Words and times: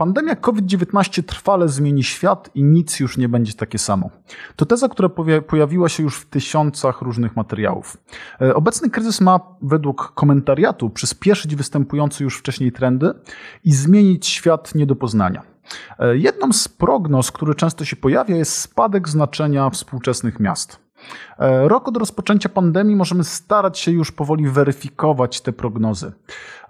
Pandemia 0.00 0.36
COVID-19 0.36 1.22
trwale 1.22 1.68
zmieni 1.68 2.04
świat 2.04 2.50
i 2.54 2.64
nic 2.64 3.00
już 3.00 3.18
nie 3.18 3.28
będzie 3.28 3.52
takie 3.52 3.78
samo. 3.78 4.10
To 4.56 4.66
teza, 4.66 4.88
która 4.88 5.08
pojawiła 5.48 5.88
się 5.88 6.02
już 6.02 6.16
w 6.16 6.26
tysiącach 6.26 7.02
różnych 7.02 7.36
materiałów. 7.36 7.96
E, 8.40 8.54
obecny 8.54 8.90
kryzys 8.90 9.20
ma, 9.20 9.40
według 9.62 10.12
komentariatu, 10.14 10.90
przyspieszyć 10.90 11.56
występujące 11.56 12.24
już 12.24 12.38
wcześniej 12.38 12.72
trendy 12.72 13.14
i 13.64 13.72
zmienić 13.72 14.26
świat 14.26 14.74
nie 14.74 14.86
do 14.86 14.96
poznania. 14.96 15.42
E, 15.98 16.16
jedną 16.16 16.52
z 16.52 16.68
prognoz, 16.68 17.32
które 17.32 17.54
często 17.54 17.84
się 17.84 17.96
pojawia, 17.96 18.36
jest 18.36 18.58
spadek 18.58 19.08
znaczenia 19.08 19.70
współczesnych 19.70 20.40
miast. 20.40 20.89
E, 21.40 21.68
rok 21.68 21.88
od 21.88 21.96
rozpoczęcia 21.96 22.48
pandemii 22.48 22.96
możemy 22.96 23.24
starać 23.24 23.78
się 23.78 23.90
już 23.90 24.12
powoli 24.12 24.48
weryfikować 24.48 25.40
te 25.40 25.52
prognozy. 25.52 26.12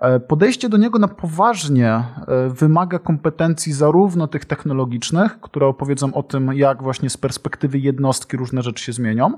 E, 0.01 0.21
podejście 0.21 0.69
do 0.69 0.77
niego 0.77 0.99
na 0.99 1.09
poważnie 1.09 1.89
e, 1.89 2.05
wymaga 2.49 2.99
kompetencji 2.99 3.73
zarówno 3.73 4.27
tych 4.27 4.45
technologicznych, 4.45 5.41
które 5.41 5.67
opowiedzą 5.67 6.15
o 6.15 6.23
tym, 6.23 6.53
jak 6.53 6.83
właśnie 6.83 7.11
z 7.11 7.17
perspektywy 7.17 7.79
jednostki 7.79 8.37
różne 8.37 8.63
rzeczy 8.63 8.85
się 8.85 8.93
zmienią, 8.93 9.33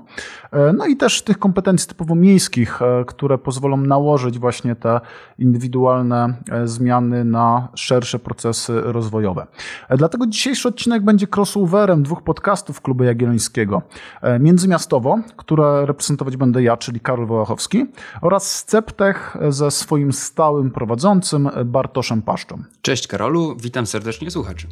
no 0.73 0.85
i 0.85 0.97
też 0.97 1.21
tych 1.21 1.39
kompetencji 1.39 1.89
typowo 1.89 2.15
miejskich, 2.15 2.79
które 3.07 3.37
pozwolą 3.37 3.77
nałożyć 3.77 4.39
właśnie 4.39 4.75
te 4.75 5.01
indywidualne 5.39 6.33
zmiany 6.65 7.25
na 7.25 7.67
szersze 7.75 8.19
procesy 8.19 8.81
rozwojowe. 8.81 9.47
Dlatego 9.89 10.27
dzisiejszy 10.27 10.67
odcinek 10.67 11.03
będzie 11.03 11.27
crossoverem 11.35 12.03
dwóch 12.03 12.23
podcastów 12.23 12.81
Klubu 12.81 13.03
Jagiellońskiego. 13.03 13.81
Międzymiastowo, 14.83 15.19
które 15.37 15.85
reprezentować 15.85 16.37
będę 16.37 16.63
ja, 16.63 16.77
czyli 16.77 16.99
Karol 16.99 17.25
Wołachowski, 17.25 17.85
oraz 18.21 18.55
Sceptech 18.55 19.37
ze 19.49 19.71
swoim 19.71 20.13
stałym 20.13 20.71
prowadzącym 20.71 21.49
Bartoszem 21.65 22.21
Paszczą. 22.21 22.63
Cześć 22.81 23.07
Karolu, 23.07 23.55
witam 23.59 23.85
serdecznie 23.85 24.31
słuchaczy. 24.31 24.67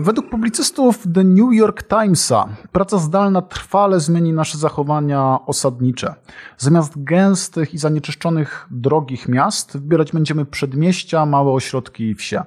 Według 0.00 0.30
publicystów 0.30 1.04
The 1.14 1.24
New 1.24 1.52
York 1.52 1.82
Timesa 1.82 2.48
praca 2.72 2.98
zdalna 2.98 3.42
trwale 3.42 4.00
zmieni 4.00 4.32
nasze 4.32 4.58
zachowania 4.58 5.38
osadnicze. 5.46 6.14
Zamiast 6.58 7.04
gęstych 7.04 7.74
i 7.74 7.78
zanieczyszczonych 7.78 8.66
drogich 8.70 9.28
miast 9.28 9.78
wybierać 9.78 10.12
będziemy 10.12 10.46
przedmieścia, 10.46 11.26
małe 11.26 11.52
ośrodki 11.52 12.04
i 12.10 12.14
wsie. 12.14 12.42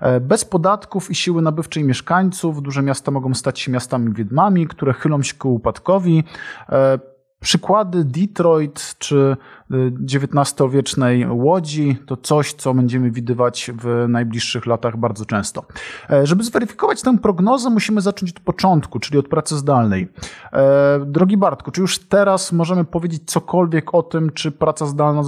E, 0.00 0.20
bez 0.20 0.44
podatków 0.44 1.10
i 1.10 1.14
siły 1.14 1.42
nabywczej 1.42 1.84
mieszkańców 1.84 2.62
duże 2.62 2.82
miasta 2.82 3.10
mogą 3.10 3.34
stać 3.34 3.60
się 3.60 3.72
miastami 3.72 4.12
wiedmami, 4.12 4.66
które 4.66 4.92
chylą 4.92 5.22
się 5.22 5.34
ku 5.34 5.54
upadkowi. 5.54 6.24
E, 6.68 6.98
przykłady 7.40 8.04
Detroit 8.04 8.94
czy 8.98 9.36
XIX-wiecznej 9.70 11.26
łodzi 11.30 11.96
to 12.06 12.16
coś, 12.16 12.52
co 12.52 12.74
będziemy 12.74 13.10
widywać 13.10 13.70
w 13.82 14.06
najbliższych 14.08 14.66
latach 14.66 14.96
bardzo 14.96 15.24
często. 15.24 15.64
E, 16.10 16.26
żeby 16.26 16.44
zweryfikować 16.44 17.02
tę 17.02 17.18
prognozę, 17.18 17.70
musimy 17.70 18.00
zacząć 18.00 18.30
od 18.30 18.40
początku, 18.40 19.00
czyli 19.00 19.18
od 19.18 19.28
pracy 19.28 19.56
zdalnej. 19.56 20.08
E, 20.52 21.04
drogi 21.06 21.36
Bartku, 21.36 21.70
czy 21.70 21.80
już 21.80 21.98
teraz 21.98 22.52
możemy 22.52 22.84
powiedzieć 22.84 23.22
cokolwiek 23.26 23.94
o 23.94 24.02
tym, 24.02 24.32
czy 24.32 24.50
praca 24.50 24.86
zdalna 24.86 25.22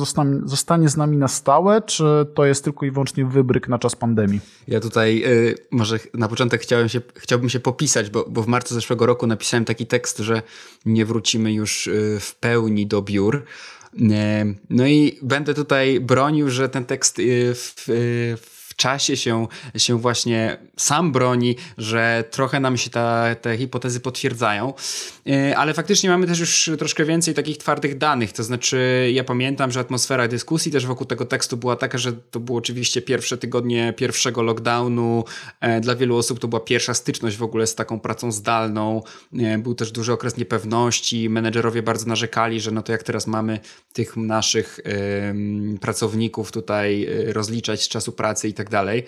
zostanie, 0.44 0.88
z 0.88 0.96
nami 0.96 1.16
na 1.16 1.28
stałe, 1.28 1.82
czy 1.82 2.26
to 2.34 2.44
jest 2.44 2.64
tylko 2.64 2.86
i 2.86 2.90
wyłącznie 2.90 3.24
wybryk 3.24 3.68
na 3.68 3.78
czas 3.78 3.96
pandemii? 3.96 4.40
Ja 4.68 4.80
tutaj 4.80 5.22
y, 5.26 5.54
może 5.70 5.98
na 6.14 6.28
początek 6.28 6.60
chciałem 6.62 6.88
się, 6.88 7.00
chciałbym 7.14 7.48
się 7.48 7.60
popisać, 7.60 8.10
bo, 8.10 8.24
bo 8.28 8.42
w 8.42 8.46
marcu 8.46 8.74
zeszłego 8.74 9.06
roku 9.06 9.26
napisałem 9.26 9.64
taki 9.64 9.86
tekst, 9.86 10.18
że 10.18 10.42
nie 10.86 11.06
wrócimy 11.06 11.52
już 11.52 11.90
w 12.20 12.34
pełni 12.40 12.86
do 12.86 13.02
biur. 13.02 13.44
No 14.70 14.86
i 14.86 15.18
będę 15.22 15.54
tutaj 15.54 16.00
bronił, 16.00 16.50
że 16.50 16.68
ten 16.68 16.84
tekst 16.84 17.18
y, 17.18 17.54
w, 17.54 17.86
czasie 18.76 19.16
się, 19.16 19.46
się 19.76 19.98
właśnie 19.98 20.58
sam 20.76 21.12
broni, 21.12 21.56
że 21.78 22.24
trochę 22.30 22.60
nam 22.60 22.76
się 22.76 22.90
ta, 22.90 23.34
te 23.34 23.58
hipotezy 23.58 24.00
potwierdzają, 24.00 24.74
e, 25.28 25.56
ale 25.56 25.74
faktycznie 25.74 26.10
mamy 26.10 26.26
też 26.26 26.40
już 26.40 26.70
troszkę 26.78 27.04
więcej 27.04 27.34
takich 27.34 27.58
twardych 27.58 27.98
danych, 27.98 28.32
to 28.32 28.44
znaczy 28.44 29.10
ja 29.12 29.24
pamiętam, 29.24 29.70
że 29.70 29.80
atmosfera 29.80 30.28
dyskusji 30.28 30.72
też 30.72 30.86
wokół 30.86 31.06
tego 31.06 31.24
tekstu 31.24 31.56
była 31.56 31.76
taka, 31.76 31.98
że 31.98 32.12
to 32.12 32.40
było 32.40 32.58
oczywiście 32.58 33.02
pierwsze 33.02 33.38
tygodnie 33.38 33.92
pierwszego 33.92 34.42
lockdownu, 34.42 35.24
e, 35.60 35.80
dla 35.80 35.96
wielu 35.96 36.16
osób 36.16 36.38
to 36.38 36.48
była 36.48 36.60
pierwsza 36.60 36.94
styczność 36.94 37.36
w 37.36 37.42
ogóle 37.42 37.66
z 37.66 37.74
taką 37.74 38.00
pracą 38.00 38.32
zdalną, 38.32 39.02
e, 39.38 39.58
był 39.58 39.74
też 39.74 39.92
duży 39.92 40.12
okres 40.12 40.36
niepewności, 40.36 41.30
menedżerowie 41.30 41.82
bardzo 41.82 42.06
narzekali, 42.06 42.60
że 42.60 42.70
no 42.70 42.82
to 42.82 42.92
jak 42.92 43.02
teraz 43.02 43.26
mamy 43.26 43.60
tych 43.92 44.16
naszych 44.16 44.80
pracowników 45.80 46.52
tutaj 46.52 47.08
rozliczać 47.26 47.82
z 47.82 47.88
czasu 47.88 48.12
pracy 48.12 48.48
i 48.48 48.54
tak 48.54 48.65
tak 48.66 48.70
dalej. 48.70 49.04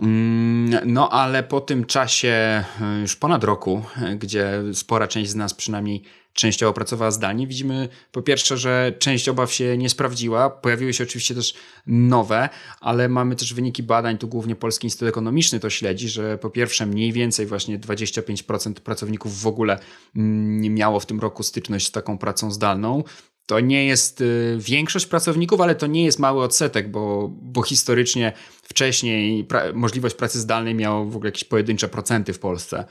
Mm, 0.00 0.92
no, 0.92 1.10
ale 1.12 1.42
po 1.42 1.60
tym 1.60 1.84
czasie, 1.84 2.64
e, 2.80 3.00
już 3.00 3.16
ponad 3.16 3.44
roku, 3.44 3.82
e, 4.02 4.16
gdzie 4.16 4.62
spora 4.72 5.08
część 5.08 5.30
z 5.30 5.34
nas 5.34 5.54
przynajmniej 5.54 6.02
częściowo 6.32 6.72
pracowała 6.72 7.10
zdalnie, 7.10 7.46
widzimy 7.46 7.88
po 8.12 8.22
pierwsze, 8.22 8.56
że 8.56 8.92
część 8.98 9.28
obaw 9.28 9.52
się 9.52 9.78
nie 9.78 9.88
sprawdziła. 9.88 10.50
Pojawiły 10.50 10.92
się 10.92 11.04
oczywiście 11.04 11.34
też 11.34 11.54
nowe, 11.86 12.48
ale 12.80 13.08
mamy 13.08 13.36
też 13.36 13.54
wyniki 13.54 13.82
badań, 13.82 14.18
tu 14.18 14.28
głównie 14.28 14.56
Polski 14.56 14.86
Instytut 14.86 15.08
Ekonomiczny 15.08 15.60
to 15.60 15.70
śledzi, 15.70 16.08
że 16.08 16.38
po 16.38 16.50
pierwsze 16.50 16.86
mniej 16.86 17.12
więcej 17.12 17.46
właśnie 17.46 17.78
25% 17.78 18.72
pracowników 18.74 19.40
w 19.40 19.46
ogóle 19.46 19.78
mm, 20.16 20.60
nie 20.60 20.70
miało 20.70 21.00
w 21.00 21.06
tym 21.06 21.20
roku 21.20 21.42
styczność 21.42 21.86
z 21.86 21.90
taką 21.90 22.18
pracą 22.18 22.50
zdalną. 22.50 23.04
To 23.50 23.60
nie 23.60 23.86
jest 23.86 24.20
y, 24.20 24.56
większość 24.58 25.06
pracowników, 25.06 25.60
ale 25.60 25.74
to 25.74 25.86
nie 25.86 26.04
jest 26.04 26.18
mały 26.18 26.42
odsetek, 26.42 26.90
bo, 26.90 27.30
bo 27.42 27.62
historycznie 27.62 28.32
wcześniej 28.62 29.44
pra 29.44 29.62
możliwość 29.74 30.14
pracy 30.14 30.40
zdalnej 30.40 30.74
miała 30.74 31.04
w 31.04 31.16
ogóle 31.16 31.28
jakieś 31.28 31.44
pojedyncze 31.44 31.88
procenty 31.88 32.32
w 32.32 32.38
Polsce. 32.38 32.84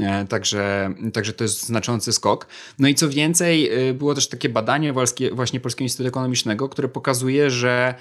E, 0.00 0.26
także, 0.26 0.94
także 1.12 1.32
to 1.32 1.44
jest 1.44 1.62
znaczący 1.62 2.12
skok. 2.12 2.46
No 2.78 2.88
i 2.88 2.94
co 2.94 3.08
więcej, 3.08 3.88
y, 3.88 3.94
było 3.94 4.14
też 4.14 4.28
takie 4.28 4.48
badanie 4.48 4.92
właśnie 5.32 5.60
Polskiego 5.60 5.84
Instytutu 5.84 6.08
Ekonomicznego, 6.08 6.68
które 6.68 6.88
pokazuje, 6.88 7.50
że 7.50 7.94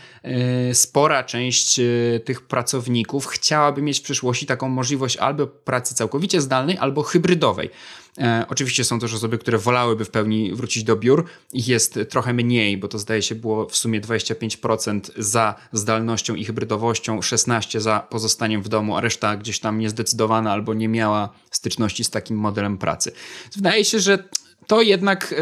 y, 0.70 0.76
spora 0.76 1.24
część 1.24 1.80
tych 2.26 2.42
pracowników 2.42 3.28
chciałaby 3.28 3.82
mieć 3.82 4.00
w 4.00 4.04
przyszłości 4.04 4.46
taką 4.46 4.70
możliwość 4.70 5.18
albo 5.18 5.48
pracy 5.48 5.96
całkowicie 5.96 6.42
zdalnej, 6.42 6.78
albo 6.78 7.04
hybrydowej. 7.04 7.70
E, 8.18 8.46
oczywiście 8.50 8.84
są 8.84 9.00
też 9.00 9.14
osoby, 9.14 9.38
które 9.38 9.58
wolałyby 9.58 10.06
w 10.06 10.10
pełni 10.10 10.54
wrócić 10.54 10.84
do 10.84 10.96
biur. 10.96 11.26
Ich 11.54 11.68
jest 11.68 12.00
trochę 12.10 12.34
mniej, 12.34 12.78
bo 12.78 12.88
to 12.88 13.00
zdaje 13.00 13.22
się 13.22 13.36
było 13.36 13.70
w 13.70 13.76
sumie 13.76 14.02
25% 14.02 15.00
za 15.18 15.56
zdalnością 15.72 16.36
i 16.36 16.46
hybrydowością, 16.46 17.20
16% 17.20 17.80
za 17.80 18.00
pozostaniem 18.00 18.62
w 18.62 18.70
domu, 18.70 18.98
a 18.98 19.02
reszta 19.02 19.38
gdzieś 19.38 19.60
tam 19.60 19.80
niezdecydowana 19.80 20.52
albo 20.52 20.74
nie 20.74 20.88
miała 20.88 21.30
styczności 21.52 22.04
z 22.04 22.10
takim 22.10 22.38
modelem 22.38 22.78
pracy. 22.78 23.12
Wydaje 23.56 23.86
się, 23.86 24.00
że 24.00 24.30
to 24.68 24.82
jednak 24.82 25.34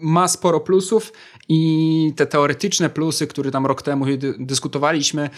ma 0.00 0.28
sporo 0.28 0.60
plusów 0.60 1.12
i 1.48 2.12
te 2.16 2.26
teoretyczne 2.26 2.90
plusy, 2.90 3.26
które 3.26 3.50
tam 3.50 3.66
rok 3.66 3.82
temu 3.82 4.04
dyskutowaliśmy, 4.38 5.30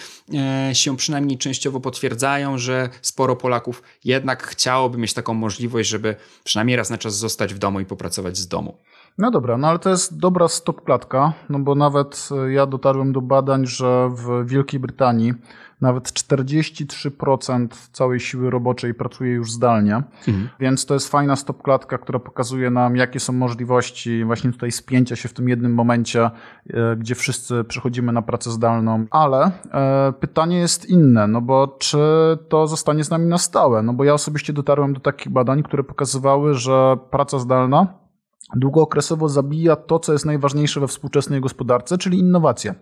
y, 0.70 0.74
się 0.74 0.96
przynajmniej 0.96 1.38
częściowo 1.38 1.80
potwierdzają, 1.80 2.58
że 2.58 2.88
sporo 3.02 3.36
Polaków 3.36 3.82
jednak 4.04 4.46
chciałoby 4.46 4.98
mieć 4.98 5.14
taką 5.14 5.34
możliwość, 5.34 5.88
żeby 5.88 6.16
przynajmniej 6.44 6.76
raz 6.76 6.90
na 6.90 6.98
czas 6.98 7.16
zostać 7.16 7.54
w 7.54 7.58
domu 7.58 7.80
i 7.80 7.84
popracować 7.84 8.38
z 8.38 8.48
domu. 8.48 8.76
No 9.18 9.30
dobra, 9.30 9.56
no 9.56 9.68
ale 9.68 9.78
to 9.78 9.90
jest 9.90 10.18
dobra 10.18 10.48
stopklatka, 10.48 11.32
no 11.48 11.58
bo 11.58 11.74
nawet 11.74 12.28
y, 12.48 12.52
ja 12.52 12.66
dotarłem 12.66 13.12
do 13.12 13.20
badań, 13.20 13.66
że 13.66 14.10
w 14.14 14.46
Wielkiej 14.46 14.80
Brytanii 14.80 15.34
nawet 15.80 16.04
43% 16.04 17.68
całej 17.92 18.20
siły 18.20 18.50
roboczej 18.50 18.94
pracuje 18.94 19.32
już 19.32 19.52
zdalnie, 19.52 20.02
mhm. 20.28 20.48
więc 20.60 20.86
to 20.86 20.94
jest 20.94 21.08
fajna 21.08 21.36
stopklatka, 21.36 21.98
która 21.98 22.18
pokazuje 22.18 22.70
nam, 22.70 22.96
jakie 22.96 23.20
są 23.20 23.32
możliwości 23.32 24.24
właśnie 24.24 24.52
tutaj 24.52 24.72
spięcia 24.72 25.16
się 25.16 25.28
w 25.28 25.32
tym 25.32 25.48
jednym 25.48 25.74
momencie, 25.74 26.30
e, 26.70 26.96
gdzie 26.96 27.14
wszyscy 27.14 27.64
przechodzimy 27.64 28.12
na 28.12 28.22
pracę 28.22 28.50
zdalną, 28.50 29.06
ale 29.10 29.50
e, 29.72 30.12
pytanie 30.20 30.58
jest 30.58 30.88
inne, 30.88 31.26
no 31.26 31.40
bo 31.40 31.76
czy 31.78 31.98
to 32.48 32.66
zostanie 32.66 33.04
z 33.04 33.10
nami 33.10 33.26
na 33.26 33.38
stałe? 33.38 33.82
No 33.82 33.92
bo 33.92 34.04
ja 34.04 34.14
osobiście 34.14 34.52
dotarłem 34.52 34.94
do 34.94 35.00
takich 35.00 35.32
badań, 35.32 35.62
które 35.62 35.84
pokazywały, 35.84 36.54
że 36.54 36.96
praca 37.10 37.38
zdalna 37.38 38.06
długookresowo 38.54 39.28
zabija 39.28 39.76
to, 39.76 39.98
co 39.98 40.12
jest 40.12 40.26
najważniejsze 40.26 40.80
we 40.80 40.86
współczesnej 40.86 41.40
gospodarce, 41.40 41.98
czyli 41.98 42.18
innowacje. 42.18 42.74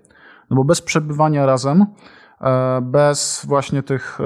No 0.50 0.56
bo 0.56 0.64
bez 0.64 0.82
przebywania 0.82 1.46
razem 1.46 1.86
bez 2.82 3.46
właśnie 3.48 3.82
tych 3.82 4.18
e, 4.20 4.24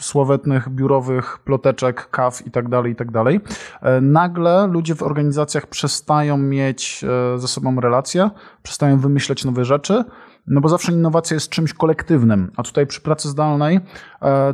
słowetnych 0.00 0.68
biurowych 0.68 1.38
ploteczek, 1.38 2.10
kaw 2.10 2.46
i 2.46 2.50
tak 2.50 2.68
dalej, 2.68 2.92
i 2.92 2.96
tak 2.96 3.10
dalej. 3.10 3.40
E, 3.82 4.00
nagle 4.00 4.66
ludzie 4.66 4.94
w 4.94 5.02
organizacjach 5.02 5.66
przestają 5.66 6.36
mieć 6.38 7.04
ze 7.36 7.48
sobą 7.48 7.80
relacje, 7.80 8.30
przestają 8.62 8.98
wymyślać 8.98 9.44
nowe 9.44 9.64
rzeczy, 9.64 10.04
no 10.46 10.60
bo 10.60 10.68
zawsze 10.68 10.92
innowacja 10.92 11.34
jest 11.34 11.48
czymś 11.48 11.72
kolektywnym, 11.72 12.52
a 12.56 12.62
tutaj 12.62 12.86
przy 12.86 13.00
pracy 13.00 13.28
zdalnej 13.28 13.80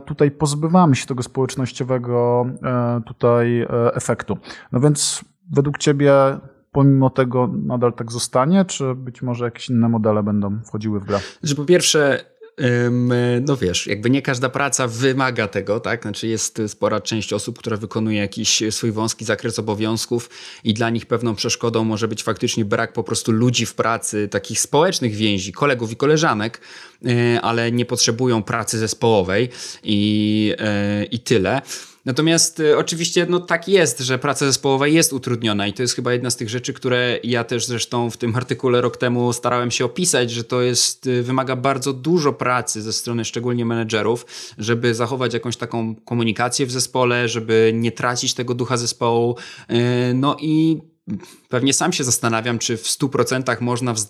tutaj 0.04 0.30
pozbywamy 0.30 0.96
się 0.96 1.06
tego 1.06 1.22
społecznościowego 1.22 2.46
tutaj 3.06 3.66
efektu. 3.94 4.38
No 4.72 4.80
więc 4.80 5.24
według 5.50 5.78
Ciebie 5.78 6.12
pomimo 6.72 7.10
tego 7.10 7.50
nadal 7.66 7.92
tak 7.92 8.12
zostanie, 8.12 8.64
czy 8.64 8.94
być 8.94 9.22
może 9.22 9.44
jakieś 9.44 9.70
inne 9.70 9.88
modele 9.88 10.22
będą 10.22 10.60
wchodziły 10.62 11.00
w 11.00 11.04
grę? 11.04 11.18
Że 11.42 11.54
po 11.54 11.64
pierwsze, 11.64 12.24
no 13.40 13.56
wiesz, 13.56 13.86
jakby 13.86 14.10
nie 14.10 14.22
każda 14.22 14.48
praca 14.48 14.88
wymaga 14.88 15.48
tego, 15.48 15.80
tak? 15.80 16.02
Znaczy 16.02 16.26
jest 16.26 16.62
spora 16.66 17.00
część 17.00 17.32
osób, 17.32 17.58
która 17.58 17.76
wykonuje 17.76 18.18
jakiś 18.18 18.62
swój 18.70 18.92
wąski 18.92 19.24
zakres 19.24 19.58
obowiązków 19.58 20.30
i 20.64 20.74
dla 20.74 20.90
nich 20.90 21.06
pewną 21.06 21.34
przeszkodą 21.34 21.84
może 21.84 22.08
być 22.08 22.22
faktycznie 22.22 22.64
brak 22.64 22.92
po 22.92 23.04
prostu 23.04 23.32
ludzi 23.32 23.66
w 23.66 23.74
pracy, 23.74 24.28
takich 24.28 24.60
społecznych 24.60 25.14
więzi, 25.14 25.52
kolegów 25.52 25.92
i 25.92 25.96
koleżanek, 25.96 26.60
e, 27.06 27.40
ale 27.40 27.72
nie 27.72 27.84
potrzebują 27.84 28.42
pracy 28.42 28.78
zespołowej 28.78 29.48
i, 29.84 30.54
e, 30.58 31.04
i 31.04 31.18
tyle. 31.18 31.62
Natomiast 32.04 32.60
y, 32.60 32.78
oczywiście 32.78 33.26
no, 33.28 33.40
tak 33.40 33.68
jest, 33.68 34.00
że 34.00 34.18
praca 34.18 34.46
zespołowa 34.46 34.86
jest 34.86 35.12
utrudniona 35.12 35.66
i 35.66 35.72
to 35.72 35.82
jest 35.82 35.94
chyba 35.94 36.12
jedna 36.12 36.30
z 36.30 36.36
tych 36.36 36.48
rzeczy, 36.48 36.72
które 36.72 37.18
ja 37.24 37.44
też 37.44 37.66
zresztą 37.66 38.10
w 38.10 38.16
tym 38.16 38.36
artykule 38.36 38.80
rok 38.80 38.96
temu 38.96 39.32
starałem 39.32 39.70
się 39.70 39.84
opisać, 39.84 40.30
że 40.30 40.44
to 40.44 40.62
jest, 40.62 41.06
y, 41.06 41.22
wymaga 41.22 41.56
bardzo 41.56 41.92
dużo 41.92 42.32
pracy 42.32 42.82
ze 42.82 42.92
strony 42.92 43.24
szczególnie 43.24 43.64
menedżerów, 43.64 44.26
żeby 44.58 44.94
zachować 44.94 45.34
jakąś 45.34 45.56
taką 45.56 45.94
komunikację 45.94 46.66
w 46.66 46.70
zespole, 46.70 47.28
żeby 47.28 47.72
nie 47.74 47.92
tracić 47.92 48.34
tego 48.34 48.54
ducha 48.54 48.76
zespołu. 48.76 49.36
Y, 49.70 50.14
no 50.14 50.36
i 50.40 50.80
Pewnie 51.48 51.72
sam 51.72 51.92
się 51.92 52.04
zastanawiam, 52.04 52.58
czy 52.58 52.76
w 52.76 52.82
100% 52.82 53.60
można 53.60 53.94
w, 53.94 54.00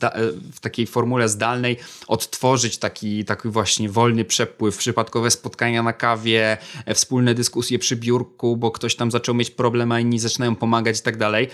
w, 0.52 0.60
takiej 0.60 0.86
formule 0.86 1.28
zdalnej 1.28 1.76
odtworzyć 2.06 2.78
taki, 2.78 3.24
taki 3.24 3.48
właśnie 3.48 3.88
wolny 3.88 4.24
przepływ, 4.24 4.76
przypadkowe 4.76 5.30
spotkania 5.30 5.82
na 5.82 5.92
kawie, 5.92 6.58
e, 6.86 6.94
wspólne 6.94 7.34
dyskusje 7.34 7.78
przy 7.78 7.96
biurku, 7.96 8.56
bo 8.56 8.70
ktoś 8.70 8.96
tam 8.96 9.10
zaczął 9.10 9.34
mieć 9.34 9.50
problem, 9.50 9.92
a 9.92 10.00
inni 10.00 10.18
zaczynają 10.18 10.56
pomagać 10.56 10.98
i 10.98 11.02
tak 11.02 11.16
dalej. 11.16 11.48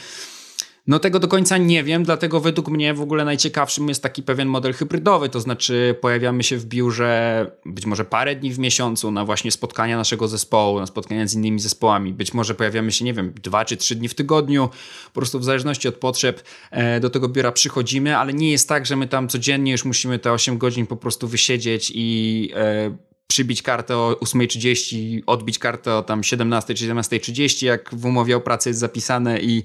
No 0.89 0.99
tego 0.99 1.21
do 1.21 1.29
końca 1.29 1.59
nie 1.59 1.85
wiem, 1.85 2.05
dlatego 2.05 2.41
według 2.41 2.69
mnie 2.69 2.95
w 2.95 3.01
ogóle 3.01 3.25
najciekawszym 3.25 3.89
jest 3.89 4.03
taki 4.03 4.23
pewien 4.23 4.49
model 4.49 4.73
hybrydowy, 4.73 5.29
to 5.29 5.41
znaczy 5.41 5.95
pojawiamy 6.01 6.43
się 6.43 6.57
w 6.57 6.67
biurze 6.67 7.51
być 7.67 7.87
może 7.87 8.05
parę 8.05 8.37
dni 8.37 8.53
w 8.53 8.59
miesiącu 8.59 9.11
na 9.11 9.25
właśnie 9.25 9.51
spotkania 9.51 9.97
naszego 9.97 10.29
zespołu, 10.29 10.81
na 10.81 10.87
spotkania 10.87 11.27
z 11.27 11.35
innymi 11.35 11.61
zespołami, 11.61 12.13
być 12.13 12.35
może 12.35 12.55
pojawiamy 12.55 12.93
się, 12.93 13.05
nie 13.05 13.15
wiem, 13.15 13.33
dwa 13.43 13.65
czy 13.65 13.77
trzy 13.77 13.95
dni 13.95 14.09
w 14.09 14.15
tygodniu, 14.15 14.69
po 15.05 15.21
prostu 15.21 15.39
w 15.39 15.45
zależności 15.45 15.89
od 15.89 15.95
potrzeb 15.95 16.43
e, 16.71 17.01
do 17.01 17.11
tego 17.11 17.29
biura 17.29 17.53
przychodzimy, 17.53 18.17
ale 18.17 18.33
nie 18.33 18.51
jest 18.51 18.69
tak, 18.69 18.87
że 18.87 18.97
my 18.97 19.07
tam 19.07 19.29
codziennie 19.29 19.73
już 19.73 19.85
musimy 19.85 20.19
te 20.19 20.33
8 20.33 20.59
godzin 20.59 20.87
po 20.87 20.97
prostu 20.97 21.29
wysiedzieć 21.29 21.93
i 21.95 22.51
e, 22.55 23.08
przybić 23.31 23.63
kartę 23.63 23.97
o 23.97 24.13
8.30, 24.13 25.23
odbić 25.27 25.59
kartę 25.59 25.95
o 25.95 26.03
tam 26.03 26.25
17 26.25 26.75
czy 26.75 26.89
17.30, 26.89 27.67
jak 27.67 27.95
w 27.95 28.05
umowie 28.05 28.37
o 28.37 28.41
pracy 28.41 28.71
jest 28.71 28.81
zapisane 28.81 29.41
i 29.41 29.63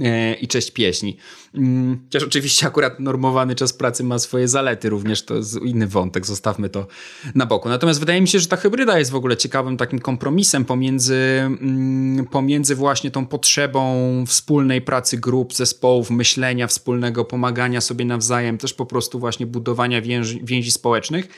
E, 0.00 0.34
i 0.34 0.48
cześć 0.48 0.70
pieśni. 0.70 1.16
Mm, 1.54 2.00
chociaż 2.04 2.22
oczywiście 2.22 2.66
akurat 2.66 3.00
normowany 3.00 3.54
czas 3.54 3.72
pracy 3.72 4.04
ma 4.04 4.18
swoje 4.18 4.48
zalety 4.48 4.90
również, 4.90 5.24
to 5.24 5.34
jest 5.34 5.62
inny 5.62 5.86
wątek, 5.86 6.26
zostawmy 6.26 6.68
to 6.68 6.86
na 7.34 7.46
boku. 7.46 7.68
Natomiast 7.68 8.00
wydaje 8.00 8.20
mi 8.20 8.28
się, 8.28 8.40
że 8.40 8.46
ta 8.46 8.56
hybryda 8.56 8.98
jest 8.98 9.10
w 9.10 9.14
ogóle 9.14 9.36
ciekawym 9.36 9.76
takim 9.76 9.98
kompromisem 9.98 10.64
pomiędzy, 10.64 11.14
mm, 11.14 12.26
pomiędzy 12.26 12.74
właśnie 12.74 13.10
tą 13.10 13.26
potrzebą 13.26 14.24
wspólnej 14.26 14.82
pracy 14.82 15.18
grup, 15.18 15.54
zespołów, 15.54 16.10
myślenia 16.10 16.66
wspólnego, 16.66 17.24
pomagania 17.24 17.80
sobie 17.80 18.04
nawzajem, 18.04 18.58
też 18.58 18.74
po 18.74 18.86
prostu 18.86 19.18
właśnie 19.18 19.46
budowania 19.46 20.02
więzi, 20.02 20.40
więzi 20.44 20.70
społecznych, 20.70 21.28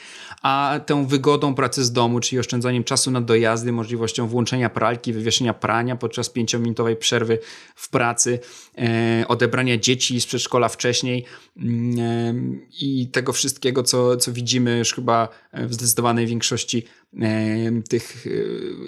a 0.42 0.80
tą 0.86 1.06
wygodą 1.06 1.54
pracy 1.54 1.84
z 1.84 1.92
domu, 1.92 2.20
czyli 2.20 2.38
oszczędzaniem 2.38 2.84
czasu 2.84 3.10
na 3.10 3.20
dojazdy, 3.20 3.72
możliwością 3.72 4.26
włączenia 4.26 4.70
pralki, 4.70 5.12
wywieszenia 5.12 5.54
prania 5.54 5.96
podczas 5.96 6.30
pięciominutowej 6.30 6.96
przerwy 6.96 7.38
w 7.74 7.90
pracy, 7.90 8.38
e, 8.78 9.24
odebrania 9.28 9.78
dzieci 9.78 10.20
z 10.20 10.26
przedszkola 10.26 10.68
wcześniej 10.68 11.24
mm, 11.56 11.98
e, 12.00 12.34
i 12.80 13.08
tego 13.08 13.32
wszystkiego, 13.32 13.82
co, 13.82 14.16
co 14.16 14.32
widzimy 14.32 14.78
już 14.78 14.94
chyba 14.94 15.28
w 15.52 15.74
zdecydowanej 15.74 16.26
większości 16.26 16.84
e, 17.20 17.82
tych 17.88 18.26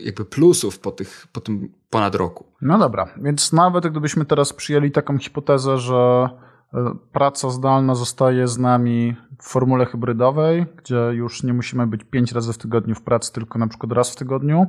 jakby 0.05 0.25
plusów 0.25 0.79
po, 0.79 0.93
tych, 0.93 1.27
po 1.33 1.41
tym 1.41 1.73
ponad 1.91 2.15
roku. 2.15 2.44
No 2.62 2.79
dobra, 2.79 3.15
więc 3.23 3.53
nawet 3.53 3.87
gdybyśmy 3.87 4.25
teraz 4.25 4.53
przyjęli 4.53 4.91
taką 4.91 5.19
hipotezę, 5.19 5.79
że 5.79 6.29
praca 7.12 7.50
zdalna 7.50 7.94
zostaje 7.94 8.49
z 8.49 8.59
nami 8.59 9.17
w 9.38 9.49
formule 9.49 9.87
hybrydowej, 9.87 10.67
gdzie 10.76 10.97
już 11.12 11.43
nie 11.43 11.53
musimy 11.53 11.87
być 11.87 12.05
pięć 12.05 12.32
razy 12.32 12.53
w 12.53 12.59
tygodniu 12.59 12.94
w 12.94 13.03
pracy, 13.03 13.32
tylko 13.32 13.59
na 13.59 13.67
przykład 13.67 13.93
raz 13.93 14.11
w 14.12 14.17
tygodniu, 14.17 14.67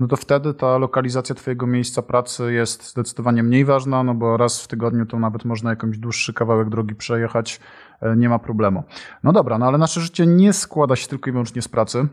no 0.00 0.08
to 0.08 0.16
wtedy 0.16 0.54
ta 0.54 0.78
lokalizacja 0.78 1.34
Twojego 1.34 1.66
miejsca 1.66 2.02
pracy 2.02 2.52
jest 2.52 2.90
zdecydowanie 2.90 3.42
mniej 3.42 3.64
ważna, 3.64 4.02
no 4.02 4.14
bo 4.14 4.36
raz 4.36 4.62
w 4.62 4.68
tygodniu 4.68 5.06
to 5.06 5.18
nawet 5.18 5.44
można 5.44 5.70
jakąś 5.70 5.98
dłuższy 5.98 6.32
kawałek 6.32 6.68
drogi 6.68 6.94
przejechać, 6.94 7.60
e, 8.00 8.16
nie 8.16 8.28
ma 8.28 8.38
problemu. 8.38 8.82
No 9.22 9.32
dobra, 9.32 9.58
no 9.58 9.66
ale 9.66 9.78
nasze 9.78 10.00
życie 10.00 10.26
nie 10.26 10.52
składa 10.52 10.96
się 10.96 11.08
tylko 11.08 11.30
i 11.30 11.32
wyłącznie 11.32 11.62
z 11.62 11.68
pracy. 11.68 12.08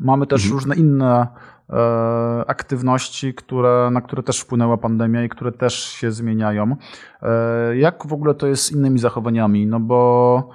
Mamy 0.00 0.26
też 0.26 0.42
mhm. 0.42 0.54
różne 0.54 0.74
inne 0.76 1.26
e, 1.70 2.44
aktywności, 2.46 3.34
które, 3.34 3.88
na 3.92 4.00
które 4.00 4.22
też 4.22 4.40
wpłynęła 4.40 4.76
pandemia 4.76 5.24
i 5.24 5.28
które 5.28 5.52
też 5.52 5.74
się 5.74 6.12
zmieniają. 6.12 6.76
E, 7.22 7.76
jak 7.76 8.06
w 8.06 8.12
ogóle 8.12 8.34
to 8.34 8.46
jest 8.46 8.64
z 8.64 8.72
innymi 8.72 8.98
zachowaniami? 8.98 9.66
No 9.66 9.80
bo 9.80 10.50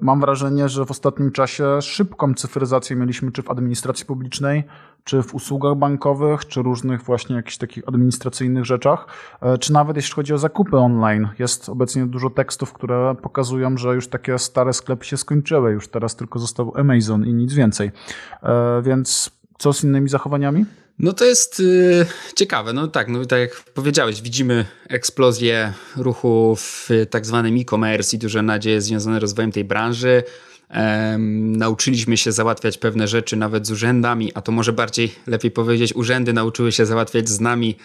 mam 0.00 0.20
wrażenie, 0.20 0.68
że 0.68 0.86
w 0.86 0.90
ostatnim 0.90 1.32
czasie 1.32 1.82
szybką 1.82 2.34
cyfryzację 2.34 2.96
mieliśmy 2.96 3.32
czy 3.32 3.42
w 3.42 3.50
administracji 3.50 4.06
publicznej, 4.06 4.64
czy 5.04 5.22
w 5.22 5.34
usługach 5.34 5.74
bankowych, 5.74 6.46
czy 6.46 6.62
różnych 6.62 7.02
właśnie 7.02 7.36
jakichś 7.36 7.56
takich 7.56 7.88
administracyjnych 7.88 8.64
rzeczach, 8.64 9.06
e, 9.40 9.58
czy 9.58 9.72
nawet 9.72 9.96
jeśli 9.96 10.14
chodzi 10.14 10.34
o 10.34 10.38
zakupy 10.38 10.76
online. 10.76 11.28
Jest 11.38 11.68
obecnie 11.68 12.06
dużo 12.06 12.30
tekstów, 12.30 12.72
które 12.72 13.14
pokazują, 13.22 13.76
że 13.76 13.94
już 13.94 14.08
takie 14.08 14.38
stare 14.38 14.72
sklepy 14.72 15.04
się 15.04 15.16
skończyły, 15.16 15.72
już 15.72 15.88
teraz 15.88 16.16
tylko 16.16 16.38
został 16.38 16.72
Amazon 16.76 17.26
i 17.26 17.34
nic 17.34 17.54
więcej. 17.54 17.92
E, 18.42 18.82
więc 18.82 19.30
co 19.58 19.72
z 19.72 19.84
innymi 19.84 20.08
zachowaniami? 20.08 20.64
No 20.98 21.12
to 21.12 21.24
jest 21.24 21.60
y, 21.60 22.06
ciekawe. 22.36 22.72
No 22.72 22.88
tak, 22.88 23.08
no 23.08 23.24
tak 23.24 23.40
jak 23.40 23.64
powiedziałeś, 23.74 24.22
widzimy 24.22 24.64
eksplozję 24.88 25.72
ruchu 25.96 26.56
w 26.56 26.88
tak 27.10 27.26
zwanym 27.26 27.56
e-commerce 27.56 28.16
i 28.16 28.18
duże 28.18 28.42
nadzieje 28.42 28.80
związane 28.80 29.18
z 29.18 29.22
rozwojem 29.22 29.52
tej 29.52 29.64
branży. 29.64 30.22
Um, 30.70 31.56
nauczyliśmy 31.56 32.16
się 32.16 32.32
załatwiać 32.32 32.78
pewne 32.78 33.08
rzeczy 33.08 33.36
nawet 33.36 33.66
z 33.66 33.70
urzędami, 33.70 34.32
a 34.34 34.42
to 34.42 34.52
może 34.52 34.72
bardziej 34.72 35.12
lepiej 35.26 35.50
powiedzieć, 35.50 35.96
urzędy 35.96 36.32
nauczyły 36.32 36.72
się 36.72 36.86
załatwiać 36.86 37.28
z 37.28 37.40
nami 37.40 37.76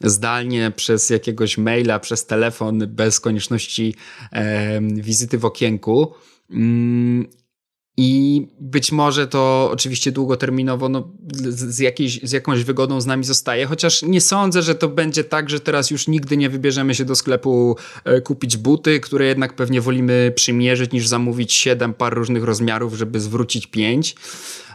zdalnie 0.00 0.72
przez 0.76 1.10
jakiegoś 1.10 1.58
maila, 1.58 1.98
przez 1.98 2.26
telefon, 2.26 2.78
bez 2.88 3.20
konieczności 3.20 3.94
um, 4.32 5.02
wizyty 5.02 5.38
w 5.38 5.44
okienku. 5.44 6.14
Um, 6.50 7.26
i 7.96 8.46
być 8.60 8.92
może 8.92 9.26
to 9.26 9.68
oczywiście 9.72 10.12
długoterminowo 10.12 10.88
no, 10.88 11.08
z, 11.48 11.78
jakiejś, 11.78 12.20
z 12.22 12.32
jakąś 12.32 12.64
wygodą 12.64 13.00
z 13.00 13.06
nami 13.06 13.24
zostaje, 13.24 13.66
chociaż 13.66 14.02
nie 14.02 14.20
sądzę, 14.20 14.62
że 14.62 14.74
to 14.74 14.88
będzie 14.88 15.24
tak, 15.24 15.50
że 15.50 15.60
teraz 15.60 15.90
już 15.90 16.08
nigdy 16.08 16.36
nie 16.36 16.50
wybierzemy 16.50 16.94
się 16.94 17.04
do 17.04 17.16
sklepu 17.16 17.76
e, 18.04 18.20
kupić 18.20 18.56
buty, 18.56 19.00
które 19.00 19.26
jednak 19.26 19.56
pewnie 19.56 19.80
wolimy 19.80 20.32
przymierzyć 20.34 20.92
niż 20.92 21.08
zamówić 21.08 21.52
siedem 21.52 21.94
par 21.94 22.14
różnych 22.14 22.44
rozmiarów, 22.44 22.94
żeby 22.94 23.20
zwrócić 23.20 23.66
pięć. 23.66 24.16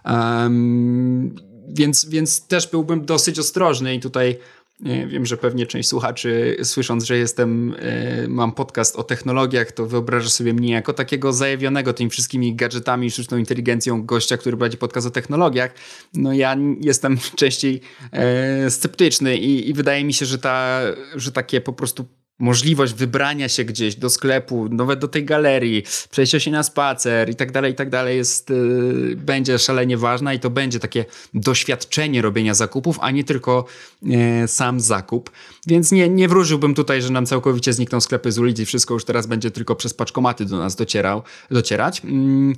Um, 0.05 1.35
więc, 1.67 2.05
więc 2.05 2.47
też 2.47 2.67
byłbym 2.67 3.05
dosyć 3.05 3.39
ostrożny 3.39 3.95
i 3.95 3.99
tutaj 3.99 4.37
Wiem, 4.81 5.25
że 5.25 5.37
pewnie 5.37 5.67
część 5.67 5.89
słuchaczy, 5.89 6.57
słysząc, 6.63 7.03
że 7.03 7.17
jestem, 7.17 7.75
e, 7.79 8.27
mam 8.27 8.51
podcast 8.51 8.95
o 8.95 9.03
technologiach, 9.03 9.71
to 9.71 9.85
wyobraża 9.85 10.29
sobie 10.29 10.53
mnie 10.53 10.73
jako 10.73 10.93
takiego 10.93 11.33
zajawionego 11.33 11.93
tymi 11.93 12.09
wszystkimi 12.09 12.55
gadżetami 12.55 13.11
sztuczną 13.11 13.37
inteligencją 13.37 14.05
gościa, 14.05 14.37
który 14.37 14.57
prowadzi 14.57 14.77
podcast 14.77 15.07
o 15.07 15.11
technologiach. 15.11 15.73
No 16.13 16.33
ja 16.33 16.57
jestem 16.81 17.17
częściej 17.35 17.81
e, 18.11 18.71
sceptyczny 18.71 19.37
i, 19.37 19.69
i 19.69 19.73
wydaje 19.73 20.03
mi 20.03 20.13
się, 20.13 20.25
że, 20.25 20.37
ta, 20.37 20.81
że 21.15 21.31
takie 21.31 21.61
po 21.61 21.73
prostu 21.73 22.05
możliwość 22.41 22.93
wybrania 22.93 23.49
się 23.49 23.63
gdzieś 23.63 23.95
do 23.95 24.09
sklepu, 24.09 24.69
nawet 24.69 24.99
do 24.99 25.07
tej 25.07 25.25
galerii, 25.25 25.83
przejścia 26.11 26.39
się 26.39 26.51
na 26.51 26.63
spacer 26.63 27.29
i 27.29 27.35
tak 27.35 27.51
dalej, 27.51 27.71
i 27.71 27.75
tak 27.75 27.89
dalej 27.89 28.17
jest, 28.17 28.49
yy, 28.49 29.15
będzie 29.15 29.59
szalenie 29.59 29.97
ważna 29.97 30.33
i 30.33 30.39
to 30.39 30.49
będzie 30.49 30.79
takie 30.79 31.05
doświadczenie 31.33 32.21
robienia 32.21 32.53
zakupów, 32.53 32.97
a 33.01 33.11
nie 33.11 33.23
tylko 33.23 33.65
yy, 34.03 34.47
sam 34.47 34.79
zakup. 34.79 35.31
Więc 35.67 35.91
nie, 35.91 36.09
nie 36.09 36.27
wróżyłbym 36.27 36.75
tutaj, 36.75 37.01
że 37.01 37.09
nam 37.09 37.25
całkowicie 37.25 37.73
znikną 37.73 38.01
sklepy 38.01 38.31
z 38.31 38.39
ulicy 38.39 38.61
i 38.63 38.65
wszystko 38.65 38.93
już 38.93 39.05
teraz 39.05 39.27
będzie 39.27 39.51
tylko 39.51 39.75
przez 39.75 39.93
paczkomaty 39.93 40.45
do 40.45 40.57
nas 40.57 40.75
docierał, 40.75 41.23
docierać. 41.51 42.01
Yy. 42.03 42.55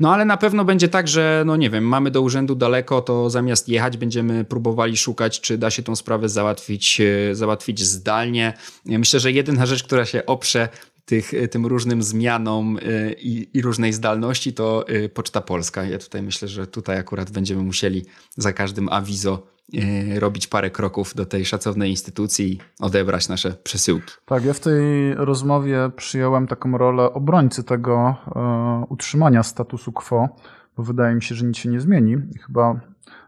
No 0.00 0.14
ale 0.14 0.24
na 0.24 0.36
pewno 0.36 0.64
będzie 0.64 0.88
tak, 0.88 1.08
że 1.08 1.42
no 1.46 1.56
nie 1.56 1.70
wiem, 1.70 1.84
mamy 1.84 2.10
do 2.10 2.22
urzędu 2.22 2.54
daleko, 2.54 3.02
to 3.02 3.30
zamiast 3.30 3.68
jechać 3.68 3.96
będziemy 3.96 4.44
próbowali 4.44 4.96
szukać, 4.96 5.40
czy 5.40 5.58
da 5.58 5.70
się 5.70 5.82
tą 5.82 5.96
sprawę 5.96 6.28
załatwić, 6.28 7.00
e, 7.00 7.34
załatwić 7.34 7.80
zdalnie. 7.80 8.54
Myślę, 8.84 9.20
że 9.20 9.32
jedyna 9.32 9.66
rzecz, 9.66 9.82
która 9.82 10.04
się 10.04 10.26
oprze 10.26 10.68
tych, 11.04 11.32
tym 11.50 11.66
różnym 11.66 12.02
zmianom 12.02 12.78
i, 13.18 13.48
i 13.54 13.62
różnej 13.62 13.92
zdalności, 13.92 14.52
to 14.52 14.84
Poczta 15.14 15.40
Polska. 15.40 15.84
Ja 15.84 15.98
tutaj 15.98 16.22
myślę, 16.22 16.48
że 16.48 16.66
tutaj 16.66 16.98
akurat 16.98 17.30
będziemy 17.30 17.62
musieli 17.62 18.04
za 18.36 18.52
każdym 18.52 18.88
awizo 18.88 19.55
robić 20.18 20.46
parę 20.46 20.70
kroków 20.70 21.14
do 21.14 21.26
tej 21.26 21.44
szacownej 21.44 21.90
instytucji 21.90 22.52
i 22.52 22.60
odebrać 22.80 23.28
nasze 23.28 23.52
przesyłki. 23.52 24.12
Tak, 24.26 24.44
ja 24.44 24.52
w 24.52 24.60
tej 24.60 25.14
rozmowie 25.14 25.90
przyjąłem 25.96 26.46
taką 26.46 26.78
rolę 26.78 27.12
obrońcy 27.12 27.64
tego 27.64 28.16
e, 28.26 28.84
utrzymania 28.88 29.42
statusu 29.42 29.92
quo, 29.92 30.28
bo 30.76 30.82
wydaje 30.82 31.14
mi 31.14 31.22
się, 31.22 31.34
że 31.34 31.46
nic 31.46 31.56
się 31.56 31.68
nie 31.68 31.80
zmieni. 31.80 32.16
Chyba 32.46 32.80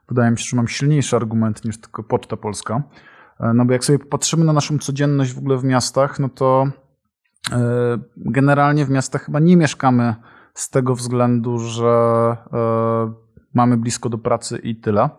wydaje 0.09 0.31
mi 0.31 0.39
się, 0.39 0.45
że 0.45 0.57
mam 0.57 0.69
silniejszy 0.69 1.17
argument 1.17 1.65
niż 1.65 1.81
tylko 1.81 2.03
Poczta 2.03 2.37
Polska. 2.37 2.83
E, 3.41 3.55
no 3.55 3.65
bo 3.65 3.73
jak 3.73 3.85
sobie 3.85 3.99
popatrzymy 3.99 4.45
na 4.45 4.53
naszą 4.53 4.79
codzienność 4.79 5.33
w 5.33 5.39
ogóle 5.39 5.59
w 5.59 5.65
miastach, 5.65 6.19
no 6.19 6.29
to 6.29 6.69
e, 7.53 7.99
generalnie 8.17 8.85
w 8.85 8.91
miastach 8.91 9.25
chyba 9.25 9.41
nie 9.41 9.57
mieszkamy 9.57 10.15
z 10.55 10.71
tego 10.71 10.95
względu, 10.95 11.59
że 11.59 11.87
e, 12.53 13.13
mamy 13.55 13.77
blisko 13.77 14.09
do 14.09 14.19
pracy 14.19 14.59
i 14.59 14.77
tyle. 14.77 15.11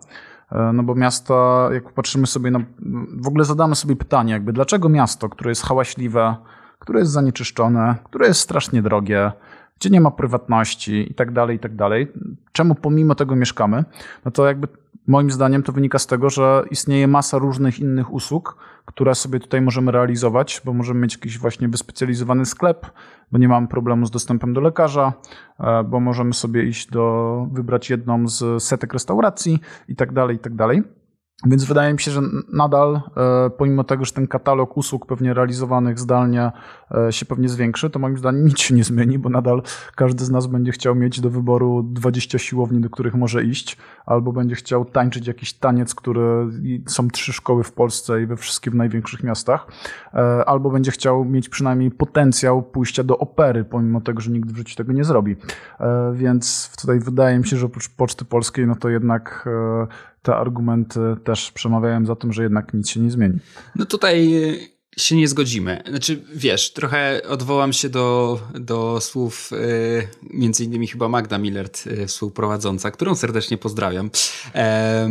No 0.72 0.82
bo 0.82 0.94
miasta, 0.94 1.68
jak 1.72 1.92
patrzymy 1.92 2.26
sobie 2.26 2.50
na. 2.50 2.60
W 3.16 3.28
ogóle 3.28 3.44
zadamy 3.44 3.74
sobie 3.74 3.96
pytanie, 3.96 4.32
jakby 4.32 4.52
dlaczego 4.52 4.88
miasto, 4.88 5.28
które 5.28 5.50
jest 5.50 5.62
hałaśliwe, 5.62 6.36
które 6.78 7.00
jest 7.00 7.12
zanieczyszczone, 7.12 7.94
które 8.04 8.26
jest 8.26 8.40
strasznie 8.40 8.82
drogie, 8.82 9.32
gdzie 9.80 9.90
nie 9.90 10.00
ma 10.00 10.10
prywatności 10.10 11.10
i 11.10 11.14
tak 11.14 11.32
dalej, 11.32 11.56
i 11.56 11.58
tak 11.58 11.76
dalej. 11.76 12.12
Czemu 12.52 12.74
pomimo 12.74 13.14
tego 13.14 13.36
mieszkamy? 13.36 13.84
No 14.24 14.30
to 14.30 14.46
jakby 14.46 14.68
moim 15.06 15.30
zdaniem 15.30 15.62
to 15.62 15.72
wynika 15.72 15.98
z 15.98 16.06
tego, 16.06 16.30
że 16.30 16.64
istnieje 16.70 17.06
masa 17.06 17.38
różnych 17.38 17.78
innych 17.78 18.12
usług, 18.12 18.56
które 18.84 19.14
sobie 19.14 19.40
tutaj 19.40 19.60
możemy 19.60 19.92
realizować, 19.92 20.62
bo 20.64 20.72
możemy 20.72 21.00
mieć 21.00 21.14
jakiś 21.14 21.38
właśnie 21.38 21.68
wyspecjalizowany 21.68 22.46
sklep, 22.46 22.86
bo 23.32 23.38
nie 23.38 23.48
mamy 23.48 23.68
problemu 23.68 24.06
z 24.06 24.10
dostępem 24.10 24.54
do 24.54 24.60
lekarza, 24.60 25.12
e, 25.60 25.84
bo 25.84 26.00
możemy 26.00 26.34
sobie 26.34 26.64
iść 26.64 26.90
do, 26.90 27.46
wybrać 27.52 27.90
jedną 27.90 28.28
z 28.28 28.62
setek 28.62 28.92
restauracji 28.92 29.60
i 29.88 29.96
tak 29.96 30.12
dalej, 30.12 30.36
i 30.36 30.38
tak 30.38 30.54
dalej. 30.54 30.82
Więc 31.46 31.64
wydaje 31.64 31.92
mi 31.92 32.00
się, 32.00 32.10
że 32.10 32.20
nadal, 32.52 33.00
e, 33.16 33.50
pomimo 33.50 33.84
tego, 33.84 34.04
że 34.04 34.12
ten 34.12 34.26
katalog 34.26 34.76
usług 34.76 35.06
pewnie 35.06 35.34
realizowanych 35.34 35.98
zdalnie 35.98 36.52
e, 36.94 37.12
się 37.12 37.26
pewnie 37.26 37.48
zwiększy, 37.48 37.90
to 37.90 37.98
moim 37.98 38.18
zdaniem 38.18 38.44
nic 38.44 38.58
się 38.58 38.74
nie 38.74 38.84
zmieni, 38.84 39.18
bo 39.18 39.28
nadal 39.28 39.62
każdy 39.96 40.24
z 40.24 40.30
nas 40.30 40.46
będzie 40.46 40.72
chciał 40.72 40.94
mieć 40.94 41.20
do 41.20 41.30
wyboru 41.30 41.82
20 41.82 42.38
siłowni, 42.38 42.80
do 42.80 42.90
których 42.90 43.14
może 43.14 43.44
iść, 43.44 43.76
albo 44.06 44.32
będzie 44.32 44.54
chciał 44.54 44.84
tańczyć 44.84 45.26
jakiś 45.26 45.52
taniec, 45.52 45.94
który 45.94 46.46
są 46.86 47.08
trzy 47.08 47.32
szkoły 47.32 47.64
w 47.64 47.72
Polsce 47.72 48.22
i 48.22 48.26
we 48.26 48.36
wszystkich 48.36 48.74
największych 48.74 49.22
miastach, 49.22 49.66
e, 50.14 50.44
albo 50.44 50.70
będzie 50.70 50.90
chciał 50.90 51.24
mieć 51.24 51.48
przynajmniej 51.48 51.90
potencjał 51.90 52.62
pójścia 52.62 53.04
do 53.04 53.18
opery, 53.18 53.64
pomimo 53.64 54.00
tego, 54.00 54.20
że 54.20 54.30
nigdy 54.30 54.52
w 54.52 54.56
życiu 54.56 54.76
tego 54.76 54.92
nie 54.92 55.04
zrobi. 55.04 55.36
Więc 56.12 56.76
tutaj 56.80 57.00
wydaje 57.00 57.38
mi 57.38 57.46
się, 57.46 57.56
że 57.56 57.66
oprócz 57.66 57.88
Poczty 57.88 58.24
Polskiej, 58.24 58.66
no 58.66 58.76
to 58.76 58.88
jednak 58.88 59.48
te 60.22 60.36
argumenty 60.36 61.00
też 61.24 61.52
przemawiają 61.52 62.06
za 62.06 62.16
tym, 62.16 62.32
że 62.32 62.42
jednak 62.42 62.74
nic 62.74 62.88
się 62.88 63.00
nie 63.00 63.10
zmieni. 63.10 63.38
No 63.76 63.86
tutaj 63.86 64.30
się 64.96 65.16
nie 65.16 65.28
zgodzimy. 65.28 65.82
Znaczy, 65.88 66.22
wiesz, 66.34 66.72
trochę 66.72 67.22
odwołam 67.28 67.72
się 67.72 67.88
do, 67.88 68.40
do 68.54 69.00
słów 69.00 69.52
y, 69.52 70.08
między 70.30 70.64
innymi 70.64 70.86
chyba 70.86 71.08
Magda 71.08 71.38
Millert, 71.38 71.86
y, 71.86 72.06
współprowadząca, 72.06 72.90
którą 72.90 73.14
serdecznie 73.14 73.58
pozdrawiam. 73.58 74.10
E, 74.54 75.08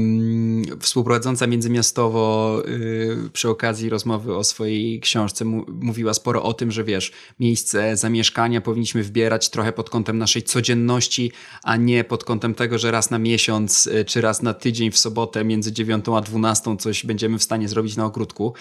współprowadząca 0.79 1.48
międzymiastowo 1.48 2.55
y, 2.67 3.29
przy 3.33 3.50
okazji 3.50 3.89
rozmowy 3.89 4.36
o 4.36 4.43
swojej 4.43 5.00
książce 5.00 5.45
mówiła 5.81 6.13
sporo 6.13 6.43
o 6.43 6.53
tym, 6.53 6.71
że 6.71 6.83
wiesz, 6.83 7.12
miejsce 7.39 7.98
zamieszkania 7.98 8.62
powinniśmy 8.62 9.03
wybierać 9.03 9.50
trochę 9.50 9.74
pod 9.74 9.89
kątem 9.89 10.17
naszej 10.17 10.43
codzienności, 10.43 11.31
a 11.63 11.75
nie 11.75 12.03
pod 12.03 12.24
kątem 12.24 12.55
tego, 12.55 12.77
że 12.77 12.91
raz 12.91 13.09
na 13.09 13.19
miesiąc 13.19 13.88
y, 13.88 14.05
czy 14.05 14.21
raz 14.21 14.41
na 14.41 14.53
tydzień 14.53 14.91
w 14.91 14.98
sobotę 14.98 15.45
między 15.45 15.71
9 15.71 16.05
a 16.15 16.21
12 16.21 16.77
coś 16.77 17.05
będziemy 17.05 17.38
w 17.39 17.43
stanie 17.43 17.67
zrobić 17.67 17.95
na 17.95 18.05
ogródku. 18.05 18.53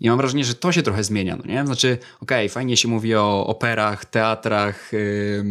I 0.00 0.08
mam 0.08 0.18
wrażenie, 0.18 0.44
że 0.44 0.54
to 0.54 0.72
się 0.72 0.82
trochę 0.82 1.04
zmienia, 1.04 1.36
no 1.36 1.52
nie? 1.52 1.66
Znaczy, 1.66 1.98
okej, 2.22 2.46
okay, 2.46 2.48
fajnie 2.48 2.76
się 2.76 2.88
mówi 2.88 3.14
o 3.14 3.46
operach, 3.46 4.04
teatrach 4.04 4.92
yy, 4.92 5.44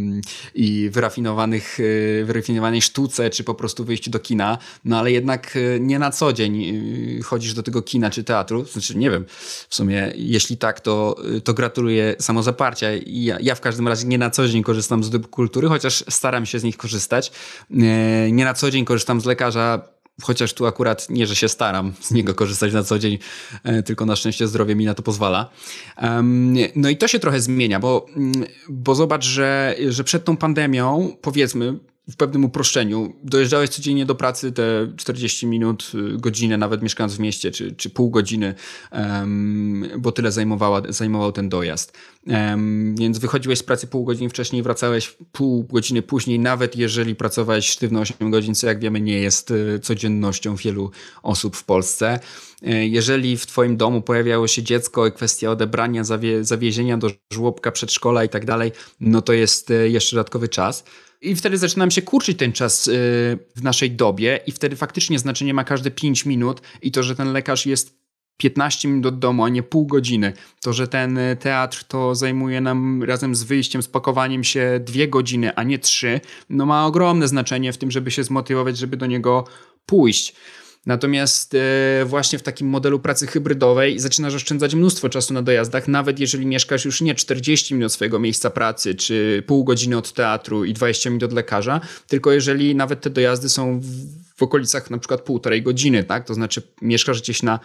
i 0.55 0.89
wyrafinowanych, 0.89 1.79
yy, 1.79 2.25
wyrafinowanej 2.25 2.81
sztuce, 2.81 3.29
czy 3.29 3.43
po 3.43 3.55
prostu 3.55 3.85
wyjściu 3.85 4.11
do 4.11 4.19
kina, 4.19 4.57
no 4.85 4.99
ale 4.99 5.11
jednak 5.11 5.55
yy, 5.55 5.79
nie 5.79 5.99
na 5.99 6.11
co 6.11 6.33
dzień 6.33 6.63
y, 7.19 7.23
chodzisz 7.23 7.53
do 7.53 7.63
tego 7.63 7.81
kina 7.81 8.09
czy 8.09 8.23
teatru. 8.23 8.65
Znaczy, 8.65 8.97
nie 8.97 9.11
wiem, 9.11 9.25
w 9.69 9.75
sumie, 9.75 10.13
jeśli 10.15 10.57
tak, 10.57 10.79
to, 10.79 11.15
y, 11.35 11.41
to 11.41 11.53
gratuluję 11.53 12.15
samozaparcia. 12.19 12.87
Ja, 13.05 13.37
ja 13.41 13.55
w 13.55 13.61
każdym 13.61 13.87
razie 13.87 14.07
nie 14.07 14.17
na 14.17 14.29
co 14.29 14.47
dzień 14.47 14.63
korzystam 14.63 15.03
z 15.03 15.09
dóbr 15.09 15.29
kultury, 15.29 15.67
chociaż 15.67 16.03
staram 16.09 16.45
się 16.45 16.59
z 16.59 16.63
nich 16.63 16.77
korzystać. 16.77 17.31
Y, 17.71 18.31
nie 18.31 18.45
na 18.45 18.53
co 18.53 18.71
dzień 18.71 18.85
korzystam 18.85 19.21
z 19.21 19.25
lekarza 19.25 19.94
Chociaż 20.21 20.53
tu 20.53 20.65
akurat 20.65 21.09
nie, 21.09 21.27
że 21.27 21.35
się 21.35 21.49
staram 21.49 21.93
z 22.01 22.11
niego 22.11 22.35
korzystać 22.35 22.73
na 22.73 22.83
co 22.83 22.99
dzień, 22.99 23.17
e, 23.63 23.83
tylko 23.83 24.05
na 24.05 24.15
szczęście 24.15 24.47
zdrowie 24.47 24.75
mi 24.75 24.85
na 24.85 24.93
to 24.93 25.03
pozwala. 25.03 25.49
No 26.75 26.89
i 26.89 26.97
to 26.97 27.07
się 27.07 27.19
trochę 27.19 27.39
zmienia, 27.39 27.79
bo, 27.79 28.05
mm, 28.15 28.45
bo 28.69 28.95
zobacz, 28.95 29.25
że, 29.25 29.75
że 29.89 30.03
przed 30.03 30.25
tą 30.25 30.37
pandemią, 30.37 31.17
powiedzmy, 31.21 31.79
w 32.09 32.15
pewnym 32.15 32.45
uproszczeniu. 32.45 33.13
Dojeżdżałeś 33.23 33.69
codziennie 33.69 34.05
do 34.05 34.15
pracy 34.15 34.51
te 34.51 34.91
40 34.97 35.47
minut, 35.47 35.91
y, 36.15 36.17
godzinę, 36.17 36.57
nawet 36.57 36.81
mieszkając 36.81 37.15
w 37.15 37.19
mieście, 37.19 37.51
czy, 37.51 37.71
czy 37.71 37.89
pół 37.89 38.09
godziny, 38.09 38.55
um, 38.91 39.89
bo 39.97 40.11
tyle 40.11 40.31
zajmowała, 40.31 40.81
zajmował 40.89 41.31
ten 41.31 41.49
dojazd. 41.49 41.97
Um, 42.27 42.95
więc 42.99 43.17
wychodziłeś 43.17 43.59
z 43.59 43.63
pracy 43.63 43.87
pół 43.87 44.05
godziny 44.05 44.29
wcześniej, 44.29 44.63
wracałeś 44.63 45.17
pół 45.31 45.63
godziny 45.63 46.01
później, 46.01 46.39
nawet 46.39 46.75
jeżeli 46.75 47.15
pracowałeś 47.15 47.67
sztywno 47.69 47.99
8 47.99 48.31
godzin, 48.31 48.55
co 48.55 48.67
jak 48.67 48.79
wiemy 48.79 49.01
nie 49.01 49.19
jest 49.19 49.51
y, 49.51 49.79
codziennością 49.79 50.55
wielu 50.55 50.91
osób 51.23 51.55
w 51.55 51.63
Polsce. 51.63 52.19
E, 52.65 52.87
jeżeli 52.87 53.37
w 53.37 53.45
twoim 53.45 53.77
domu 53.77 54.01
pojawiało 54.01 54.47
się 54.47 54.63
dziecko 54.63 55.07
i 55.07 55.11
kwestia 55.11 55.51
odebrania, 55.51 56.03
zawie, 56.03 56.43
zawiezienia 56.43 56.97
do 56.97 57.09
żłobka, 57.33 57.71
przedszkola 57.71 58.23
i 58.23 58.29
tak 58.29 58.45
dalej, 58.45 58.71
no 58.99 59.21
to 59.21 59.33
jest 59.33 59.71
e, 59.71 59.89
jeszcze 59.89 60.15
dodatkowy 60.15 60.47
czas. 60.47 60.83
I 61.25 61.35
wtedy 61.35 61.57
zaczyna 61.57 61.89
się 61.89 62.01
kurczyć 62.01 62.37
ten 62.37 62.51
czas 62.51 62.87
y, 62.87 62.91
w 63.55 63.63
naszej 63.63 63.91
dobie, 63.91 64.39
i 64.47 64.51
wtedy 64.51 64.75
faktycznie 64.75 65.19
znaczenie 65.19 65.53
ma 65.53 65.63
każde 65.63 65.91
5 65.91 66.25
minut, 66.25 66.61
i 66.81 66.91
to, 66.91 67.03
że 67.03 67.15
ten 67.15 67.33
lekarz 67.33 67.65
jest 67.65 68.05
15 68.37 68.87
minut 68.87 69.05
od 69.05 69.19
domu, 69.19 69.43
a 69.43 69.49
nie 69.49 69.63
pół 69.63 69.85
godziny. 69.85 70.33
To, 70.61 70.73
że 70.73 70.87
ten 70.87 71.17
y, 71.17 71.35
teatr 71.35 71.83
to 71.83 72.15
zajmuje 72.15 72.61
nam 72.61 73.03
razem 73.03 73.35
z 73.35 73.43
wyjściem, 73.43 73.81
z 73.81 73.87
pakowaniem 73.87 74.43
się 74.43 74.79
dwie 74.83 75.07
godziny, 75.07 75.55
a 75.55 75.63
nie 75.63 75.79
trzy, 75.79 76.21
no 76.49 76.65
ma 76.65 76.85
ogromne 76.85 77.27
znaczenie 77.27 77.73
w 77.73 77.77
tym, 77.77 77.91
żeby 77.91 78.11
się 78.11 78.23
zmotywować, 78.23 78.77
żeby 78.77 78.97
do 78.97 79.05
niego 79.05 79.45
pójść. 79.85 80.35
Natomiast 80.85 81.53
e, 81.53 82.05
właśnie 82.05 82.39
w 82.39 82.43
takim 82.43 82.67
modelu 82.67 82.99
pracy 82.99 83.27
hybrydowej 83.27 83.99
zaczynasz 83.99 84.33
oszczędzać 84.35 84.75
mnóstwo 84.75 85.09
czasu 85.09 85.33
na 85.33 85.41
dojazdach, 85.41 85.87
nawet 85.87 86.19
jeżeli 86.19 86.45
mieszkasz 86.45 86.85
już 86.85 87.01
nie 87.01 87.15
40 87.15 87.73
minut 87.73 87.93
swojego 87.93 88.19
miejsca 88.19 88.49
pracy, 88.49 88.95
czy 88.95 89.43
pół 89.47 89.63
godziny 89.63 89.97
od 89.97 90.13
teatru 90.13 90.65
i 90.65 90.73
20 90.73 91.09
minut 91.09 91.23
od 91.23 91.33
lekarza, 91.33 91.81
tylko 92.07 92.31
jeżeli 92.31 92.75
nawet 92.75 93.01
te 93.01 93.09
dojazdy 93.09 93.49
są 93.49 93.81
okolicach 94.43 94.91
na 94.91 94.97
przykład 94.97 95.21
półtorej 95.21 95.61
godziny, 95.61 96.03
tak? 96.03 96.25
To 96.25 96.33
znaczy 96.33 96.61
mieszkasz 96.81 97.21
gdzieś 97.21 97.43
na 97.43 97.59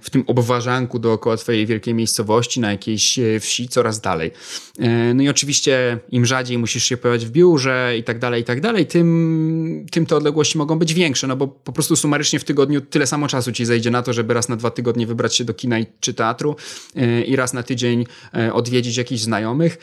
w 0.00 0.10
tym 0.10 0.24
obwarzanku 0.26 0.98
dookoła 0.98 1.36
twojej 1.36 1.66
wielkiej 1.66 1.94
miejscowości, 1.94 2.60
na 2.60 2.70
jakiejś 2.70 3.18
e, 3.18 3.40
wsi, 3.40 3.68
coraz 3.68 4.00
dalej. 4.00 4.30
E, 4.78 5.14
no 5.14 5.22
i 5.22 5.28
oczywiście 5.28 5.98
im 6.10 6.26
rzadziej 6.26 6.58
musisz 6.58 6.84
się 6.84 6.96
pojawiać 6.96 7.26
w 7.26 7.30
biurze 7.30 7.94
i 7.98 8.04
tak 8.04 8.18
dalej, 8.18 8.42
i 8.42 8.44
tak 8.44 8.60
dalej, 8.60 8.86
tym, 8.86 9.86
tym 9.90 10.06
te 10.06 10.16
odległości 10.16 10.58
mogą 10.58 10.78
być 10.78 10.94
większe, 10.94 11.26
no 11.26 11.36
bo 11.36 11.48
po 11.48 11.72
prostu 11.72 11.96
sumarycznie 11.96 12.38
w 12.38 12.44
tygodniu 12.44 12.80
tyle 12.80 13.06
samo 13.06 13.28
czasu 13.28 13.52
ci 13.52 13.64
zejdzie 13.64 13.90
na 13.90 14.02
to, 14.02 14.12
żeby 14.12 14.34
raz 14.34 14.48
na 14.48 14.56
dwa 14.56 14.70
tygodnie 14.70 15.06
wybrać 15.06 15.36
się 15.36 15.44
do 15.44 15.54
kina 15.54 15.76
czy 16.00 16.14
teatru 16.14 16.56
e, 16.96 17.22
i 17.22 17.36
raz 17.36 17.52
na 17.52 17.62
tydzień 17.62 18.06
odwiedzić 18.52 18.96
jakichś 18.96 19.22
znajomych, 19.22 19.78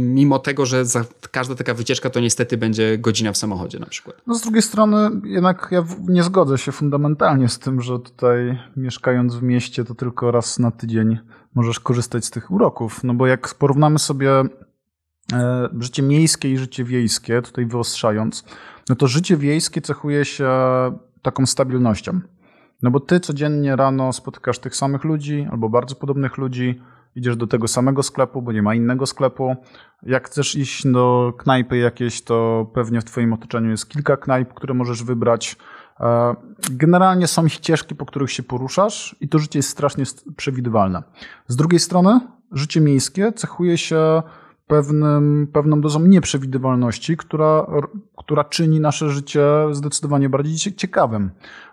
mimo 0.00 0.38
tego, 0.38 0.66
że 0.66 0.84
każda 1.30 1.54
taka 1.54 1.74
wycieczka 1.74 2.10
to 2.10 2.20
niestety 2.20 2.56
będzie 2.56 2.98
godzina 2.98 3.32
w 3.32 3.36
samochodzie 3.36 3.78
na 3.78 3.86
przykład. 3.86 4.16
No 4.26 4.34
z 4.34 4.40
drugiej 4.40 4.62
strony 4.62 4.77
jednak 5.24 5.68
ja 5.70 5.84
nie 6.08 6.22
zgodzę 6.22 6.58
się 6.58 6.72
fundamentalnie 6.72 7.48
z 7.48 7.58
tym, 7.58 7.80
że 7.80 7.98
tutaj 7.98 8.58
mieszkając 8.76 9.34
w 9.34 9.42
mieście, 9.42 9.84
to 9.84 9.94
tylko 9.94 10.30
raz 10.30 10.58
na 10.58 10.70
tydzień 10.70 11.18
możesz 11.54 11.80
korzystać 11.80 12.24
z 12.24 12.30
tych 12.30 12.50
uroków. 12.50 13.04
No 13.04 13.14
bo 13.14 13.26
jak 13.26 13.54
porównamy 13.54 13.98
sobie 13.98 14.30
e, 15.32 15.68
życie 15.80 16.02
miejskie 16.02 16.52
i 16.52 16.58
życie 16.58 16.84
wiejskie, 16.84 17.42
tutaj 17.42 17.66
wyostrzając, 17.66 18.44
no 18.88 18.96
to 18.96 19.06
życie 19.06 19.36
wiejskie 19.36 19.80
cechuje 19.80 20.24
się 20.24 20.50
taką 21.22 21.46
stabilnością. 21.46 22.20
No 22.82 22.90
bo 22.90 23.00
ty 23.00 23.20
codziennie 23.20 23.76
rano 23.76 24.12
spotykasz 24.12 24.58
tych 24.58 24.76
samych 24.76 25.04
ludzi 25.04 25.46
albo 25.50 25.68
bardzo 25.68 25.94
podobnych 25.94 26.36
ludzi, 26.36 26.80
idziesz 27.18 27.36
do 27.36 27.46
tego 27.46 27.68
samego 27.68 28.02
sklepu, 28.02 28.42
bo 28.42 28.52
nie 28.52 28.62
ma 28.62 28.74
innego 28.74 29.06
sklepu. 29.06 29.56
Jak 30.02 30.26
chcesz 30.26 30.56
iść 30.56 30.86
do 30.86 31.32
knajpy 31.38 31.76
jakieś, 31.76 32.22
to 32.22 32.66
pewnie 32.74 33.00
w 33.00 33.04
twoim 33.04 33.32
otoczeniu 33.32 33.70
jest 33.70 33.88
kilka 33.88 34.16
knajp, 34.16 34.54
które 34.54 34.74
możesz 34.74 35.02
wybrać. 35.02 35.56
E, 36.00 36.34
generalnie 36.70 37.26
są 37.26 37.48
ścieżki, 37.48 37.94
po 37.94 38.06
których 38.06 38.32
się 38.32 38.42
poruszasz 38.42 39.16
i 39.20 39.28
to 39.28 39.38
życie 39.38 39.58
jest 39.58 39.68
strasznie 39.68 40.04
przewidywalne. 40.36 41.02
Z 41.46 41.56
drugiej 41.56 41.80
strony 41.80 42.20
życie 42.52 42.80
miejskie 42.80 43.32
cechuje 43.32 43.78
się 43.78 44.22
pewnym, 44.66 45.46
pewną 45.52 45.80
dozą 45.80 46.00
nieprzewidywalności, 46.00 47.16
która, 47.16 47.66
która 48.16 48.44
czyni 48.44 48.80
nasze 48.80 49.10
życie 49.10 49.42
zdecydowanie 49.72 50.28
bardziej 50.28 50.74
ciekawym. 50.74 51.30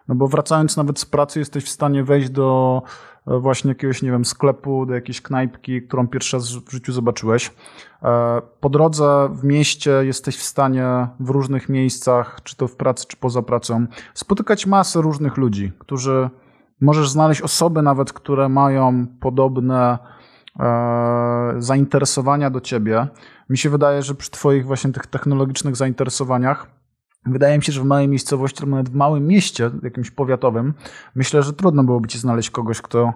No 0.07 0.15
bo 0.15 0.27
wracając 0.27 0.77
nawet 0.77 0.99
z 0.99 1.05
pracy, 1.05 1.39
jesteś 1.39 1.63
w 1.63 1.69
stanie 1.69 2.03
wejść 2.03 2.29
do 2.29 2.81
właśnie 3.27 3.69
jakiegoś, 3.69 4.01
nie 4.01 4.11
wiem, 4.11 4.25
sklepu, 4.25 4.85
do 4.85 4.93
jakiejś 4.93 5.21
knajpki, 5.21 5.81
którą 5.81 6.07
pierwszy 6.07 6.37
raz 6.37 6.55
w 6.55 6.71
życiu 6.71 6.93
zobaczyłeś. 6.93 7.53
E, 8.03 8.41
po 8.59 8.69
drodze 8.69 9.29
w 9.31 9.43
mieście 9.43 9.91
jesteś 9.91 10.37
w 10.37 10.43
stanie 10.43 11.07
w 11.19 11.29
różnych 11.29 11.69
miejscach, 11.69 12.39
czy 12.43 12.55
to 12.55 12.67
w 12.67 12.75
pracy, 12.75 13.05
czy 13.07 13.17
poza 13.17 13.41
pracą, 13.41 13.85
spotykać 14.13 14.65
masę 14.65 15.01
różnych 15.01 15.37
ludzi, 15.37 15.71
którzy 15.79 16.29
możesz 16.81 17.09
znaleźć 17.09 17.41
osoby 17.41 17.81
nawet, 17.81 18.13
które 18.13 18.49
mają 18.49 19.07
podobne 19.19 19.97
e, 20.59 21.53
zainteresowania 21.57 22.49
do 22.49 22.61
ciebie. 22.61 23.07
Mi 23.49 23.57
się 23.57 23.69
wydaje, 23.69 24.03
że 24.03 24.15
przy 24.15 24.31
twoich 24.31 24.65
właśnie 24.65 24.91
tych 24.91 25.07
technologicznych 25.07 25.75
zainteresowaniach 25.75 26.74
Wydaje 27.25 27.57
mi 27.57 27.63
się, 27.63 27.71
że 27.71 27.81
w 27.81 27.85
małej 27.85 28.07
miejscowości, 28.07 28.63
albo 28.63 28.71
nawet 28.71 28.89
w 28.89 28.95
małym 28.95 29.27
mieście, 29.27 29.71
jakimś 29.83 30.11
powiatowym, 30.11 30.73
myślę, 31.15 31.43
że 31.43 31.53
trudno 31.53 31.83
byłoby 31.83 32.07
ci 32.07 32.19
znaleźć 32.19 32.49
kogoś, 32.49 32.81
kto 32.81 33.13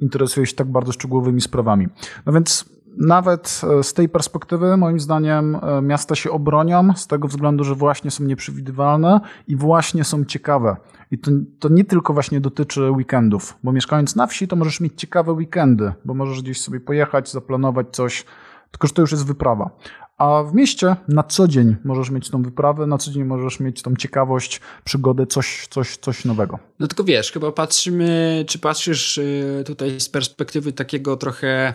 interesuje 0.00 0.46
się 0.46 0.54
tak 0.54 0.66
bardzo 0.66 0.92
szczegółowymi 0.92 1.40
sprawami. 1.40 1.88
No 2.26 2.32
więc 2.32 2.74
nawet 2.98 3.60
e, 3.78 3.82
z 3.82 3.94
tej 3.94 4.08
perspektywy, 4.08 4.76
moim 4.76 5.00
zdaniem, 5.00 5.56
e, 5.62 5.82
miasta 5.82 6.14
się 6.14 6.30
obronią 6.30 6.94
z 6.96 7.06
tego 7.06 7.28
względu, 7.28 7.64
że 7.64 7.74
właśnie 7.74 8.10
są 8.10 8.24
nieprzewidywalne 8.24 9.20
i 9.48 9.56
właśnie 9.56 10.04
są 10.04 10.24
ciekawe. 10.24 10.76
I 11.10 11.18
to, 11.18 11.30
to 11.58 11.68
nie 11.68 11.84
tylko 11.84 12.12
właśnie 12.12 12.40
dotyczy 12.40 12.90
weekendów, 12.90 13.58
bo 13.64 13.72
mieszkając 13.72 14.16
na 14.16 14.26
wsi, 14.26 14.48
to 14.48 14.56
możesz 14.56 14.80
mieć 14.80 14.92
ciekawe 14.96 15.32
weekendy, 15.32 15.92
bo 16.04 16.14
możesz 16.14 16.42
gdzieś 16.42 16.60
sobie 16.60 16.80
pojechać, 16.80 17.30
zaplanować 17.30 17.86
coś, 17.92 18.24
tylko 18.70 18.86
że 18.86 18.92
to 18.92 19.02
już 19.02 19.12
jest 19.12 19.26
wyprawa. 19.26 19.70
A 20.18 20.42
w 20.42 20.54
mieście 20.54 20.96
na 21.08 21.22
co 21.22 21.48
dzień 21.48 21.76
możesz 21.84 22.10
mieć 22.10 22.30
tą 22.30 22.42
wyprawę, 22.42 22.86
na 22.86 22.98
co 22.98 23.10
dzień 23.10 23.24
możesz 23.24 23.60
mieć 23.60 23.82
tą 23.82 23.96
ciekawość, 23.96 24.60
przygodę, 24.84 25.26
coś, 25.26 25.66
coś, 25.70 25.96
coś 25.96 26.24
nowego. 26.24 26.58
No 26.78 26.86
tylko 26.86 27.04
wiesz, 27.04 27.32
chyba 27.32 27.52
patrzymy, 27.52 28.44
czy 28.48 28.58
patrzysz 28.58 29.18
y, 29.18 29.64
tutaj 29.66 30.00
z 30.00 30.08
perspektywy 30.08 30.72
takiego 30.72 31.16
trochę 31.16 31.74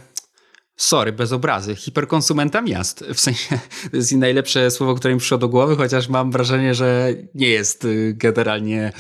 sorry, 0.80 1.12
bez 1.12 1.32
obrazy, 1.32 1.76
hiperkonsumenta 1.76 2.62
miast. 2.62 3.06
W 3.14 3.20
sensie, 3.20 3.60
to 3.92 3.98
jest 3.98 4.12
najlepsze 4.12 4.72
słowo, 4.72 4.96
które 4.96 5.14
mi 5.14 5.20
przyszło 5.20 5.38
do 5.38 5.50
głowy, 5.50 5.76
chociaż 5.76 6.10
mam 6.10 6.32
wrażenie, 6.32 6.76
że 6.76 7.14
nie 7.36 7.50
jest 7.50 7.86
y, 7.86 8.14
generalnie 8.18 8.92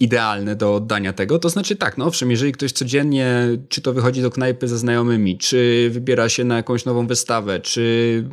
idealne 0.00 0.56
do 0.56 0.74
oddania 0.74 1.12
tego. 1.12 1.38
To 1.38 1.48
znaczy 1.48 1.76
tak, 1.76 1.98
no 1.98 2.06
owszem, 2.06 2.30
jeżeli 2.30 2.52
ktoś 2.52 2.72
codziennie, 2.72 3.48
czy 3.68 3.82
to 3.82 3.92
wychodzi 3.92 4.22
do 4.22 4.30
knajpy 4.30 4.68
ze 4.68 4.78
znajomymi, 4.78 5.38
czy 5.38 5.90
wybiera 5.92 6.28
się 6.28 6.44
na 6.44 6.56
jakąś 6.56 6.84
nową 6.84 7.06
wystawę, 7.06 7.60
czy 7.60 8.24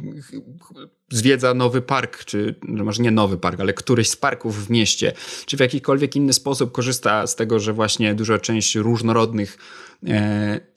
zwiedza 1.11 1.53
nowy 1.53 1.81
park, 1.81 2.25
czy 2.25 2.55
no 2.63 2.83
może 2.83 3.03
nie 3.03 3.11
nowy 3.11 3.37
park, 3.37 3.59
ale 3.59 3.73
któryś 3.73 4.09
z 4.09 4.15
parków 4.15 4.65
w 4.65 4.69
mieście, 4.69 5.13
czy 5.45 5.57
w 5.57 5.59
jakikolwiek 5.59 6.15
inny 6.15 6.33
sposób 6.33 6.71
korzysta 6.71 7.27
z 7.27 7.35
tego, 7.35 7.59
że 7.59 7.73
właśnie 7.73 8.15
duża 8.15 8.39
część 8.39 8.75
różnorodnych 8.75 9.57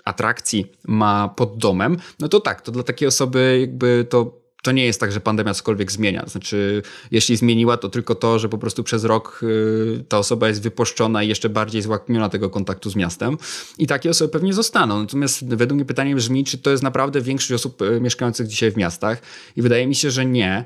atrakcji 0.04 0.72
ma 0.88 1.28
pod 1.28 1.58
domem, 1.58 1.96
no 2.20 2.28
to 2.28 2.40
tak, 2.40 2.60
to 2.60 2.72
dla 2.72 2.82
takiej 2.82 3.08
osoby 3.08 3.58
jakby 3.60 4.06
to 4.10 4.46
to 4.66 4.72
nie 4.72 4.84
jest 4.84 5.00
tak, 5.00 5.12
że 5.12 5.20
pandemia 5.20 5.54
cokolwiek 5.54 5.92
zmienia. 5.92 6.24
Znaczy, 6.26 6.82
jeśli 7.10 7.36
zmieniła, 7.36 7.76
to 7.76 7.88
tylko 7.88 8.14
to, 8.14 8.38
że 8.38 8.48
po 8.48 8.58
prostu 8.58 8.84
przez 8.84 9.04
rok 9.04 9.40
y, 9.42 10.04
ta 10.08 10.18
osoba 10.18 10.48
jest 10.48 10.62
wypuszczona 10.62 11.22
i 11.22 11.28
jeszcze 11.28 11.48
bardziej 11.48 11.82
złakniona 11.82 12.28
tego 12.28 12.50
kontaktu 12.50 12.90
z 12.90 12.96
miastem. 12.96 13.38
I 13.78 13.86
takie 13.86 14.10
osoby 14.10 14.32
pewnie 14.32 14.52
zostaną. 14.52 15.00
Natomiast 15.00 15.48
według 15.48 15.76
mnie 15.76 15.84
pytanie 15.84 16.16
brzmi, 16.16 16.44
czy 16.44 16.58
to 16.58 16.70
jest 16.70 16.82
naprawdę 16.82 17.20
większość 17.20 17.52
osób 17.52 17.82
y, 17.82 18.00
mieszkających 18.00 18.46
dzisiaj 18.46 18.70
w 18.70 18.76
miastach? 18.76 19.22
I 19.56 19.62
wydaje 19.62 19.86
mi 19.86 19.94
się, 19.94 20.10
że 20.10 20.26
nie. 20.26 20.64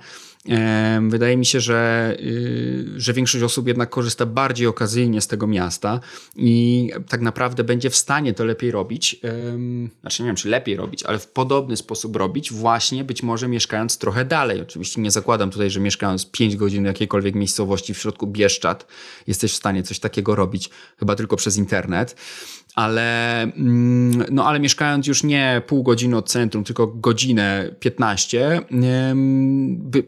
Wydaje 1.08 1.36
mi 1.36 1.46
się, 1.46 1.60
że, 1.60 2.16
y, 2.20 2.84
że 2.96 3.12
większość 3.12 3.44
osób 3.44 3.68
jednak 3.68 3.90
korzysta 3.90 4.26
bardziej 4.26 4.66
okazyjnie 4.66 5.20
z 5.20 5.26
tego 5.26 5.46
miasta 5.46 6.00
i 6.36 6.90
tak 7.08 7.20
naprawdę 7.20 7.64
będzie 7.64 7.90
w 7.90 7.96
stanie 7.96 8.34
to 8.34 8.44
lepiej 8.44 8.70
robić. 8.70 9.20
Znaczy, 10.00 10.22
nie 10.22 10.26
wiem, 10.26 10.36
czy 10.36 10.48
lepiej 10.48 10.76
robić, 10.76 11.02
ale 11.02 11.18
w 11.18 11.28
podobny 11.28 11.76
sposób 11.76 12.16
robić, 12.16 12.52
właśnie 12.52 13.04
być 13.04 13.22
może 13.22 13.48
mieszkając 13.48 13.98
trochę 13.98 14.24
dalej. 14.24 14.60
Oczywiście 14.60 15.00
nie 15.00 15.10
zakładam 15.10 15.50
tutaj, 15.50 15.70
że 15.70 15.80
mieszkając 15.80 16.26
5 16.30 16.56
godzin 16.56 16.82
w 16.82 16.86
jakiejkolwiek 16.86 17.34
miejscowości 17.34 17.94
w 17.94 17.98
środku 17.98 18.26
Bieszczad 18.26 18.86
jesteś 19.26 19.52
w 19.52 19.56
stanie 19.56 19.82
coś 19.82 19.98
takiego 19.98 20.34
robić, 20.34 20.70
chyba 20.98 21.16
tylko 21.16 21.36
przez 21.36 21.56
internet 21.56 22.16
ale, 22.74 23.42
mm, 23.42 24.24
no, 24.30 24.44
ale 24.44 24.60
mieszkając 24.60 25.06
już 25.06 25.24
nie 25.24 25.62
pół 25.66 25.82
godziny 25.82 26.16
od 26.16 26.28
centrum, 26.28 26.64
tylko 26.64 26.86
godzinę 26.86 27.74
15, 27.80 28.60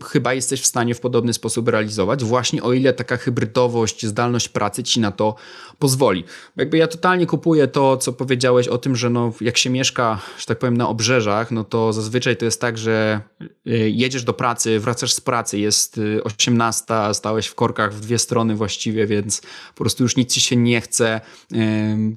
chyba 0.05 0.35
jesteś 0.35 0.61
w 0.61 0.67
stanie 0.67 0.95
w 0.95 1.01
podobny 1.01 1.33
sposób 1.33 1.69
realizować, 1.69 2.25
właśnie 2.25 2.63
o 2.63 2.73
ile 2.73 2.93
taka 2.93 3.17
hybrydowość, 3.17 4.07
zdalność 4.07 4.49
pracy 4.49 4.83
ci 4.83 5.01
na 5.01 5.13
to 5.13 5.35
pozwoli. 5.79 6.25
Jakby 6.57 6.79
ja 6.79 6.89
totalnie 6.89 7.27
kupuję 7.27 7.69
to, 7.69 7.97
co 7.97 8.13
powiedziałeś 8.13 8.69
o 8.69 8.79
tym, 8.79 8.97
że 8.97 9.11
no, 9.11 9.33
jak 9.41 9.59
się 9.59 9.71
mieszka, 9.71 10.21
że 10.39 10.47
tak 10.47 10.59
powiem, 10.59 10.77
na 10.77 10.89
obrzeżach, 10.89 11.51
no 11.51 11.65
to 11.65 11.93
zazwyczaj 11.93 12.37
to 12.37 12.45
jest 12.45 12.61
tak, 12.61 12.79
że 12.79 13.21
y, 13.41 13.91
jedziesz 13.91 14.25
do 14.25 14.33
pracy, 14.33 14.81
wracasz 14.81 15.13
z 15.13 15.21
pracy, 15.21 15.59
jest 15.59 16.01
18, 16.25 17.11
y, 17.11 17.15
stałeś 17.15 17.47
w 17.47 17.55
korkach 17.55 17.95
w 17.95 18.01
dwie 18.01 18.19
strony 18.19 18.55
właściwie, 18.55 19.07
więc 19.07 19.41
po 19.75 19.85
prostu 19.85 20.03
już 20.03 20.17
nic 20.17 20.33
ci 20.33 20.41
się 20.41 20.57
nie 20.57 20.81
chce, 20.81 21.21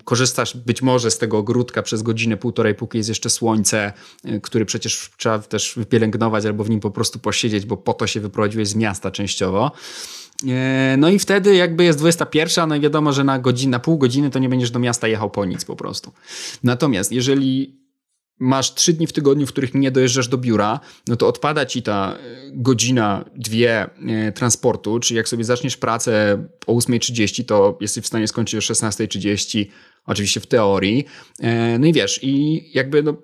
korzystasz 0.03 0.35
korzystasz 0.36 0.63
być 0.65 0.82
może 0.82 1.12
z 1.12 1.17
tego 1.17 1.38
ogródka 1.38 1.82
przez 1.82 2.02
godzinę, 2.04 2.38
półtorej, 2.38 2.76
póki 2.76 2.98
jest 2.98 3.10
jeszcze 3.10 3.30
słońce, 3.30 3.93
y, 4.26 4.41
który 4.41 4.65
przecież 4.65 5.12
trzeba 5.17 5.39
też 5.39 5.74
wypielęgnować 5.78 6.45
albo 6.45 6.63
w 6.63 6.69
nim 6.69 6.80
po 6.80 6.91
prostu 6.91 7.19
posiedzieć, 7.19 7.65
bo 7.65 7.78
po 7.78 7.93
to 7.93 8.08
się 8.08 8.19
wyprowadziłeś 8.19 8.67
z 8.67 8.76
miasta 8.76 9.12
częściowo. 9.12 9.71
Y, 10.43 10.48
no 10.98 11.10
i 11.10 11.19
wtedy 11.19 11.56
jakby 11.56 11.84
jest 11.84 12.00
21, 12.00 12.69
no 12.69 12.76
i 12.76 12.80
wiadomo, 12.80 13.13
że 13.13 13.24
na 13.24 13.39
godzinę, 13.39 13.71
na 13.71 13.80
pół 13.80 13.98
godziny 13.98 14.30
to 14.30 14.39
nie 14.39 14.50
będziesz 14.50 14.71
do 14.71 14.80
miasta 14.80 15.08
jechał 15.08 15.30
po 15.30 15.45
nic 15.45 15.65
po 15.65 15.76
prostu. 15.76 16.12
Natomiast 16.63 17.12
jeżeli 17.12 17.85
masz 18.39 18.74
trzy 18.74 18.93
dni 18.93 19.08
w 19.08 19.13
tygodniu, 19.13 19.48
w 19.48 19.52
których 19.52 19.74
nie 19.74 19.91
dojeżdżasz 19.91 20.28
do 20.28 20.38
biura, 20.38 20.80
no 21.08 21.15
to 21.15 21.28
odpada 21.28 21.65
ci 21.65 21.82
ta 21.82 22.15
y, 22.15 22.52
godzina, 22.54 23.26
dwie 23.36 23.89
transportu, 24.36 25.00
czyli 25.00 25.17
jak 25.17 25.28
sobie 25.28 25.43
zaczniesz 25.43 25.78
pracę 25.78 26.45
o 26.67 26.74
8.30, 26.74 27.45
to 27.45 27.78
jesteś 27.82 28.04
w 28.04 28.08
stanie 28.08 28.28
skończyć 28.28 28.56
o 28.56 28.74
16.30, 28.74 29.65
Oczywiście 30.06 30.39
w 30.39 30.48
teorii. 30.48 31.06
E, 31.39 31.80
no 31.80 31.88
i 31.88 31.93
wiesz, 31.93 32.19
i 32.24 32.63
jakby 32.74 33.04
no, 33.04 33.17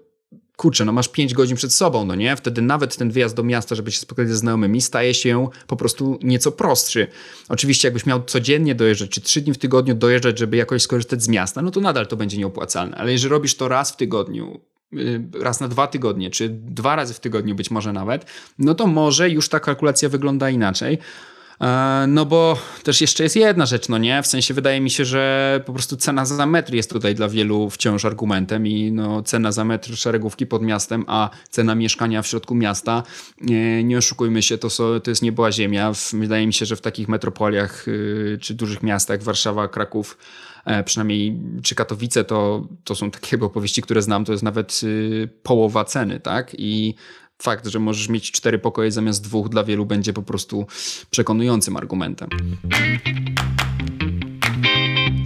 kurczę, 0.55 0.85
no 0.85 0.91
masz 0.91 1.09
5 1.09 1.33
godzin 1.33 1.57
przed 1.57 1.73
sobą, 1.73 2.05
no 2.05 2.15
nie? 2.15 2.35
Wtedy 2.35 2.61
nawet 2.61 2.97
ten 2.97 3.11
wyjazd 3.11 3.35
do 3.35 3.43
miasta, 3.43 3.75
żeby 3.75 3.91
się 3.91 3.99
spotkać 3.99 4.27
ze 4.29 4.35
znajomymi, 4.35 4.81
staje 4.81 5.13
się 5.13 5.47
po 5.67 5.75
prostu 5.75 6.19
nieco 6.23 6.51
prostszy. 6.51 7.07
Oczywiście 7.49 7.87
jakbyś 7.87 8.05
miał 8.05 8.23
codziennie 8.23 8.75
dojeżdżać, 8.75 9.09
czy 9.09 9.21
3 9.21 9.41
dni 9.41 9.53
w 9.53 9.57
tygodniu 9.57 9.95
dojeżdżać, 9.95 10.39
żeby 10.39 10.57
jakoś 10.57 10.81
skorzystać 10.81 11.23
z 11.23 11.27
miasta, 11.27 11.61
no 11.61 11.71
to 11.71 11.81
nadal 11.81 12.07
to 12.07 12.17
będzie 12.17 12.37
nieopłacalne. 12.37 12.97
Ale 12.97 13.11
jeżeli 13.11 13.31
robisz 13.31 13.55
to 13.55 13.67
raz 13.67 13.91
w 13.91 13.97
tygodniu, 13.97 14.61
raz 15.41 15.59
na 15.59 15.67
dwa 15.67 15.87
tygodnie, 15.87 16.29
czy 16.29 16.49
dwa 16.49 16.95
razy 16.95 17.13
w 17.13 17.19
tygodniu 17.19 17.55
być 17.55 17.71
może 17.71 17.93
nawet, 17.93 18.25
no 18.59 18.75
to 18.75 18.87
może 18.87 19.29
już 19.29 19.49
ta 19.49 19.59
kalkulacja 19.59 20.09
wygląda 20.09 20.49
inaczej. 20.49 20.97
E, 21.61 22.05
no 22.07 22.25
bo 22.25 22.57
też 22.83 23.01
jeszcze 23.01 23.23
jest 23.23 23.35
jedna 23.35 23.65
rzecz, 23.65 23.89
no 23.89 23.97
nie? 23.97 24.23
W 24.23 24.27
sensie 24.27 24.53
wydaje 24.53 24.81
mi 24.81 24.89
się, 24.89 25.05
że 25.05 25.63
po 25.65 25.73
prostu 25.73 25.97
cena 25.97 26.25
za 26.25 26.45
metr 26.45 26.73
jest 26.73 26.91
tutaj 26.91 27.15
dla 27.15 27.29
wielu 27.29 27.69
wciąż 27.69 28.05
argumentem 28.05 28.67
i 28.67 28.91
no 28.91 29.23
cena 29.23 29.51
za 29.51 29.65
metr 29.65 29.97
szeregówki 29.97 30.45
pod 30.45 30.61
miastem, 30.61 31.05
a 31.07 31.29
cena 31.49 31.75
mieszkania 31.75 32.21
w 32.21 32.27
środku 32.27 32.55
miasta, 32.55 33.03
nie, 33.41 33.83
nie 33.83 33.97
oszukujmy 33.97 34.41
się, 34.41 34.57
to, 34.57 34.69
so, 34.69 34.99
to 34.99 35.11
jest 35.11 35.21
nieba 35.21 35.51
ziemia. 35.51 35.91
Wydaje 36.13 36.47
mi 36.47 36.53
się, 36.53 36.65
że 36.65 36.75
w 36.75 36.81
takich 36.81 37.07
metropoliach 37.07 37.87
y, 37.87 38.37
czy 38.41 38.53
dużych 38.53 38.83
miastach, 38.83 39.23
Warszawa, 39.23 39.67
Kraków, 39.67 40.17
przynajmniej 40.85 41.39
czy 41.63 41.75
Katowice, 41.75 42.23
to, 42.23 42.67
to 42.83 42.95
są 42.95 43.11
takie 43.11 43.39
opowieści, 43.39 43.81
które 43.81 44.01
znam, 44.01 44.25
to 44.25 44.31
jest 44.31 44.43
nawet 44.43 44.81
y, 44.83 45.29
połowa 45.43 45.85
ceny, 45.85 46.19
tak? 46.19 46.55
I 46.57 46.95
fakt, 47.41 47.67
że 47.67 47.79
możesz 47.79 48.09
mieć 48.09 48.31
cztery 48.31 48.59
pokoje 48.59 48.91
zamiast 48.91 49.23
dwóch, 49.23 49.49
dla 49.49 49.63
wielu 49.63 49.85
będzie 49.85 50.13
po 50.13 50.21
prostu 50.21 50.65
przekonującym 51.09 51.77
argumentem. 51.77 52.29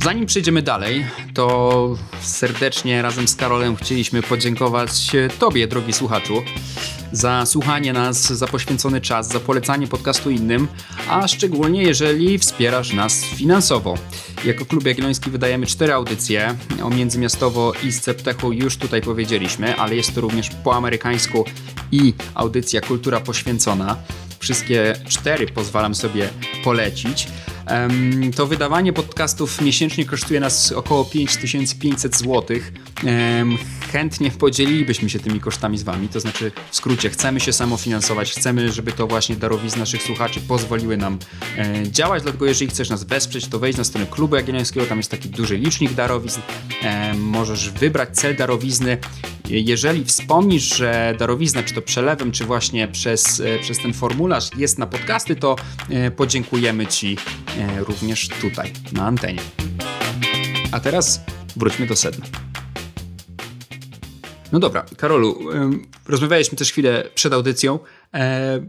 Zanim 0.04 0.26
przejdziemy 0.26 0.62
dalej, 0.62 1.06
to 1.34 1.98
serdecznie 2.22 3.02
razem 3.02 3.28
z 3.28 3.36
Karolem 3.36 3.76
chcieliśmy 3.76 4.22
podziękować 4.22 5.12
Tobie, 5.40 5.68
drogi 5.68 5.94
słuchaczu, 5.94 6.34
za 7.12 7.46
słuchanie 7.46 7.94
nas, 7.94 8.34
za 8.34 8.48
poświęcony 8.48 9.02
czas, 9.02 9.28
za 9.28 9.40
polecanie 9.40 9.88
podcastu 9.88 10.30
innym, 10.30 10.68
a 11.10 11.28
szczególnie 11.28 11.84
jeżeli 11.84 12.38
wspierasz 12.38 12.94
nas 12.94 13.24
finansowo. 13.24 13.98
Jako 14.46 14.66
Klub 14.66 14.86
Jagielloński 14.86 15.30
wydajemy 15.30 15.66
cztery 15.66 15.94
audycje. 15.94 16.56
O 16.84 16.90
Międzymiastowo 16.90 17.74
i 17.84 17.92
Sceptechu 17.92 18.52
już 18.52 18.78
tutaj 18.78 19.02
powiedzieliśmy, 19.02 19.76
ale 19.76 19.96
jest 19.96 20.16
to 20.16 20.22
również 20.22 20.50
po 20.64 20.76
amerykańsku 20.76 21.46
i 21.92 22.14
audycja 22.34 22.82
Kultura 22.82 23.20
Poświęcona. 23.20 23.98
Wszystkie 24.40 24.94
cztery 25.08 25.48
pozwalam 25.48 25.96
sobie 25.96 26.30
polecić. 26.64 27.28
To 28.36 28.48
wydawanie 28.48 28.94
podcastów 28.94 29.62
miesięcznie 29.62 30.06
kosztuje 30.06 30.40
nas 30.40 30.72
około 30.72 31.06
5500 31.06 32.16
zł. 32.18 32.58
Chętnie 33.96 34.32
podzielilibyśmy 34.32 35.10
się 35.10 35.20
tymi 35.20 35.40
kosztami 35.40 35.78
z 35.78 35.84
wami. 35.84 36.10
To 36.10 36.20
znaczy, 36.20 36.52
w 36.72 36.76
skrócie, 36.76 37.10
chcemy 37.10 37.40
się 37.40 37.54
samofinansować, 37.54 38.32
chcemy, 38.32 38.72
żeby 38.72 38.92
to 38.92 39.08
właśnie 39.08 39.36
darowizny 39.36 39.80
naszych 39.80 40.04
słuchaczy 40.04 40.40
pozwoliły 40.42 40.98
nam 40.98 41.20
e, 41.58 41.92
działać. 41.92 42.24
Dlatego, 42.24 42.46
jeżeli 42.46 42.72
chcesz 42.72 42.90
nas 42.90 43.04
wesprzeć, 43.04 43.48
to 43.48 43.60
wejdź 43.60 43.78
na 43.78 43.84
stronę 43.84 44.08
Klubu 44.12 44.36
Jagiellońskiego, 44.36 44.86
tam 44.86 44.98
jest 44.98 45.12
taki 45.12 45.30
duży 45.30 45.58
licznik 45.58 45.94
darowizn. 45.94 46.40
E, 46.84 47.14
możesz 47.14 47.70
wybrać 47.70 48.10
cel 48.10 48.36
darowizny. 48.36 48.98
Jeżeli 49.50 50.06
wspomnisz, 50.06 50.76
że 50.76 51.16
darowizna, 51.20 51.64
czy 51.64 51.74
to 51.74 51.82
przelewem, 51.82 52.32
czy 52.32 52.46
właśnie 52.46 52.88
przez, 52.88 53.40
e, 53.40 53.60
przez 53.60 53.78
ten 53.78 53.94
formularz 53.94 54.50
jest 54.58 54.80
na 54.80 54.88
podcasty, 54.88 55.36
to 55.36 55.56
e, 55.90 56.12
podziękujemy 56.12 56.88
Ci 56.88 57.18
e, 57.58 57.84
również 57.84 58.28
tutaj, 58.28 58.72
na 58.94 59.06
antenie. 59.06 59.42
A 60.72 60.80
teraz 60.80 61.22
wróćmy 61.56 61.88
do 61.88 61.96
sedna. 61.96 62.26
No 64.52 64.60
dobra, 64.60 64.86
Karolu, 64.98 65.40
rozmawialiśmy 66.08 66.58
też 66.58 66.72
chwilę 66.72 67.10
przed 67.16 67.34
audycją. 67.34 67.80
E, 68.14 68.68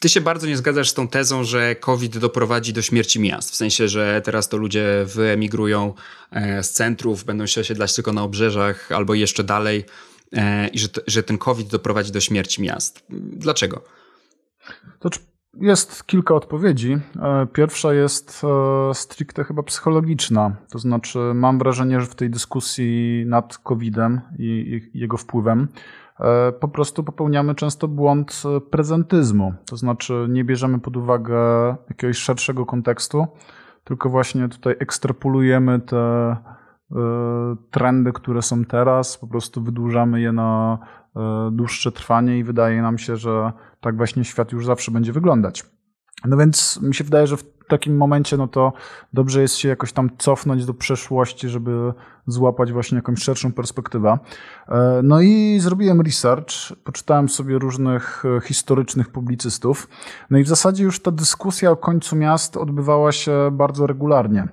ty 0.00 0.08
się 0.08 0.20
bardzo 0.20 0.46
nie 0.46 0.56
zgadzasz 0.56 0.90
z 0.90 0.94
tą 0.94 1.08
tezą, 1.08 1.44
że 1.44 1.76
COVID 1.76 2.18
doprowadzi 2.18 2.72
do 2.72 2.82
śmierci 2.82 3.20
miast. 3.20 3.50
W 3.50 3.54
sensie, 3.54 3.88
że 3.88 4.22
teraz 4.24 4.48
to 4.48 4.56
ludzie 4.56 5.04
wyemigrują 5.06 5.94
e, 6.30 6.62
z 6.62 6.70
centrów, 6.70 7.24
będą 7.24 7.46
się 7.46 7.60
osiedlać 7.60 7.94
tylko 7.94 8.12
na 8.12 8.22
obrzeżach 8.22 8.92
albo 8.92 9.14
jeszcze 9.14 9.44
dalej 9.44 9.84
e, 10.32 10.68
i 10.68 10.78
że, 10.78 10.88
że 11.06 11.22
ten 11.22 11.38
COVID 11.38 11.68
doprowadzi 11.68 12.12
do 12.12 12.20
śmierci 12.20 12.62
miast. 12.62 13.04
Dlaczego? 13.10 13.84
To 15.00 15.10
jest 15.60 16.06
kilka 16.06 16.34
odpowiedzi. 16.34 16.98
E, 17.22 17.46
pierwsza 17.46 17.94
jest 17.94 18.42
e, 18.90 18.94
stricte 18.94 19.44
chyba 19.44 19.62
psychologiczna. 19.62 20.56
To 20.70 20.78
znaczy, 20.78 21.18
mam 21.34 21.58
wrażenie, 21.58 22.00
że 22.00 22.06
w 22.06 22.14
tej 22.14 22.30
dyskusji 22.30 23.24
nad 23.26 23.58
COVID-em 23.58 24.20
i 24.38 24.80
jego 24.94 25.16
wpływem 25.16 25.68
e, 26.20 26.52
po 26.52 26.68
prostu 26.68 27.04
popełniamy 27.04 27.54
często 27.54 27.88
błąd 27.88 28.42
prezentyzmu. 28.70 29.54
To 29.70 29.76
znaczy, 29.76 30.26
nie 30.28 30.44
bierzemy 30.44 30.78
pod 30.78 30.96
uwagę 30.96 31.76
jakiegoś 31.88 32.18
szerszego 32.18 32.66
kontekstu, 32.66 33.26
tylko 33.84 34.08
właśnie 34.08 34.48
tutaj 34.48 34.74
ekstrapolujemy 34.78 35.80
te 35.80 36.36
trendy, 37.70 38.12
które 38.12 38.42
są 38.42 38.64
teraz, 38.64 39.18
po 39.18 39.26
prostu 39.26 39.62
wydłużamy 39.62 40.20
je 40.20 40.32
na 40.32 40.78
dłuższe 41.52 41.92
trwanie 41.92 42.38
i 42.38 42.44
wydaje 42.44 42.82
nam 42.82 42.98
się, 42.98 43.16
że 43.16 43.52
tak 43.80 43.96
właśnie 43.96 44.24
świat 44.24 44.52
już 44.52 44.66
zawsze 44.66 44.90
będzie 44.90 45.12
wyglądać. 45.12 45.64
No 46.24 46.36
więc 46.36 46.80
mi 46.82 46.94
się 46.94 47.04
wydaje, 47.04 47.26
że 47.26 47.36
w 47.36 47.44
takim 47.68 47.96
momencie 47.96 48.36
no 48.36 48.48
to 48.48 48.72
dobrze 49.12 49.42
jest 49.42 49.56
się 49.56 49.68
jakoś 49.68 49.92
tam 49.92 50.10
cofnąć 50.18 50.66
do 50.66 50.74
przeszłości, 50.74 51.48
żeby 51.48 51.92
złapać 52.26 52.72
właśnie 52.72 52.96
jakąś 52.96 53.22
szerszą 53.22 53.52
perspektywę. 53.52 54.18
E, 54.68 55.00
no 55.04 55.20
i 55.20 55.58
zrobiłem 55.60 56.00
research, 56.00 56.52
poczytałem 56.84 57.28
sobie 57.28 57.58
różnych 57.58 58.24
e, 58.36 58.40
historycznych 58.40 59.08
publicystów. 59.08 59.88
No 60.30 60.38
i 60.38 60.44
w 60.44 60.48
zasadzie 60.48 60.84
już 60.84 61.02
ta 61.02 61.10
dyskusja 61.10 61.70
o 61.70 61.76
końcu 61.76 62.16
miast 62.16 62.56
odbywała 62.56 63.12
się 63.12 63.50
bardzo 63.52 63.86
regularnie. 63.86 64.48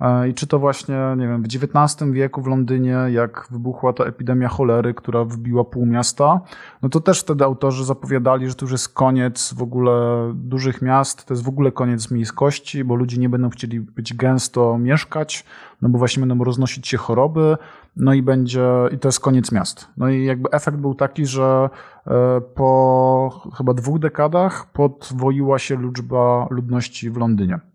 E, 0.00 0.28
I 0.28 0.34
czy 0.34 0.46
to 0.46 0.58
właśnie, 0.58 0.96
nie 1.16 1.28
wiem, 1.28 1.42
w 1.42 1.46
XIX 1.46 2.10
wieku 2.12 2.42
w 2.42 2.46
Londynie, 2.46 2.96
jak 3.10 3.46
wybuchła 3.50 3.92
ta 3.92 4.04
epidemia 4.04 4.48
cholery, 4.48 4.94
która 4.94 5.24
wbiła 5.24 5.64
pół 5.64 5.86
miasta, 5.86 6.40
no 6.82 6.88
to 6.88 7.00
też 7.00 7.20
wtedy 7.20 7.44
autorzy 7.44 7.84
zapowiadali, 7.84 8.48
że 8.48 8.54
to 8.54 8.64
już 8.64 8.72
jest 8.72 8.88
koniec 8.88 9.54
w 9.54 9.62
ogóle 9.62 9.92
dużych 10.34 10.82
miast, 10.82 11.24
to 11.26 11.34
jest 11.34 11.44
w 11.44 11.48
ogóle 11.48 11.72
koniec 11.72 12.10
miejskości, 12.10 12.84
bo 12.84 12.94
ludzie 12.94 13.18
nie 13.18 13.28
będą 13.28 13.50
chcieli 13.50 13.80
być 13.80 14.14
gęsto 14.14 14.78
mieszkać, 14.78 15.44
no 15.82 15.88
bo 15.88 15.98
właśnie 15.98 16.26
będą 16.26 16.44
roznosić 16.44 16.88
się 16.88 16.96
choroby, 16.96 17.56
no 17.96 18.14
i 18.14 18.22
będzie, 18.22 18.66
i 18.92 18.98
to 18.98 19.08
jest 19.08 19.20
koniec 19.20 19.52
miast. 19.52 19.88
No 19.96 20.08
i 20.08 20.24
jakby 20.24 20.50
efekt 20.50 20.78
był 20.78 20.94
taki, 20.94 21.26
że 21.26 21.70
e, 22.06 22.40
po 22.40 23.50
chyba 23.56 23.74
dwóch 23.74 23.98
dekadach 23.98 24.72
podwoiła 24.72 25.58
się 25.58 25.82
liczba 25.82 26.46
ludności 26.50 27.10
w 27.10 27.16
Londynie. 27.16 27.69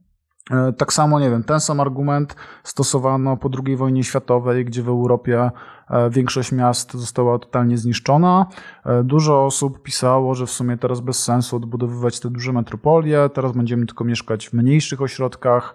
E, 0.51 0.73
tak 0.73 0.93
samo, 0.93 1.19
nie 1.19 1.29
wiem, 1.29 1.43
ten 1.43 1.59
sam 1.59 1.79
argument 1.79 2.35
stosowano 2.63 3.37
po 3.37 3.49
II 3.65 3.77
wojnie 3.77 4.03
światowej, 4.03 4.65
gdzie 4.65 4.83
w 4.83 4.89
Europie 4.89 5.51
e, 5.89 6.09
większość 6.09 6.51
miast 6.51 6.93
została 6.93 7.39
totalnie 7.39 7.77
zniszczona. 7.77 8.45
E, 8.85 9.03
dużo 9.03 9.45
osób 9.45 9.81
pisało, 9.81 10.35
że 10.35 10.45
w 10.45 10.51
sumie 10.51 10.77
teraz 10.77 10.99
bez 10.99 11.23
sensu 11.23 11.55
odbudowywać 11.55 12.19
te 12.19 12.29
duże 12.29 12.53
metropolie, 12.53 13.29
teraz 13.33 13.51
będziemy 13.51 13.85
tylko 13.85 14.03
mieszkać 14.03 14.49
w 14.49 14.53
mniejszych 14.53 15.01
ośrodkach. 15.01 15.73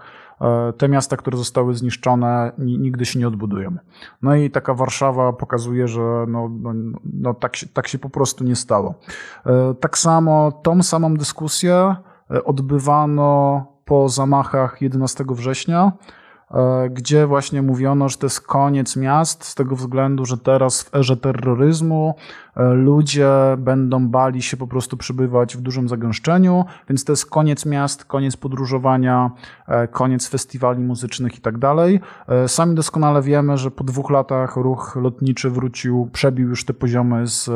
Te 0.79 0.89
miasta, 0.89 1.17
które 1.17 1.37
zostały 1.37 1.75
zniszczone, 1.75 2.53
nigdy 2.59 3.05
się 3.05 3.19
nie 3.19 3.29
odbudują. 3.29 3.77
No 4.23 4.35
i 4.35 4.51
taka 4.51 4.75
Warszawa 4.75 5.33
pokazuje, 5.33 5.89
że 5.89 6.25
no, 6.29 6.49
no, 6.63 6.73
no 7.05 7.35
tak, 7.35 7.57
się, 7.57 7.67
tak 7.67 7.89
się 7.89 7.99
po 7.99 8.11
prostu 8.11 8.45
nie 8.45 8.57
stało. 8.57 8.95
Tak 9.81 9.99
samo, 9.99 10.53
tą 10.53 10.83
samą 10.83 11.15
dyskusję 11.15 11.97
odbywano 12.45 13.67
po 13.91 14.09
zamachach 14.09 14.83
11 14.83 15.25
września, 15.29 15.93
e, 16.51 16.89
gdzie 16.91 17.27
właśnie 17.27 17.63
mówiono, 17.63 18.09
że 18.09 18.17
to 18.17 18.27
jest 18.27 18.41
koniec 18.41 18.97
miast 18.97 19.45
z 19.45 19.55
tego 19.55 19.77
względu, 19.77 20.25
że 20.25 20.39
teraz 20.39 20.83
w 20.83 20.95
erze 20.95 21.17
terroryzmu 21.17 22.15
e, 22.57 22.65
ludzie 22.65 23.31
będą 23.59 24.09
bali 24.09 24.43
się 24.43 24.57
po 24.57 24.67
prostu 24.67 24.97
przybywać 24.97 25.57
w 25.57 25.61
dużym 25.61 25.89
zagęszczeniu, 25.89 26.65
więc 26.89 27.05
to 27.05 27.13
jest 27.13 27.27
koniec 27.27 27.67
miast, 27.67 28.05
koniec 28.05 28.37
podróżowania, 28.37 29.31
e, 29.69 29.89
koniec 29.89 30.29
festiwali 30.29 30.83
muzycznych 30.83 31.39
i 31.39 31.41
tak 31.41 31.59
dalej. 31.59 32.01
Sami 32.47 32.75
doskonale 32.75 33.23
wiemy, 33.23 33.57
że 33.57 33.71
po 33.71 33.85
dwóch 33.85 34.11
latach 34.11 34.57
ruch 34.57 34.97
lotniczy 34.97 35.51
wrócił, 35.51 36.11
przebił 36.13 36.49
już 36.49 36.65
te 36.65 36.75
poziomy 36.75 37.27
z 37.27 37.51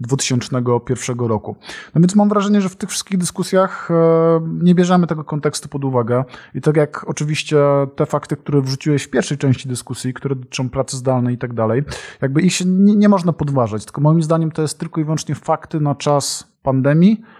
2001 0.00 1.18
roku. 1.18 1.56
No 1.94 2.00
więc 2.00 2.16
mam 2.16 2.28
wrażenie, 2.28 2.60
że 2.60 2.68
w 2.68 2.76
tych 2.76 2.90
wszystkich 2.90 3.18
dyskusjach 3.18 3.90
e, 3.90 4.40
nie 4.62 4.74
bierzemy 4.74 5.06
tego 5.06 5.24
kontekstu 5.24 5.68
pod 5.68 5.84
uwagę 5.84 6.24
i 6.54 6.60
tak 6.60 6.76
jak 6.76 7.04
oczywiście 7.08 7.56
te 7.96 8.06
fakty, 8.06 8.36
które 8.36 8.60
wrzuciłeś 8.60 9.02
w 9.02 9.10
pierwszej 9.10 9.38
części 9.38 9.68
dyskusji, 9.68 10.14
które 10.14 10.34
dotyczą 10.34 10.70
pracy 10.70 10.96
zdalnej 10.96 11.34
i 11.34 11.38
tak 11.38 11.54
dalej, 11.54 11.82
jakby 12.20 12.42
ich 12.42 12.54
się 12.54 12.64
nie, 12.64 12.96
nie 12.96 13.08
można 13.08 13.32
podważać, 13.32 13.84
tylko 13.84 14.00
moim 14.00 14.22
zdaniem 14.22 14.50
to 14.50 14.62
jest 14.62 14.78
tylko 14.78 15.00
i 15.00 15.04
wyłącznie 15.04 15.34
fakty 15.34 15.80
na 15.80 15.94
czas 15.94 16.48
pandemii, 16.62 17.22
E, 17.22 17.39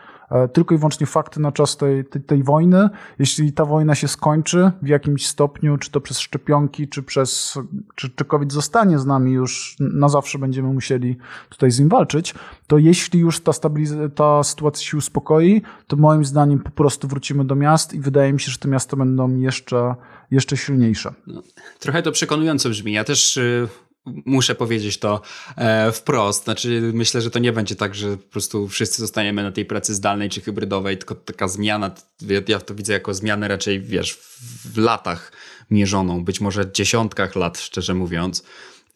tylko 0.52 0.74
i 0.74 0.78
wyłącznie 0.78 1.06
fakty 1.06 1.40
na 1.40 1.52
czas 1.52 1.76
tej, 1.76 2.04
tej, 2.04 2.22
tej, 2.22 2.42
wojny. 2.42 2.88
Jeśli 3.18 3.52
ta 3.52 3.64
wojna 3.64 3.94
się 3.94 4.08
skończy 4.08 4.72
w 4.82 4.88
jakimś 4.88 5.26
stopniu, 5.26 5.76
czy 5.76 5.90
to 5.90 6.00
przez 6.00 6.18
szczepionki, 6.18 6.88
czy 6.88 7.02
przez, 7.02 7.58
czy, 7.94 8.10
czy 8.10 8.24
COVID 8.24 8.52
zostanie 8.52 8.98
z 8.98 9.06
nami 9.06 9.32
już 9.32 9.76
na 9.80 10.08
zawsze 10.08 10.38
będziemy 10.38 10.72
musieli 10.72 11.16
tutaj 11.48 11.70
z 11.70 11.80
nim 11.80 11.88
walczyć, 11.88 12.34
to 12.66 12.78
jeśli 12.78 13.20
już 13.20 13.40
ta, 13.40 13.52
stabiliz- 13.52 14.10
ta 14.14 14.42
sytuacja 14.42 14.86
się 14.86 14.96
uspokoi, 14.96 15.62
to 15.86 15.96
moim 15.96 16.24
zdaniem 16.24 16.58
po 16.58 16.70
prostu 16.70 17.08
wrócimy 17.08 17.44
do 17.44 17.54
miast 17.54 17.94
i 17.94 18.00
wydaje 18.00 18.32
mi 18.32 18.40
się, 18.40 18.50
że 18.50 18.58
te 18.58 18.68
miasta 18.68 18.96
będą 18.96 19.36
jeszcze, 19.36 19.94
jeszcze 20.30 20.56
silniejsze. 20.56 21.14
No, 21.26 21.42
trochę 21.78 22.02
to 22.02 22.12
przekonująco 22.12 22.68
brzmi. 22.68 22.92
Ja 22.92 23.04
też 23.04 23.36
y, 23.36 23.68
muszę 24.06 24.54
powiedzieć 24.54 24.98
to 24.98 25.20
e, 25.56 25.92
wprost. 25.92 26.44
Znaczy, 26.44 26.90
myślę, 26.94 27.20
że 27.20 27.30
to 27.30 27.38
nie 27.38 27.52
będzie 27.52 27.76
tak, 27.76 27.94
że 27.94 28.16
po 28.16 28.28
prostu 28.32 28.68
wszyscy 28.68 29.00
zostaniemy 29.00 29.42
na 29.42 29.52
tej 29.52 29.64
pracy 29.64 29.94
zdalnej 29.94 30.30
czy 30.30 30.40
hybrydowej, 30.40 30.98
tylko 30.98 31.14
taka 31.14 31.48
zmiana, 31.48 31.90
ja 32.48 32.60
to 32.60 32.74
widzę 32.74 32.92
jako 32.92 33.14
zmianę 33.14 33.48
raczej, 33.48 33.80
wiesz, 33.80 34.18
w 34.64 34.78
latach 34.78 35.32
mierzoną, 35.70 36.24
być 36.24 36.40
może 36.40 36.72
dziesiątkach 36.72 37.36
lat, 37.36 37.58
szczerze 37.58 37.94
mówiąc. 37.94 38.44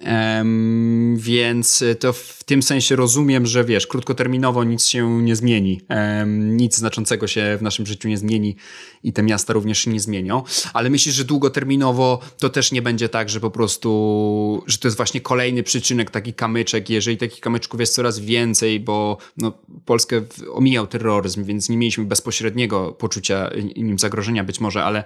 Um, 0.00 1.16
więc 1.16 1.84
to 2.00 2.12
w 2.12 2.44
tym 2.44 2.62
sensie 2.62 2.96
rozumiem, 2.96 3.46
że 3.46 3.64
wiesz, 3.64 3.86
krótkoterminowo 3.86 4.64
nic 4.64 4.86
się 4.86 5.22
nie 5.22 5.36
zmieni, 5.36 5.80
um, 5.88 6.56
nic 6.56 6.76
znaczącego 6.76 7.26
się 7.26 7.56
w 7.58 7.62
naszym 7.62 7.86
życiu 7.86 8.08
nie 8.08 8.18
zmieni 8.18 8.56
i 9.02 9.12
te 9.12 9.22
miasta 9.22 9.52
również 9.52 9.78
się 9.78 9.90
nie 9.90 10.00
zmienią, 10.00 10.42
ale 10.72 10.90
myślisz, 10.90 11.14
że 11.14 11.24
długoterminowo 11.24 12.20
to 12.38 12.50
też 12.50 12.72
nie 12.72 12.82
będzie 12.82 13.08
tak, 13.08 13.28
że 13.28 13.40
po 13.40 13.50
prostu, 13.50 14.62
że 14.66 14.78
to 14.78 14.88
jest 14.88 14.96
właśnie 14.96 15.20
kolejny 15.20 15.62
przyczynek, 15.62 16.10
taki 16.10 16.34
kamyczek, 16.34 16.90
jeżeli 16.90 17.16
takich 17.16 17.40
kamyczków 17.40 17.80
jest 17.80 17.94
coraz 17.94 18.18
więcej, 18.18 18.80
bo 18.80 19.18
no, 19.36 19.52
Polskę 19.84 20.22
omijał 20.52 20.86
terroryzm, 20.86 21.44
więc 21.44 21.68
nie 21.68 21.76
mieliśmy 21.76 22.04
bezpośredniego 22.04 22.92
poczucia 22.92 23.50
nim 23.76 23.98
zagrożenia 23.98 24.44
być 24.44 24.60
może, 24.60 24.84
ale 24.84 25.04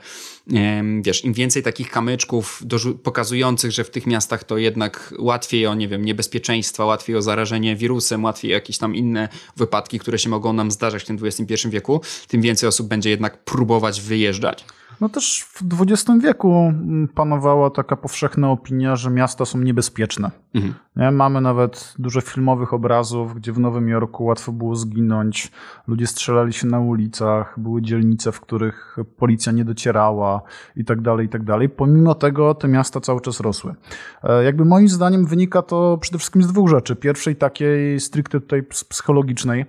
wiesz, 1.03 1.25
im 1.25 1.33
więcej 1.33 1.63
takich 1.63 1.91
kamyczków 1.91 2.63
pokazujących, 3.03 3.73
że 3.73 3.85
w 3.85 3.91
tych 3.91 4.07
miastach 4.07 4.45
to 4.45 4.59
jednak 4.59 5.15
łatwiej 5.19 5.67
o, 5.67 5.75
nie 5.75 5.89
wiem, 5.89 6.05
niebezpieczeństwa, 6.05 6.85
łatwiej 6.85 7.17
o 7.17 7.23
zarażenie 7.23 7.77
wirusem, 7.77 8.25
łatwiej 8.25 8.51
o 8.51 8.55
jakieś 8.55 8.79
tam 8.79 8.95
inne 8.95 9.29
wypadki, 9.57 9.99
które 9.99 10.19
się 10.19 10.29
mogą 10.29 10.53
nam 10.53 10.71
zdarzać 10.71 11.03
w 11.03 11.07
tym 11.07 11.19
XXI 11.23 11.69
wieku, 11.69 12.01
tym 12.29 12.43
więcej 12.43 12.69
osób 12.69 12.89
będzie 12.89 13.11
jednak 13.11 13.45
próbować 13.45 14.01
wyjeżdżać. 14.01 14.65
No 15.01 15.09
też 15.09 15.47
w 15.49 15.63
XX 15.83 16.23
wieku 16.23 16.53
mm, 16.55 17.09
panowała 17.09 17.71
taka 17.71 17.97
powszechna 17.97 18.51
opinia, 18.51 18.97
że 18.97 19.11
miasta 19.11 19.45
są 19.45 19.59
niebezpieczne. 19.59 20.31
Mhm. 20.55 20.75
Nie? 20.97 21.11
Mamy 21.11 21.41
nawet 21.41 21.95
dużo 21.99 22.21
filmowych 22.21 22.75
obrazów, 22.75 23.35
gdzie 23.35 23.53
w 23.53 23.59
Nowym 23.59 23.89
Jorku 23.89 24.25
łatwo 24.25 24.53
było 24.53 24.77
zginąć, 24.77 25.53
ludzie 25.87 26.07
strzelali 26.07 26.53
się 26.53 26.67
na 26.67 26.81
ulicach, 26.81 27.55
były 27.61 27.83
dzielnice, 27.83 28.33
w 28.33 28.41
których 28.41 28.97
policja 29.17 29.53
nie 29.53 29.65
docierała 29.65 30.43
i 30.77 30.85
tak 30.85 31.01
dalej, 31.01 31.27
i 31.27 31.29
tak 31.29 31.45
dalej. 31.45 31.69
Pomimo 31.69 32.15
tego 32.15 32.55
te 32.55 32.69
miasta 32.69 33.01
cały 33.01 33.21
czas 33.21 33.41
rosły. 33.41 33.75
E, 34.23 34.45
jakby 34.45 34.65
moim 34.65 34.89
zdaniem 34.89 35.27
wynika 35.27 35.63
to 35.63 35.99
przede 36.01 36.19
wszystkim 36.19 36.43
z 36.43 36.47
dwóch 36.47 36.69
rzeczy. 36.69 36.97
Pierwszej 36.97 37.37
takiej 37.37 38.01
stricte 38.01 38.41
tutaj 38.41 38.63
psychologicznej, 38.63 39.67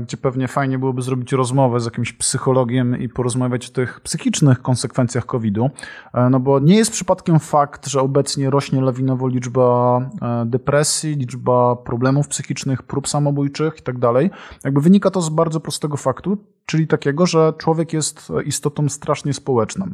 gdzie 0.00 0.16
pewnie 0.16 0.48
fajnie 0.48 0.78
byłoby 0.78 1.02
zrobić 1.02 1.32
rozmowę 1.32 1.80
z 1.80 1.84
jakimś 1.84 2.12
psychologiem 2.12 2.98
i 2.98 3.08
porozmawiać 3.08 3.68
o 3.68 3.72
tych 3.72 4.00
psychicznych 4.00 4.62
konsekwencjach 4.62 5.26
COVID-u. 5.26 5.70
E, 6.14 6.30
no 6.30 6.40
bo 6.40 6.58
nie 6.58 6.76
jest 6.76 6.92
przypadkiem 6.92 7.40
fakt, 7.40 7.86
że 7.86 8.00
obecnie 8.00 8.50
rośnie 8.50 8.80
lawinowo 8.80 9.28
liczba 9.28 9.98
e, 10.22 10.46
depresji, 10.46 11.14
liczba 11.14 11.76
problemów 11.76 12.28
psychicznych, 12.28 12.82
prób 12.82 13.08
samobójczych 13.08 13.78
i 13.78 13.82
tak 13.82 13.98
dalej. 13.98 14.30
Jakby 14.64 14.80
wynika 14.80 15.10
to 15.10 15.22
z 15.22 15.28
bardzo 15.28 15.60
prostego 15.60 15.96
faktu, 15.96 16.38
czyli 16.66 16.86
takiego, 16.86 17.26
że 17.26 17.52
człowiek 17.58 17.92
jest 17.92 18.32
istotą 18.44 18.88
strasznie 18.88 19.32
społeczną. 19.32 19.86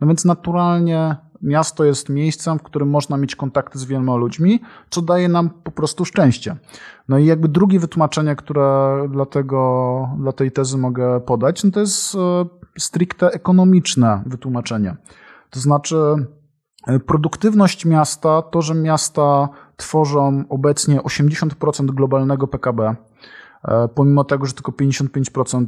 No 0.00 0.06
więc 0.06 0.24
naturalnie 0.24 1.16
miasto 1.42 1.84
jest 1.84 2.08
miejscem, 2.08 2.58
w 2.58 2.62
którym 2.62 2.90
można 2.90 3.16
mieć 3.16 3.36
kontakty 3.36 3.78
z 3.78 3.84
wieloma 3.84 4.16
ludźmi, 4.16 4.60
co 4.90 5.02
daje 5.02 5.28
nam 5.28 5.50
po 5.50 5.70
prostu 5.70 6.04
szczęście. 6.04 6.56
No 7.08 7.18
i 7.18 7.26
jakby 7.26 7.48
drugie 7.48 7.80
wytłumaczenie, 7.80 8.36
które 8.36 8.98
dla, 9.10 9.26
tego, 9.26 10.08
dla 10.18 10.32
tej 10.32 10.52
tezy 10.52 10.78
mogę 10.78 11.20
podać, 11.20 11.64
no 11.64 11.70
to 11.70 11.80
jest 11.80 12.14
e, 12.14 12.18
stricte 12.78 13.30
ekonomiczne 13.30 14.22
wytłumaczenie. 14.26 14.96
To 15.50 15.60
znaczy, 15.60 15.96
e, 16.86 16.98
produktywność 16.98 17.84
miasta, 17.84 18.42
to, 18.42 18.62
że 18.62 18.74
miasta 18.74 19.48
tworzą 19.76 20.44
obecnie 20.48 21.00
80% 21.00 21.86
globalnego 21.86 22.48
PKB, 22.48 22.96
pomimo 23.94 24.24
tego, 24.24 24.46
że 24.46 24.52
tylko 24.52 24.72
55%, 24.72 25.66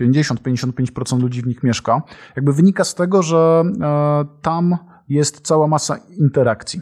50-55% 0.00 1.20
ludzi 1.22 1.42
w 1.42 1.46
nich 1.46 1.62
mieszka, 1.62 2.02
jakby 2.36 2.52
wynika 2.52 2.84
z 2.84 2.94
tego, 2.94 3.22
że 3.22 3.64
tam 4.42 4.76
jest 5.08 5.40
cała 5.40 5.66
masa 5.66 5.96
interakcji. 6.18 6.80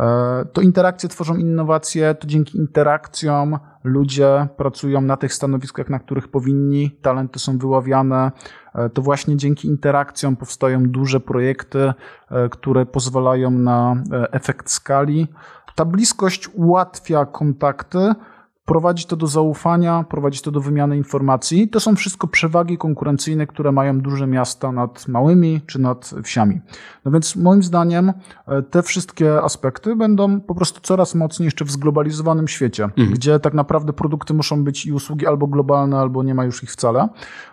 E, 0.00 0.44
to 0.52 0.60
interakcje 0.60 1.08
tworzą 1.08 1.36
innowacje, 1.36 2.14
to 2.14 2.26
dzięki 2.26 2.58
interakcjom 2.58 3.58
ludzie 3.84 4.48
pracują 4.56 5.00
na 5.00 5.16
tych 5.16 5.34
stanowiskach, 5.34 5.90
na 5.90 5.98
których 5.98 6.28
powinni, 6.28 6.90
talenty 7.02 7.38
są 7.38 7.58
wyławiane. 7.58 8.32
E, 8.74 8.90
to 8.90 9.02
właśnie 9.02 9.36
dzięki 9.36 9.68
interakcjom 9.68 10.36
powstają 10.36 10.82
duże 10.82 11.20
projekty, 11.20 11.92
e, 12.30 12.48
które 12.48 12.86
pozwalają 12.86 13.50
na 13.50 13.96
efekt 14.32 14.70
skali. 14.70 15.28
Ta 15.74 15.84
bliskość 15.84 16.48
ułatwia 16.48 17.26
kontakty, 17.26 18.14
Prowadzi 18.64 19.06
to 19.06 19.16
do 19.16 19.26
zaufania, 19.26 20.04
prowadzi 20.08 20.40
to 20.40 20.50
do 20.50 20.60
wymiany 20.60 20.96
informacji. 20.96 21.68
To 21.68 21.80
są 21.80 21.96
wszystko 21.96 22.26
przewagi 22.26 22.78
konkurencyjne, 22.78 23.46
które 23.46 23.72
mają 23.72 24.00
duże 24.00 24.26
miasta 24.26 24.72
nad 24.72 25.08
małymi 25.08 25.60
czy 25.66 25.80
nad 25.80 26.14
wsiami. 26.22 26.60
No 27.04 27.12
więc 27.12 27.36
moim 27.36 27.62
zdaniem 27.62 28.12
e, 28.46 28.62
te 28.62 28.82
wszystkie 28.82 29.42
aspekty 29.42 29.96
będą 29.96 30.40
po 30.40 30.54
prostu 30.54 30.80
coraz 30.80 31.14
mocniej 31.14 31.44
jeszcze 31.44 31.64
w 31.64 31.70
zglobalizowanym 31.70 32.48
świecie, 32.48 32.84
mhm. 32.84 33.10
gdzie 33.10 33.40
tak 33.40 33.54
naprawdę 33.54 33.92
produkty 33.92 34.34
muszą 34.34 34.64
być 34.64 34.86
i 34.86 34.92
usługi 34.92 35.26
albo 35.26 35.46
globalne, 35.46 35.98
albo 35.98 36.22
nie 36.22 36.34
ma 36.34 36.44
już 36.44 36.62
ich 36.62 36.72
wcale. 36.72 37.08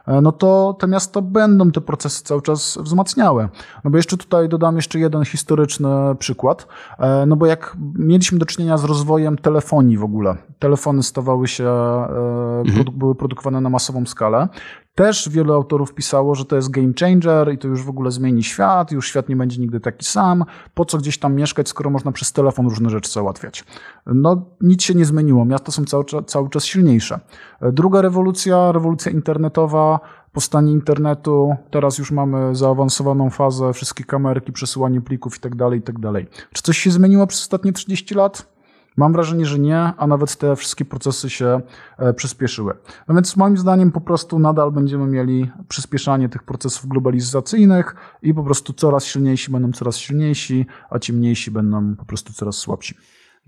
E, 0.07 0.21
no 0.21 0.31
to 0.31 0.77
te 0.79 0.87
miasta 0.87 1.21
będą 1.21 1.71
te 1.71 1.81
procesy 1.81 2.23
cały 2.23 2.41
czas 2.41 2.77
wzmacniały. 2.81 3.49
No 3.83 3.91
bo 3.91 3.97
jeszcze 3.97 4.17
tutaj 4.17 4.49
dodam 4.49 4.75
jeszcze 4.75 4.99
jeden 4.99 5.25
historyczny 5.25 5.89
przykład. 6.19 6.67
E, 6.99 7.25
no 7.25 7.35
bo 7.35 7.45
jak 7.45 7.77
mieliśmy 7.95 8.39
do 8.39 8.45
czynienia 8.45 8.77
z 8.77 8.83
rozwojem 8.83 9.37
telefonii 9.37 9.97
w 9.97 10.03
ogóle, 10.03 10.37
telefony 10.59 11.00
stawały 11.03 11.47
się, 11.47 11.63
e, 11.63 12.63
mhm. 12.65 12.85
były 12.93 13.15
produkowane 13.15 13.61
na 13.61 13.69
masową 13.69 14.05
skalę. 14.05 14.47
Też 14.95 15.29
wielu 15.29 15.53
autorów 15.53 15.93
pisało, 15.93 16.35
że 16.35 16.45
to 16.45 16.55
jest 16.55 16.69
game 16.71 16.93
changer 16.99 17.53
i 17.53 17.57
to 17.57 17.67
już 17.67 17.83
w 17.83 17.89
ogóle 17.89 18.11
zmieni 18.11 18.43
świat, 18.43 18.91
już 18.91 19.07
świat 19.07 19.29
nie 19.29 19.35
będzie 19.35 19.61
nigdy 19.61 19.79
taki 19.79 20.05
sam. 20.05 20.45
Po 20.73 20.85
co 20.85 20.97
gdzieś 20.97 21.17
tam 21.17 21.35
mieszkać, 21.35 21.69
skoro 21.69 21.89
można 21.89 22.11
przez 22.11 22.33
telefon 22.33 22.67
różne 22.67 22.89
rzeczy 22.89 23.11
załatwiać? 23.11 23.63
No, 24.05 24.45
nic 24.61 24.83
się 24.83 24.93
nie 24.93 25.05
zmieniło. 25.05 25.45
Miasta 25.45 25.71
są 25.71 25.85
cały, 25.85 26.03
cały 26.25 26.49
czas 26.49 26.65
silniejsze. 26.65 27.19
Druga 27.61 28.01
rewolucja, 28.01 28.71
rewolucja 28.71 29.11
internetowa, 29.11 29.99
powstanie 30.31 30.71
internetu. 30.71 31.55
Teraz 31.71 31.97
już 31.97 32.11
mamy 32.11 32.55
zaawansowaną 32.55 33.29
fazę, 33.29 33.73
wszystkie 33.73 34.03
kamerki, 34.03 34.51
przesyłanie 34.51 35.01
plików 35.01 35.37
i 35.37 35.39
tak 35.39 35.55
dalej, 35.55 35.79
i 35.79 35.83
tak 35.83 35.99
dalej. 35.99 36.27
Czy 36.53 36.61
coś 36.61 36.77
się 36.77 36.91
zmieniło 36.91 37.27
przez 37.27 37.41
ostatnie 37.41 37.73
30 37.73 38.15
lat? 38.15 38.50
Mam 38.97 39.13
wrażenie, 39.13 39.45
że 39.45 39.59
nie, 39.59 39.77
a 39.77 40.07
nawet 40.07 40.35
te 40.35 40.55
wszystkie 40.55 40.85
procesy 40.85 41.29
się 41.29 41.61
e, 41.97 42.13
przyspieszyły. 42.13 42.73
No 43.07 43.15
więc 43.15 43.37
moim 43.37 43.57
zdaniem 43.57 43.91
po 43.91 44.01
prostu 44.01 44.39
nadal 44.39 44.71
będziemy 44.71 45.07
mieli 45.07 45.51
przyspieszanie 45.67 46.29
tych 46.29 46.43
procesów 46.43 46.87
globalizacyjnych 46.87 47.95
i 48.21 48.33
po 48.33 48.43
prostu 48.43 48.73
coraz 48.73 49.05
silniejsi 49.05 49.51
będą 49.51 49.71
coraz 49.71 49.97
silniejsi, 49.97 50.65
a 50.89 50.99
ci 50.99 51.13
mniejsi 51.13 51.51
będą 51.51 51.95
po 51.95 52.05
prostu 52.05 52.33
coraz 52.33 52.55
słabsi. 52.55 52.95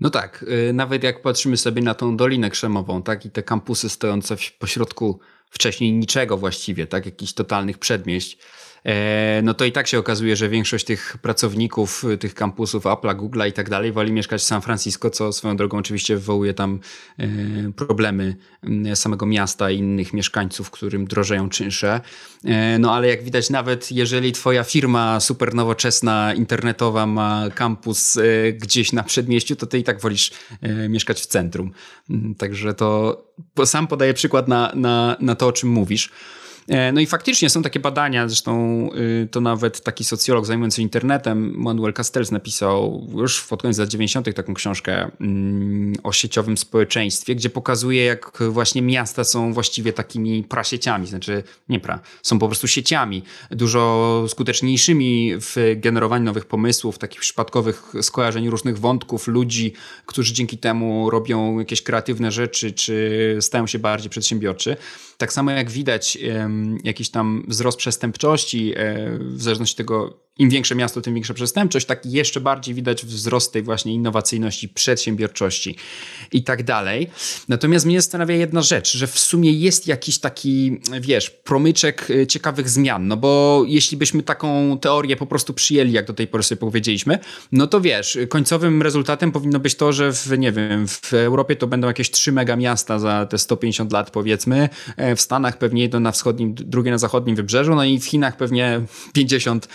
No 0.00 0.10
tak, 0.10 0.44
y, 0.68 0.72
nawet 0.72 1.02
jak 1.02 1.22
patrzymy 1.22 1.56
sobie 1.56 1.82
na 1.82 1.94
tą 1.94 2.16
Dolinę 2.16 2.50
Krzemową, 2.50 3.02
tak, 3.02 3.26
i 3.26 3.30
te 3.30 3.42
kampusy 3.42 3.88
stojące 3.88 4.36
pośrodku 4.58 5.20
wcześniej 5.50 5.92
niczego 5.92 6.36
właściwie, 6.36 6.86
tak, 6.86 7.06
jakichś 7.06 7.32
totalnych 7.32 7.78
przedmieść, 7.78 8.38
E, 8.38 8.73
no 9.42 9.54
to 9.54 9.64
i 9.64 9.72
tak 9.72 9.86
się 9.86 9.98
okazuje, 9.98 10.36
że 10.36 10.48
większość 10.48 10.84
tych 10.84 11.16
pracowników 11.22 12.04
tych 12.20 12.34
kampusów 12.34 12.84
Apple'a, 12.84 13.16
Google'a 13.16 13.48
i 13.48 13.52
tak 13.52 13.70
dalej 13.70 13.92
woli 13.92 14.12
mieszkać 14.12 14.40
w 14.40 14.44
San 14.44 14.62
Francisco, 14.62 15.10
co 15.10 15.32
swoją 15.32 15.56
drogą 15.56 15.78
oczywiście 15.78 16.16
wywołuje 16.16 16.54
tam 16.54 16.80
e, 17.18 17.26
problemy 17.72 18.36
samego 18.94 19.26
miasta 19.26 19.70
i 19.70 19.78
innych 19.78 20.12
mieszkańców, 20.12 20.70
którym 20.70 21.06
drożeją 21.06 21.48
czynsze. 21.48 22.00
E, 22.44 22.78
no 22.78 22.94
ale 22.94 23.08
jak 23.08 23.22
widać, 23.22 23.50
nawet 23.50 23.92
jeżeli 23.92 24.32
twoja 24.32 24.64
firma 24.64 25.20
super 25.20 25.54
nowoczesna, 25.54 26.34
internetowa 26.34 27.06
ma 27.06 27.44
kampus 27.54 28.18
gdzieś 28.54 28.92
na 28.92 29.02
przedmieściu, 29.02 29.56
to 29.56 29.66
ty 29.66 29.78
i 29.78 29.84
tak 29.84 30.00
wolisz 30.00 30.30
mieszkać 30.88 31.20
w 31.20 31.26
centrum. 31.26 31.72
Mm, 32.10 32.34
także 32.34 32.74
to 32.74 33.22
sam 33.64 33.86
podaję 33.86 34.14
przykład 34.14 34.48
na, 34.48 34.72
na, 34.74 35.16
na 35.20 35.34
to, 35.34 35.46
o 35.46 35.52
czym 35.52 35.68
mówisz. 35.68 36.10
E, 36.68 36.92
no 36.92 37.00
i 37.00 37.06
faktycznie 37.06 37.50
są 37.50 37.62
takie 37.62 37.80
badania, 37.80 38.28
zresztą 38.28 38.88
y, 39.24 39.28
to 39.30 39.40
nawet 39.40 39.80
taki 39.80 40.04
socjolog 40.04 40.46
zajmujący 40.46 40.76
się 40.76 40.82
internetem, 40.82 41.54
Manuel 41.56 41.92
Castells 41.92 42.30
napisał 42.30 43.08
już 43.16 43.44
pod 43.44 43.62
koniec 43.62 43.78
lat 43.78 43.88
90. 43.88 44.34
taką 44.34 44.54
książkę 44.54 45.10
mm, 45.20 45.94
o 46.02 46.12
sieciowym 46.12 46.56
społeczeństwie, 46.56 47.34
gdzie 47.34 47.50
pokazuje 47.50 48.04
jak 48.04 48.42
właśnie 48.50 48.82
miasta 48.82 49.24
są 49.24 49.52
właściwie 49.52 49.92
takimi 49.92 50.42
prasieciami, 50.42 51.06
znaczy 51.06 51.42
nie 51.68 51.80
pra, 51.80 52.00
są 52.22 52.38
po 52.38 52.46
prostu 52.46 52.68
sieciami, 52.68 53.22
dużo 53.50 54.24
skuteczniejszymi 54.28 55.32
w 55.40 55.56
generowaniu 55.76 56.24
nowych 56.24 56.46
pomysłów, 56.46 56.98
takich 56.98 57.20
przypadkowych 57.20 57.92
skojarzeń 58.02 58.50
różnych 58.50 58.78
wątków, 58.78 59.28
ludzi, 59.28 59.72
którzy 60.06 60.32
dzięki 60.32 60.58
temu 60.58 61.10
robią 61.10 61.58
jakieś 61.58 61.82
kreatywne 61.82 62.32
rzeczy, 62.32 62.72
czy 62.72 63.38
stają 63.40 63.66
się 63.66 63.78
bardziej 63.78 64.10
przedsiębiorczy. 64.10 64.76
Tak 65.18 65.32
samo 65.32 65.50
jak 65.50 65.70
widać 65.70 66.18
jakiś 66.84 67.10
tam 67.10 67.44
wzrost 67.48 67.78
przestępczości, 67.78 68.72
e, 68.76 69.18
w 69.18 69.42
zależności 69.42 69.74
od 69.74 69.78
tego, 69.78 70.24
im 70.38 70.50
większe 70.50 70.74
miasto, 70.74 71.00
tym 71.00 71.14
większa 71.14 71.34
przestępczość, 71.34 71.86
tak 71.86 72.06
jeszcze 72.06 72.40
bardziej 72.40 72.74
widać 72.74 73.06
wzrost 73.06 73.52
tej 73.52 73.62
właśnie 73.62 73.94
innowacyjności, 73.94 74.68
przedsiębiorczości 74.68 75.76
i 76.32 76.42
tak 76.42 76.62
dalej. 76.62 77.10
Natomiast 77.48 77.86
mnie 77.86 78.00
zastanawia 78.00 78.34
jedna 78.36 78.62
rzecz, 78.62 78.96
że 78.96 79.06
w 79.06 79.18
sumie 79.18 79.52
jest 79.52 79.86
jakiś 79.86 80.18
taki, 80.18 80.80
wiesz, 81.00 81.30
promyczek 81.30 82.10
e, 82.10 82.26
ciekawych 82.26 82.68
zmian, 82.68 83.08
no 83.08 83.16
bo 83.16 83.62
jeśli 83.66 83.96
byśmy 83.96 84.22
taką 84.22 84.78
teorię 84.78 85.16
po 85.16 85.26
prostu 85.26 85.54
przyjęli, 85.54 85.92
jak 85.92 86.06
do 86.06 86.14
tej 86.14 86.26
pory 86.26 86.42
sobie 86.42 86.58
powiedzieliśmy, 86.58 87.18
no 87.52 87.66
to 87.66 87.80
wiesz, 87.80 88.18
końcowym 88.28 88.82
rezultatem 88.82 89.32
powinno 89.32 89.58
być 89.58 89.74
to, 89.74 89.92
że 89.92 90.12
w, 90.12 90.38
nie 90.38 90.52
wiem, 90.52 90.88
w 90.88 91.14
Europie 91.14 91.56
to 91.56 91.66
będą 91.66 91.88
jakieś 91.88 92.10
3 92.10 92.32
mega 92.32 92.56
miasta 92.56 92.98
za 92.98 93.26
te 93.26 93.38
150 93.38 93.92
lat 93.92 94.10
powiedzmy, 94.10 94.68
e, 94.96 95.16
w 95.16 95.20
Stanach 95.20 95.58
pewnie 95.58 95.82
jedno 95.82 96.00
na 96.00 96.12
wschodnim, 96.12 96.54
drugie 96.54 96.90
na 96.90 96.98
zachodnim 96.98 97.36
wybrzeżu, 97.36 97.74
no 97.74 97.84
i 97.84 98.00
w 98.00 98.04
Chinach 98.04 98.36
pewnie 98.36 98.80
50 99.12 99.68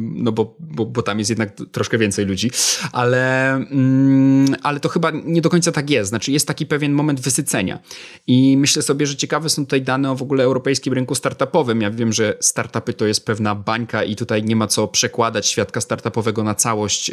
no 0.00 0.32
bo, 0.32 0.56
bo, 0.58 0.86
bo 0.86 1.02
tam 1.02 1.18
jest 1.18 1.30
jednak 1.30 1.56
troszkę 1.72 1.98
więcej 1.98 2.26
ludzi, 2.26 2.50
ale, 2.92 3.52
mm, 3.52 4.54
ale 4.62 4.80
to 4.80 4.88
chyba 4.88 5.10
nie 5.24 5.40
do 5.40 5.50
końca 5.50 5.72
tak 5.72 5.90
jest. 5.90 6.08
Znaczy 6.08 6.32
jest 6.32 6.48
taki 6.48 6.66
pewien 6.66 6.92
moment 6.92 7.20
wysycenia 7.20 7.78
i 8.26 8.56
myślę 8.56 8.82
sobie, 8.82 9.06
że 9.06 9.16
ciekawe 9.16 9.48
są 9.48 9.64
tutaj 9.64 9.82
dane 9.82 10.10
o 10.10 10.14
w 10.14 10.22
ogóle 10.22 10.44
europejskim 10.44 10.92
rynku 10.92 11.14
startupowym. 11.14 11.80
Ja 11.80 11.90
wiem, 11.90 12.12
że 12.12 12.36
startupy 12.40 12.92
to 12.92 13.06
jest 13.06 13.26
pewna 13.26 13.54
bańka 13.54 14.04
i 14.04 14.16
tutaj 14.16 14.42
nie 14.42 14.56
ma 14.56 14.66
co 14.66 14.88
przekładać 14.88 15.46
świadka 15.46 15.80
startupowego 15.80 16.44
na 16.44 16.54
całość 16.54 17.10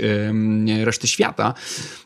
reszty 0.84 1.08
świata. 1.08 1.54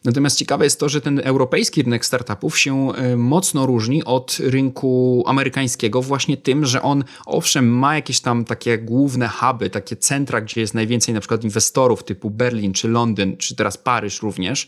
Natomiast 0.03 0.37
ciekawe 0.37 0.63
jest 0.63 0.79
to, 0.79 0.89
że 0.89 1.01
ten 1.01 1.21
europejski 1.23 1.83
rynek 1.83 2.05
startupów 2.05 2.59
się 2.59 2.87
mocno 3.17 3.65
różni 3.65 4.03
od 4.03 4.37
rynku 4.39 5.23
amerykańskiego 5.27 6.01
właśnie 6.01 6.37
tym, 6.37 6.65
że 6.65 6.81
on 6.81 7.03
owszem 7.25 7.69
ma 7.77 7.95
jakieś 7.95 8.19
tam 8.19 8.45
takie 8.45 8.77
główne 8.77 9.27
huby, 9.27 9.69
takie 9.69 9.95
centra, 9.95 10.32
gdzie 10.41 10.61
jest 10.61 10.73
najwięcej 10.73 11.13
na 11.13 11.19
przykład 11.19 11.43
inwestorów 11.43 12.03
typu 12.03 12.29
Berlin 12.29 12.73
czy 12.73 12.87
Londyn, 12.87 13.37
czy 13.37 13.55
teraz 13.55 13.77
Paryż 13.77 14.21
również, 14.21 14.67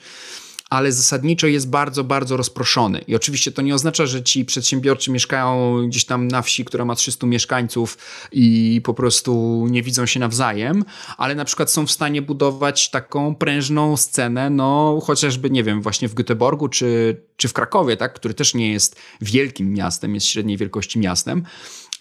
ale 0.70 0.92
zasadniczo 0.92 1.48
jest 1.48 1.70
bardzo, 1.70 2.04
bardzo 2.04 2.38
rozproszony. 2.38 3.00
I 3.08 3.16
oczywiście 3.16 3.52
to 3.52 3.62
nie 3.62 3.76
oznacza, 3.76 4.06
że 4.06 4.24
ci 4.24 4.46
przedsiębiorcy 4.46 5.12
mieszkają 5.12 5.78
gdzieś 5.88 6.06
tam 6.06 6.28
na 6.28 6.42
wsi, 6.42 6.66
która 6.66 6.86
ma 6.86 6.96
300 6.96 7.28
mieszkańców 7.28 7.98
i 8.32 8.82
po 8.84 8.94
prostu 8.94 9.66
nie 9.70 9.84
widzą 9.84 10.06
się 10.06 10.20
nawzajem, 10.20 10.86
ale 11.18 11.36
na 11.36 11.46
przykład 11.46 11.72
są 11.72 11.88
w 11.88 11.92
stanie 11.92 12.22
budować 12.22 12.90
taką 12.90 13.36
prężną 13.36 13.98
scenę, 13.98 14.50
no 14.50 15.00
chociażby, 15.04 15.50
nie 15.50 15.64
wiem, 15.64 15.82
właśnie 15.82 16.08
w 16.08 16.16
Göteborgu 16.16 16.70
czy, 16.70 17.22
czy 17.38 17.48
w 17.48 17.54
Krakowie, 17.54 17.98
tak, 17.98 18.14
który 18.14 18.34
też 18.34 18.54
nie 18.54 18.72
jest 18.72 18.96
wielkim 19.22 19.74
miastem, 19.74 20.16
jest 20.16 20.28
średniej 20.28 20.58
wielkości 20.58 21.00
miastem, 21.00 21.44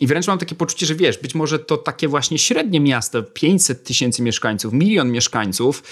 i 0.01 0.07
wręcz 0.07 0.27
mam 0.27 0.39
takie 0.39 0.55
poczucie, 0.55 0.87
że 0.87 0.95
wiesz, 0.95 1.19
być 1.19 1.35
może 1.35 1.59
to 1.59 1.77
takie 1.77 2.09
właśnie 2.09 2.39
średnie 2.39 2.81
miasto, 2.81 3.23
500 3.23 3.85
tysięcy 3.85 4.23
mieszkańców, 4.23 4.73
milion 4.73 5.11
mieszkańców, 5.11 5.83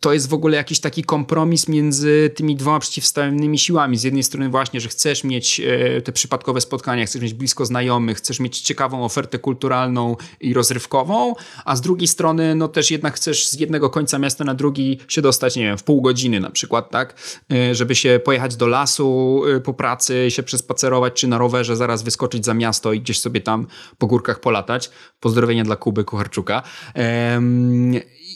to 0.00 0.12
jest 0.12 0.28
w 0.28 0.34
ogóle 0.34 0.56
jakiś 0.56 0.80
taki 0.80 1.04
kompromis 1.04 1.68
między 1.68 2.30
tymi 2.34 2.56
dwoma 2.56 2.78
przeciwstawnymi 2.78 3.58
siłami. 3.58 3.96
Z 3.96 4.02
jednej 4.02 4.22
strony 4.22 4.48
właśnie, 4.48 4.80
że 4.80 4.88
chcesz 4.88 5.24
mieć 5.24 5.60
e, 5.60 6.02
te 6.02 6.12
przypadkowe 6.12 6.60
spotkania, 6.60 7.06
chcesz 7.06 7.22
mieć 7.22 7.34
blisko 7.34 7.66
znajomych, 7.66 8.16
chcesz 8.16 8.40
mieć 8.40 8.60
ciekawą 8.60 9.04
ofertę 9.04 9.38
kulturalną 9.38 10.16
i 10.40 10.54
rozrywkową, 10.54 11.34
a 11.64 11.76
z 11.76 11.80
drugiej 11.80 12.08
strony 12.08 12.54
no 12.54 12.68
też 12.68 12.90
jednak 12.90 13.14
chcesz 13.14 13.48
z 13.48 13.60
jednego 13.60 13.90
końca 13.90 14.18
miasta 14.18 14.44
na 14.44 14.54
drugi 14.54 14.98
się 15.08 15.22
dostać, 15.22 15.56
nie 15.56 15.62
wiem, 15.64 15.78
w 15.78 15.82
pół 15.82 16.02
godziny 16.02 16.40
na 16.40 16.50
przykład, 16.50 16.90
tak? 16.90 17.14
E, 17.52 17.74
żeby 17.74 17.94
się 17.94 18.20
pojechać 18.24 18.56
do 18.56 18.66
lasu 18.66 19.42
e, 19.56 19.60
po 19.60 19.74
pracy, 19.74 20.26
się 20.30 20.42
przespacerować, 20.42 21.12
czy 21.12 21.28
na 21.28 21.38
rowerze 21.38 21.76
zaraz 21.76 22.02
wyskoczyć 22.02 22.44
za 22.44 22.54
miasto 22.54 22.71
i 22.94 23.00
gdzieś 23.00 23.20
sobie 23.20 23.40
tam 23.40 23.66
po 23.98 24.06
górkach 24.06 24.40
polatać. 24.40 24.90
Pozdrowienia 25.20 25.64
dla 25.64 25.76
Kuby 25.76 26.04
Kucharczuka. 26.04 26.62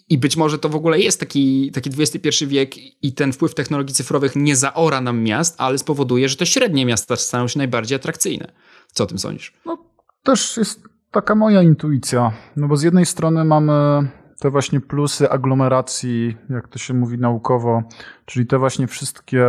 I 0.09 0.18
być 0.18 0.37
może 0.37 0.59
to 0.59 0.68
w 0.68 0.75
ogóle 0.75 1.01
jest 1.01 1.20
taki, 1.20 1.70
taki 1.72 1.90
XXI 1.99 2.46
wiek 2.46 2.77
i 3.05 3.12
ten 3.12 3.33
wpływ 3.33 3.55
technologii 3.55 3.94
cyfrowych 3.94 4.37
nie 4.37 4.57
zaora 4.57 5.01
nam 5.01 5.22
miast, 5.22 5.55
ale 5.59 5.79
spowoduje, 5.79 6.29
że 6.29 6.37
te 6.37 6.46
średnie 6.46 6.87
miasta 6.87 7.16
staną 7.16 7.49
się 7.49 7.59
najbardziej 7.59 7.96
atrakcyjne. 7.96 8.53
Co 8.92 9.05
o 9.05 9.07
tym 9.07 9.18
sądzisz? 9.18 9.53
No, 9.66 9.79
też 10.22 10.57
jest 10.57 10.81
taka 11.11 11.35
moja 11.35 11.62
intuicja. 11.62 12.33
No 12.57 12.68
bo 12.68 12.77
z 12.77 12.83
jednej 12.83 13.07
strony 13.07 13.44
mamy 13.44 14.09
te 14.38 14.51
właśnie 14.51 14.81
plusy 14.81 15.31
aglomeracji, 15.31 16.37
jak 16.51 16.68
to 16.68 16.79
się 16.79 16.94
mówi 16.94 17.18
naukowo, 17.18 17.83
czyli 18.25 18.46
te 18.46 18.59
właśnie 18.59 18.87
wszystkie 18.87 19.46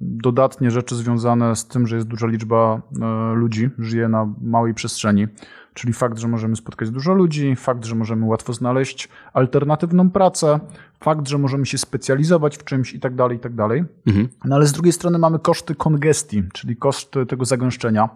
dodatnie 0.00 0.70
rzeczy 0.70 0.96
związane 0.96 1.56
z 1.56 1.66
tym, 1.66 1.86
że 1.86 1.96
jest 1.96 2.08
duża 2.08 2.26
liczba 2.26 2.80
e, 3.02 3.34
ludzi, 3.34 3.70
żyje 3.78 4.08
na 4.08 4.28
małej 4.42 4.74
przestrzeni. 4.74 5.26
Czyli 5.74 5.92
fakt, 5.92 6.18
że 6.18 6.28
możemy 6.28 6.56
spotkać 6.56 6.90
dużo 6.90 7.14
ludzi, 7.14 7.56
fakt, 7.56 7.84
że 7.84 7.94
możemy 7.94 8.26
łatwo 8.26 8.52
znaleźć 8.52 9.08
alternatywną 9.32 10.10
pracę, 10.10 10.60
fakt, 11.00 11.28
że 11.28 11.38
możemy 11.38 11.66
się 11.66 11.78
specjalizować 11.78 12.56
w 12.56 12.64
czymś 12.64 12.94
i 12.94 13.00
tak 13.00 13.14
dalej, 13.14 13.36
i 13.36 13.40
tak 13.40 13.54
dalej. 13.54 13.84
Mhm. 14.06 14.28
No 14.44 14.56
ale 14.56 14.66
z 14.66 14.72
drugiej 14.72 14.92
strony 14.92 15.18
mamy 15.18 15.38
koszty 15.38 15.74
kongestii, 15.74 16.42
czyli 16.52 16.76
koszty 16.76 17.26
tego 17.26 17.44
zagęszczenia. 17.44 18.08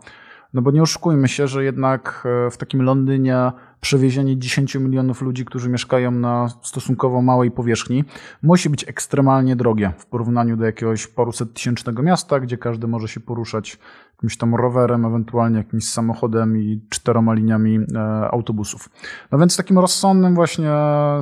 No 0.55 0.63
bo 0.63 0.71
nie 0.71 0.83
oszukujmy 0.83 1.29
się, 1.29 1.47
że 1.47 1.65
jednak 1.65 2.27
e, 2.47 2.51
w 2.51 2.57
takim 2.57 2.83
Londynie 2.83 3.53
przewiezienie 3.85 4.39
10 4.39 4.75
milionów 4.75 5.23
ludzi, 5.23 5.45
którzy 5.45 5.69
mieszkają 5.69 6.11
na 6.11 6.49
stosunkowo 6.63 7.23
małej 7.23 7.51
powierzchni, 7.51 8.05
musi 8.43 8.71
być 8.71 8.89
ekstremalnie 8.89 9.57
drogie 9.57 9.93
w 9.99 10.07
porównaniu 10.07 10.57
do 10.57 10.65
jakiegoś 10.65 11.07
paruset 11.07 11.55
tysięcznego 11.55 12.03
miasta, 12.03 12.41
gdzie 12.41 12.59
każdy 12.59 12.87
może 12.87 13.09
się 13.09 13.21
poruszać 13.21 13.79
jakimś 14.15 14.37
tam 14.37 14.55
rowerem, 14.55 15.05
ewentualnie 15.05 15.59
jakimś 15.59 15.89
samochodem 15.89 16.59
i 16.59 16.81
czteroma 16.89 17.35
liniami 17.35 17.79
e, 17.95 18.01
autobusów. 18.31 18.89
No 19.33 19.39
więc 19.39 19.57
takim 19.57 19.79
rozsądnym 19.79 20.35
właśnie 20.35 20.71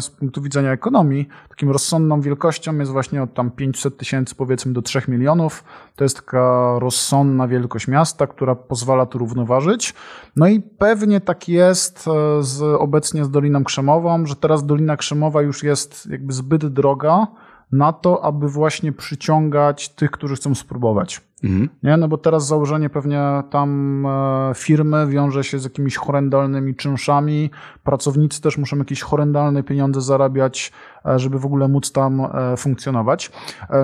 z 0.01 0.11
punktu 0.11 0.43
widzenia 0.43 0.73
ekonomii, 0.73 1.29
takim 1.49 1.71
rozsądną 1.71 2.21
wielkością 2.21 2.79
jest 2.79 2.93
właśnie 2.93 3.23
od 3.23 3.35
tam 3.35 3.51
500 3.51 3.97
tysięcy 3.97 4.35
powiedzmy 4.35 4.73
do 4.73 4.83
3 4.83 5.03
milionów. 5.09 5.65
To 5.97 6.05
jest 6.05 6.17
taka 6.17 6.79
rozsądna 6.79 7.49
wielkość 7.49 7.89
miasta, 7.89 8.27
która 8.27 8.55
pozwala 8.55 9.07
tu 9.07 9.19
równoważyć. 9.19 9.95
No 10.37 10.49
i 10.49 10.61
pewnie 10.61 11.21
tak 11.21 11.49
jest 11.49 12.09
e, 12.09 12.43
z, 12.53 12.63
obecnie 12.63 13.25
z 13.25 13.31
Doliną 13.31 13.65
Krzemową, 13.65 14.27
że 14.27 14.37
teraz 14.37 14.67
Dolina 14.67 14.97
Krzemowa 14.97 15.43
już 15.43 15.63
jest 15.63 16.07
jakby 16.11 16.33
zbyt 16.33 16.67
droga 16.67 17.27
na 17.73 17.93
to, 17.93 18.25
aby 18.25 18.49
właśnie 18.49 18.93
przyciągać 18.93 19.89
tych, 19.89 20.11
którzy 20.11 20.37
chcą 20.37 20.55
spróbować. 20.55 21.21
Mhm. 21.45 21.69
Nie? 21.83 21.97
No 21.97 22.09
bo 22.09 22.19
teraz 22.19 22.47
założenie 22.47 22.91
pewnie 22.91 23.21
tam 23.51 24.07
e, 24.07 24.53
firmy 24.55 25.07
wiąże 25.07 25.45
się 25.45 25.59
z 25.59 25.65
jakimiś 25.65 25.97
horrendalnymi 25.97 26.75
czynszami, 26.75 27.51
pracownicy 27.85 28.43
też 28.43 28.59
muszą 28.59 28.77
jakieś 28.77 29.03
horrendalne 29.03 29.63
pieniądze 29.63 30.01
zarabiać, 30.01 30.73
e, 31.07 31.19
żeby 31.19 31.39
w 31.39 31.47
ogóle 31.47 31.69
móc 31.69 31.93
tam 31.93 32.21
e, 32.21 32.57
funkcjonować. 32.57 33.33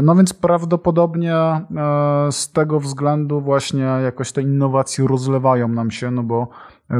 No 0.02 0.14
więc 0.14 0.32
prawdopodobnie 0.32 1.34
z 2.30 2.52
tego 2.52 2.80
względu 2.80 3.40
właśnie 3.40 3.80
jakoś 3.80 4.32
te 4.32 4.42
innowacje 4.42 5.06
rozlewają 5.06 5.68
nam 5.68 5.90
się, 5.90 6.10
no 6.10 6.22
bo 6.22 6.48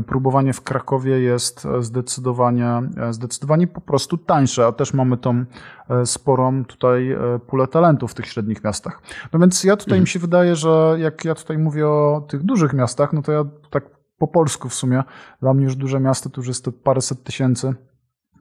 próbowanie 0.07 0.53
w 0.53 0.63
Krakowie 0.63 1.21
jest 1.21 1.67
zdecydowanie, 1.81 2.83
zdecydowanie 3.11 3.67
po 3.67 3.81
prostu 3.81 4.19
tańsze, 4.19 4.67
a 4.67 4.73
też 4.73 4.95
mamy 4.95 5.17
tą 5.17 5.45
sporą 6.05 6.65
tutaj 6.65 7.17
pulę 7.47 7.67
talentów 7.67 8.13
w 8.13 8.15
tych 8.15 8.27
średnich 8.27 8.65
miastach. 8.65 9.03
No 9.33 9.39
więc 9.39 9.65
ja 9.65 9.77
tutaj 9.77 9.93
mhm. 9.93 10.03
mi 10.03 10.09
się 10.09 10.19
wydaje, 10.19 10.57
że 10.57 10.97
jak 10.99 11.25
ja 11.25 11.35
tutaj 11.35 11.59
mówię 11.59 11.89
o 11.89 12.27
tych 12.29 12.43
dużych 12.43 12.73
miastach, 12.73 13.13
no 13.13 13.23
to 13.23 13.33
ja 13.33 13.45
tak 13.71 13.85
po 14.19 14.29
polsku 14.29 14.69
w 14.69 14.75
sumie, 14.75 15.03
dla 15.41 15.55
mnie 15.55 15.65
już 15.65 15.77
duże 15.77 16.01
miasto 16.01 16.31
to 16.31 16.41
już 16.41 16.49
jest 16.49 16.65
to 16.65 16.73
paręset 16.73 17.25
tysięcy 17.25 17.75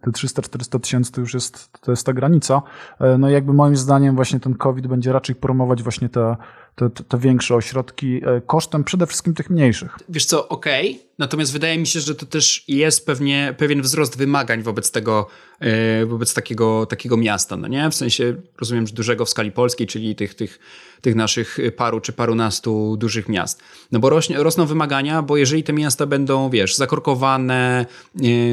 te 0.01 0.11
300-400 0.11 0.79
tysięcy 0.79 1.11
to 1.11 1.21
już 1.21 1.33
jest, 1.33 1.81
to 1.81 1.91
jest 1.91 2.05
ta 2.05 2.13
granica. 2.13 2.61
No 3.19 3.29
i 3.29 3.33
jakby 3.33 3.53
moim 3.53 3.75
zdaniem 3.75 4.15
właśnie 4.15 4.39
ten 4.39 4.55
COVID 4.55 4.87
będzie 4.87 5.13
raczej 5.13 5.35
promować 5.35 5.83
właśnie 5.83 6.09
te, 6.09 6.35
te, 6.77 6.89
te 6.89 7.17
większe 7.17 7.55
ośrodki 7.55 8.21
kosztem 8.45 8.83
przede 8.83 9.07
wszystkim 9.07 9.33
tych 9.33 9.49
mniejszych. 9.49 9.97
Wiesz 10.09 10.25
co, 10.25 10.49
okej, 10.49 10.91
okay. 10.91 11.05
natomiast 11.17 11.53
wydaje 11.53 11.77
mi 11.77 11.87
się, 11.87 11.99
że 11.99 12.15
to 12.15 12.25
też 12.25 12.63
jest 12.67 13.05
pewnie 13.05 13.55
pewien 13.57 13.81
wzrost 13.81 14.17
wymagań 14.17 14.63
wobec 14.63 14.91
tego, 14.91 15.27
wobec 16.05 16.33
takiego, 16.33 16.85
takiego 16.85 17.17
miasta, 17.17 17.57
no 17.57 17.67
nie? 17.67 17.89
W 17.89 17.95
sensie, 17.95 18.35
rozumiem, 18.59 18.87
że 18.87 18.93
dużego 18.93 19.25
w 19.25 19.29
skali 19.29 19.51
polskiej, 19.51 19.87
czyli 19.87 20.15
tych, 20.15 20.33
tych 20.33 20.59
tych 21.01 21.15
naszych 21.15 21.57
paru 21.77 21.99
czy 21.99 22.13
parunastu 22.13 22.97
dużych 22.97 23.29
miast. 23.29 23.61
No 23.91 23.99
bo 23.99 24.09
rośnie, 24.09 24.37
rosną 24.37 24.65
wymagania, 24.65 25.21
bo 25.21 25.37
jeżeli 25.37 25.63
te 25.63 25.73
miasta 25.73 26.05
będą, 26.05 26.49
wiesz, 26.49 26.75
zakorkowane, 26.75 27.85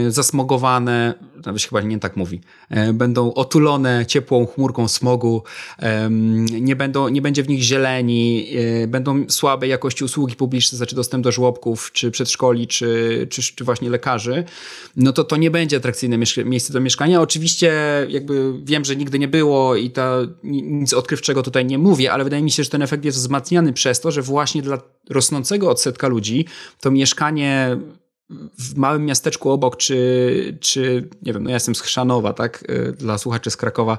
e, 0.06 0.10
zasmogowane, 0.10 1.14
nawet 1.46 1.62
się 1.62 1.68
chyba 1.68 1.80
nie 1.80 1.98
tak 1.98 2.16
mówi, 2.16 2.40
e, 2.70 2.92
będą 2.92 3.34
otulone 3.34 4.06
ciepłą 4.06 4.46
chmurką 4.46 4.88
smogu, 4.88 5.42
e, 5.78 6.08
nie, 6.60 6.76
będą, 6.76 7.08
nie 7.08 7.22
będzie 7.22 7.42
w 7.42 7.48
nich 7.48 7.62
zieleni, 7.62 8.13
e, 8.82 8.86
będą 8.86 9.24
słabej 9.28 9.70
jakości 9.70 10.04
usługi 10.04 10.36
publiczne, 10.36 10.76
znaczy 10.76 10.96
dostęp 10.96 11.24
do 11.24 11.32
żłobków, 11.32 11.90
czy 11.92 12.10
przedszkoli, 12.10 12.66
czy, 12.66 13.26
czy, 13.30 13.42
czy 13.42 13.64
właśnie 13.64 13.90
lekarzy, 13.90 14.44
no 14.96 15.12
to 15.12 15.24
to 15.24 15.36
nie 15.36 15.50
będzie 15.50 15.76
atrakcyjne 15.76 16.18
miejsce 16.44 16.72
do 16.72 16.80
mieszkania. 16.80 17.20
Oczywiście 17.20 17.72
jakby 18.08 18.52
wiem, 18.64 18.84
że 18.84 18.96
nigdy 18.96 19.18
nie 19.18 19.28
było 19.28 19.76
i 19.76 19.90
ta, 19.90 20.18
nic 20.42 20.92
odkrywczego 20.92 21.42
tutaj 21.42 21.64
nie 21.64 21.78
mówię, 21.78 22.12
ale 22.12 22.24
wydaje 22.24 22.42
mi 22.42 22.50
się, 22.50 22.64
że 22.64 22.70
ten 22.70 22.82
efekt 22.82 23.04
jest 23.04 23.18
wzmacniany 23.18 23.72
przez 23.72 24.00
to, 24.00 24.10
że 24.10 24.22
właśnie 24.22 24.62
dla 24.62 24.78
rosnącego 25.10 25.70
odsetka 25.70 26.08
ludzi 26.08 26.44
to 26.80 26.90
mieszkanie 26.90 27.76
w 28.58 28.76
małym 28.76 29.04
miasteczku 29.04 29.50
obok, 29.50 29.76
czy, 29.76 30.58
czy 30.60 31.08
nie 31.22 31.32
wiem, 31.32 31.42
no 31.42 31.50
ja 31.50 31.56
jestem 31.56 31.74
z 31.74 31.80
Chrzanowa, 31.80 32.32
tak, 32.32 32.64
y, 32.70 32.92
dla 32.92 33.18
słuchaczy 33.18 33.50
z 33.50 33.56
Krakowa, 33.56 33.98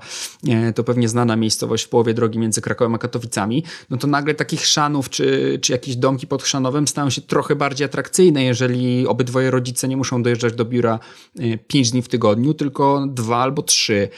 to 0.75 0.83
pewnie 0.83 1.09
znana 1.09 1.35
miejscowość 1.35 1.85
w 1.85 1.89
połowie 1.89 2.13
drogi 2.13 2.39
między 2.39 2.61
Krakowem 2.61 2.95
a 2.95 2.97
Katowicami, 2.97 3.63
no 3.89 3.97
to 3.97 4.07
nagle 4.07 4.33
takich 4.33 4.61
Chrzanów, 4.61 5.09
czy, 5.09 5.59
czy 5.61 5.71
jakieś 5.71 5.95
domki 5.95 6.27
pod 6.27 6.43
Chrzanowem 6.43 6.87
stają 6.87 7.09
się 7.09 7.21
trochę 7.21 7.55
bardziej 7.55 7.85
atrakcyjne, 7.85 8.43
jeżeli 8.43 9.07
obydwoje 9.07 9.51
rodzice 9.51 9.87
nie 9.87 9.97
muszą 9.97 10.23
dojeżdżać 10.23 10.53
do 10.53 10.65
biura 10.65 10.99
y, 11.39 11.59
pięć 11.67 11.91
dni 11.91 12.01
w 12.01 12.07
tygodniu, 12.07 12.53
tylko 12.53 13.05
dwa 13.07 13.37
albo 13.37 13.61
trzy. 13.61 14.09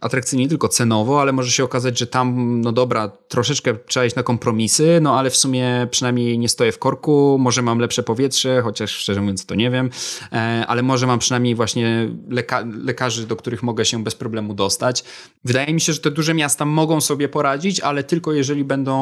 Atrakcyjnie 0.00 0.44
nie 0.44 0.48
tylko 0.48 0.68
cenowo, 0.68 1.20
ale 1.20 1.32
może 1.32 1.50
się 1.50 1.64
okazać, 1.64 1.98
że 1.98 2.06
tam, 2.06 2.60
no 2.60 2.72
dobra, 2.72 3.08
troszeczkę 3.08 3.74
trzeba 3.86 4.06
iść 4.06 4.16
na 4.16 4.22
kompromisy, 4.22 4.98
no 5.02 5.18
ale 5.18 5.30
w 5.30 5.36
sumie 5.36 5.88
przynajmniej 5.90 6.38
nie 6.38 6.48
stoję 6.48 6.72
w 6.72 6.78
korku, 6.78 7.36
może 7.40 7.62
mam 7.62 7.78
lepsze 7.78 8.02
powietrze, 8.02 8.62
chociaż 8.62 8.90
szczerze 8.90 9.20
mówiąc 9.20 9.46
to 9.46 9.54
nie 9.54 9.70
wiem, 9.70 9.90
e, 10.32 10.64
ale 10.68 10.82
może 10.82 11.06
mam 11.06 11.18
przynajmniej 11.18 11.54
właśnie 11.54 12.10
leka 12.28 12.64
lekarzy, 12.84 13.26
do 13.26 13.36
których 13.36 13.62
mogę 13.62 13.84
się 13.84 14.04
bez 14.04 14.14
problemu 14.14 14.54
dostać. 14.54 15.04
Wydaje 15.44 15.74
mi 15.74 15.80
się, 15.80 15.92
że 15.92 16.00
te 16.00 16.10
duże 16.10 16.34
miasta 16.34 16.64
mogą 16.64 17.00
sobie 17.00 17.28
poradzić, 17.28 17.80
ale 17.80 18.04
tylko 18.04 18.32
jeżeli 18.32 18.64
będą 18.64 18.94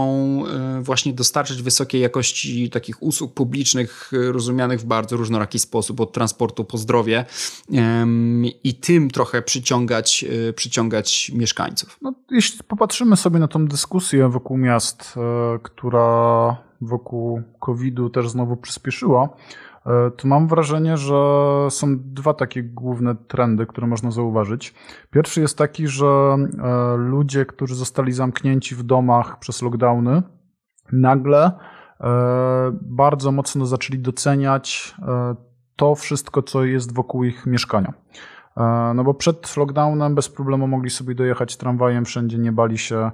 e, 0.46 0.82
właśnie 0.82 1.12
dostarczać 1.12 1.62
wysokiej 1.62 2.00
jakości 2.00 2.70
takich 2.70 3.02
usług 3.02 3.34
publicznych, 3.34 4.10
e, 4.12 4.32
rozumianych 4.32 4.80
w 4.80 4.84
bardzo 4.84 5.16
różnoraki 5.16 5.58
sposób, 5.58 6.00
od 6.00 6.12
transportu 6.12 6.64
po 6.64 6.78
zdrowie 6.78 7.24
i 8.64 8.74
tym 8.74 9.10
trochę 9.10 9.42
przyciągać, 10.02 10.24
przyciągać 10.56 11.32
mieszkańców. 11.34 11.98
No, 12.02 12.14
jeśli 12.30 12.64
popatrzymy 12.64 13.16
sobie 13.16 13.38
na 13.38 13.48
tą 13.48 13.66
dyskusję 13.66 14.28
wokół 14.28 14.56
miast, 14.56 15.18
która 15.62 16.56
wokół 16.80 17.42
COVID-u 17.60 18.10
też 18.10 18.28
znowu 18.30 18.56
przyspieszyła, 18.56 19.28
E, 19.88 20.10
to 20.10 20.28
mam 20.28 20.48
wrażenie, 20.48 20.96
że 20.96 21.16
są 21.70 21.86
dwa 21.98 22.34
takie 22.34 22.62
główne 22.62 23.14
trendy, 23.14 23.66
które 23.66 23.86
można 23.86 24.10
zauważyć. 24.10 24.74
Pierwszy 25.10 25.40
jest 25.40 25.58
taki, 25.58 25.88
że 25.88 26.06
e, 26.06 26.96
ludzie, 26.96 27.46
którzy 27.46 27.74
zostali 27.74 28.12
zamknięci 28.12 28.74
w 28.74 28.82
domach 28.82 29.38
przez 29.38 29.62
lockdowny, 29.62 30.22
nagle 30.92 31.52
e, 32.00 32.08
bardzo 32.82 33.32
mocno 33.32 33.66
zaczęli 33.66 33.98
doceniać 33.98 34.94
to 35.76 35.94
wszystko, 35.94 36.42
co 36.42 36.64
jest 36.64 36.94
wokół 36.94 37.24
ich 37.24 37.46
mieszkania. 37.46 37.92
No 38.94 39.04
bo 39.04 39.14
przed 39.14 39.56
lockdownem 39.56 40.14
bez 40.14 40.28
problemu 40.28 40.66
mogli 40.66 40.90
sobie 40.90 41.14
dojechać 41.14 41.56
tramwajem 41.56 42.04
wszędzie, 42.04 42.38
nie 42.38 42.52
bali 42.52 42.78
się 42.78 43.10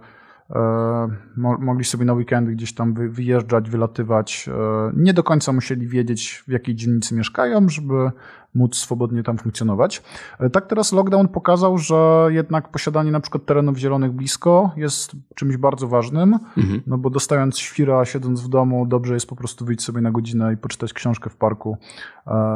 E, 0.51 1.09
mogli 1.37 1.85
sobie 1.85 2.05
na 2.05 2.13
weekendy 2.13 2.53
gdzieś 2.53 2.75
tam 2.75 2.95
wyjeżdżać, 2.95 3.71
wylatywać. 3.71 4.49
E, 4.49 4.93
nie 4.97 5.15
do 5.15 5.23
końca 5.23 5.53
musieli 5.53 5.87
wiedzieć, 5.87 6.45
w 6.49 6.51
jakiej 6.51 6.75
dzielnicy 6.75 7.15
mieszkają, 7.15 7.69
żeby 7.69 8.11
móc 8.55 8.77
swobodnie 8.77 9.23
tam 9.23 9.39
funkcjonować. 9.39 10.03
E, 10.41 10.51
tak 10.51 10.67
teraz 10.67 10.93
lockdown 10.93 11.29
pokazał, 11.29 11.79
że 11.79 12.27
jednak 12.29 12.69
posiadanie 12.69 13.11
na 13.11 13.21
przykład 13.21 13.47
terenów 13.47 13.77
zielonych 13.77 14.13
blisko 14.13 14.71
jest 14.77 15.13
czymś 15.35 15.57
bardzo 15.57 15.89
ważnym, 15.89 16.39
mhm. 16.57 16.83
no 16.87 16.99
bo 16.99 17.11
dostając 17.11 17.59
świra, 17.59 18.05
siedząc 18.05 18.41
w 18.41 18.49
domu, 18.49 18.87
dobrze 18.87 19.15
jest 19.15 19.27
po 19.27 19.37
prostu 19.37 19.65
wyjść 19.65 19.83
sobie 19.83 20.01
na 20.01 20.11
godzinę 20.11 20.53
i 20.53 20.57
poczytać 20.57 20.93
książkę 20.93 21.31
w 21.31 21.37
parku, 21.37 21.77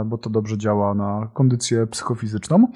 bo 0.06 0.18
to 0.18 0.30
dobrze 0.30 0.58
działa 0.58 0.94
na 0.94 1.28
kondycję 1.34 1.86
psychofizyczną. 1.86 2.66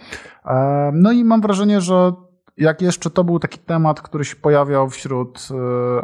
No 0.92 1.12
i 1.12 1.24
mam 1.24 1.40
wrażenie, 1.40 1.80
że 1.80 2.12
jak 2.56 2.82
jeszcze 2.82 3.10
to 3.10 3.24
był 3.24 3.38
taki 3.38 3.58
temat, 3.58 4.00
który 4.00 4.24
się 4.24 4.36
pojawiał 4.36 4.90
wśród 4.90 5.48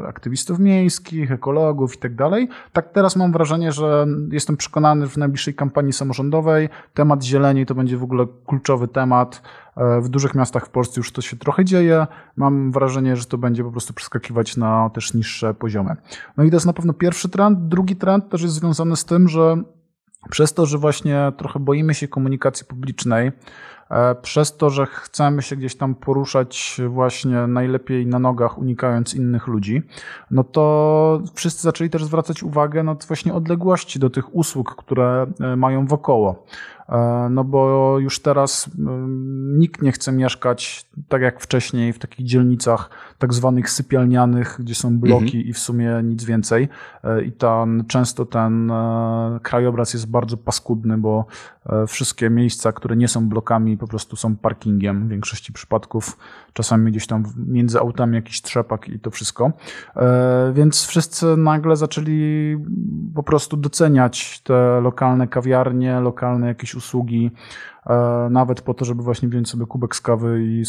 e, 0.01 0.07
aktywistów 0.07 0.59
miejskich, 0.59 1.33
ekologów 1.33 1.95
i 1.95 1.99
tak 1.99 2.15
dalej, 2.15 2.49
tak 2.73 2.93
teraz 2.93 3.17
mam 3.17 3.33
wrażenie, 3.33 3.73
że 3.73 4.07
jestem 4.31 4.57
przekonany, 4.57 5.07
że 5.07 5.13
w 5.13 5.17
najbliższej 5.17 5.55
kampanii 5.55 5.93
samorządowej 5.93 6.69
temat 6.95 7.25
zieleni 7.25 7.67
to 7.67 7.75
będzie 7.75 7.97
w 7.97 8.03
ogóle 8.03 8.27
kluczowy 8.47 8.89
temat. 8.89 9.43
E, 9.77 10.01
w 10.01 10.09
dużych 10.09 10.35
miastach 10.35 10.67
w 10.67 10.71
Polsce 10.71 11.01
już 11.01 11.13
to 11.13 11.23
się 11.23 11.37
trochę 11.37 11.65
dzieje. 11.65 12.07
Mam 12.37 12.73
wrażenie, 12.73 13.17
że 13.17 13.25
to 13.25 13.39
będzie 13.39 13.65
po 13.65 13.71
prostu 13.71 13.93
przeskakiwać 13.95 14.57
na 14.57 14.91
też 14.91 15.15
niższe 15.15 15.55
poziomy. 15.55 15.97
No 16.37 16.45
i 16.45 16.51
to 16.51 16.57
jest 16.57 16.67
na 16.67 16.73
pewno 16.73 16.93
pierwszy 16.93 17.29
trend. 17.29 17.59
Drugi 17.69 17.97
trend 17.97 18.29
też 18.29 18.43
jest 18.43 18.55
związany 18.55 18.97
z 18.97 19.05
tym, 19.05 19.29
że 19.29 19.57
przez 20.31 20.55
to, 20.55 20.67
że 20.67 20.79
właśnie 20.79 21.33
trochę 21.37 21.61
boimy 21.61 21.95
się 21.95 22.09
komunikacji 22.09 22.67
publicznej, 22.67 23.33
przez 24.23 24.57
to, 24.57 24.71
że 24.71 24.87
chcemy 24.87 25.43
się 25.43 25.57
gdzieś 25.57 25.77
tam 25.77 25.95
poruszać 25.95 26.81
właśnie 26.89 27.47
najlepiej 27.47 28.07
na 28.07 28.19
nogach, 28.19 28.59
unikając 28.59 29.15
innych 29.15 29.47
ludzi, 29.47 29.83
no 30.31 30.45
to 30.45 31.23
wszyscy 31.35 31.63
zaczęli 31.63 31.91
też 31.91 32.05
zwracać 32.05 32.43
uwagę 32.43 32.83
na 32.83 32.95
właśnie 33.09 33.35
odległości 33.35 33.99
do 33.99 34.11
tych 34.11 34.35
usług, 34.35 34.77
które 34.77 35.27
e, 35.41 35.57
mają 35.57 35.87
wokoło. 35.87 36.47
E, 36.89 37.29
no 37.31 37.45
bo 37.45 37.95
już 37.99 38.21
teraz 38.21 38.71
nikt 39.59 39.83
nie 39.83 39.93
chce 39.93 40.13
mieszkać 40.13 40.87
tak 41.09 41.23
jak 41.23 41.41
wcześniej 41.41 41.93
w 41.93 41.99
takich 41.99 42.27
dzielnicach 42.27 42.91
tak 43.19 43.35
zwanych 43.35 43.71
sypialnianych, 43.71 44.57
gdzie 44.59 44.75
są 44.75 44.99
bloki 44.99 45.25
mhm. 45.25 45.45
i 45.45 45.53
w 45.53 45.59
sumie 45.59 46.01
nic 46.05 46.25
więcej. 46.25 46.69
I 47.27 47.33
ten, 47.33 47.85
często 47.89 48.27
ten 48.27 48.73
krajobraz 49.43 49.93
jest 49.95 50.11
bardzo 50.11 50.37
paskudny, 50.37 50.99
bo 50.99 51.27
wszystkie 51.89 52.31
miejsca, 52.31 52.73
które 52.73 52.97
nie 52.97 53.09
są 53.09 53.29
blokami, 53.29 53.78
po 53.79 53.87
prostu 53.87 54.17
są 54.17 54.37
parkingiem 54.37 55.07
w 55.07 55.11
większości 55.11 55.53
przypadków. 55.53 56.19
Czasami 56.53 56.91
gdzieś 56.91 57.07
tam 57.07 57.25
między 57.47 57.79
autami 57.79 58.15
jakiś 58.15 58.43
trzepak 58.43 58.89
i 58.89 59.01
to 59.01 59.11
wszystko. 59.11 59.53
E, 59.97 60.53
więc 60.55 60.87
wszyscy 60.87 61.37
nagle 61.37 61.77
zaczęli 61.77 62.57
po 63.15 63.23
prostu 63.23 63.57
doceniać 63.57 64.41
te 64.41 64.81
lokalne 64.81 65.29
kawiarnie, 65.29 66.01
lokalne 66.01 66.47
jakieś 66.47 66.75
usługi, 66.75 67.31
e, 67.87 68.29
nawet 68.31 68.61
po 68.61 68.75
to, 68.75 68.85
żeby 68.85 69.03
właśnie 69.03 69.29
wziąć 69.29 69.51
sobie 69.51 69.67
kubek 69.67 69.97
z 69.97 70.01
kawy 70.01 70.45
i 70.45 70.63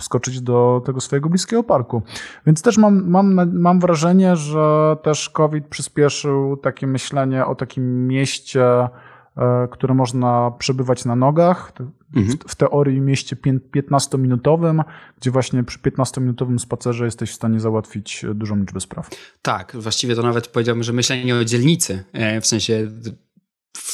skoczyć 0.00 0.40
do 0.40 0.82
tego 0.84 1.00
swojego 1.00 1.28
bliskiego 1.28 1.62
parku. 1.62 2.02
Więc 2.46 2.62
też 2.62 2.78
mam, 2.78 3.10
mam, 3.10 3.60
mam 3.60 3.80
wrażenie, 3.80 4.36
że 4.36 4.96
też 5.02 5.30
COVID 5.30 5.66
przyspieszył 5.66 6.56
takie 6.56 6.86
myślenie 6.86 7.46
o 7.46 7.54
takim 7.54 8.06
mieście, 8.06 8.88
które 9.70 9.94
można 9.94 10.50
przebywać 10.58 11.04
na 11.04 11.16
nogach. 11.16 11.72
Mhm. 12.16 12.38
W 12.48 12.54
teorii 12.54 13.00
mieście 13.00 13.36
15-minutowym, 13.76 14.84
gdzie 15.20 15.30
właśnie 15.30 15.64
przy 15.64 15.78
15-minutowym 15.78 16.58
spacerze 16.58 17.04
jesteś 17.04 17.30
w 17.30 17.34
stanie 17.34 17.60
załatwić 17.60 18.24
dużą 18.34 18.56
liczbę 18.56 18.80
spraw. 18.80 19.10
Tak, 19.42 19.76
właściwie 19.78 20.14
to 20.14 20.22
nawet 20.22 20.48
powiedziałbym, 20.48 20.82
że 20.82 20.92
myślenie 20.92 21.36
o 21.36 21.44
dzielnicy, 21.44 22.04
e, 22.12 22.40
w 22.40 22.46
sensie 22.46 22.90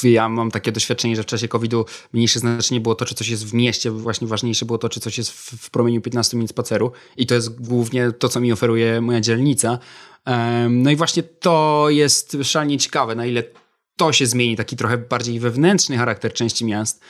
ja 0.03 0.29
mam 0.29 0.51
takie 0.51 0.71
doświadczenie, 0.71 1.15
że 1.15 1.23
w 1.23 1.25
czasie 1.25 1.47
COVID-u 1.47 1.85
mniejsze 2.13 2.39
znaczenie 2.39 2.81
było 2.81 2.95
to, 2.95 3.05
czy 3.05 3.15
coś 3.15 3.29
jest 3.29 3.45
w 3.45 3.53
mieście, 3.53 3.91
właśnie 3.91 4.27
ważniejsze 4.27 4.65
było 4.65 4.77
to, 4.77 4.89
czy 4.89 4.99
coś 4.99 5.17
jest 5.17 5.31
w, 5.31 5.69
promieniu 5.69 6.01
15 6.01 6.37
minut 6.37 6.49
spaceru 6.49 6.91
i 7.17 7.25
to 7.25 7.35
jest 7.35 7.61
głównie 7.61 8.11
to, 8.11 8.29
co 8.29 8.39
mi 8.39 8.51
oferuje 8.51 9.01
moja 9.01 9.21
dzielnica. 9.21 9.79
No 10.69 10.91
i 10.91 10.95
właśnie 10.95 11.23
to 11.23 11.85
jest 11.89 12.37
szalenie 12.43 12.77
ciekawe, 12.77 13.15
na 13.15 13.25
ile 13.25 13.43
to 13.99 14.13
się 14.13 14.25
zmieni, 14.25 14.55
taki 14.55 14.75
trochę 14.75 14.97
bardziej 14.97 15.39
wewnętrzny 15.39 15.97
charakter 15.97 16.33
części 16.33 16.65
miast, 16.65 17.01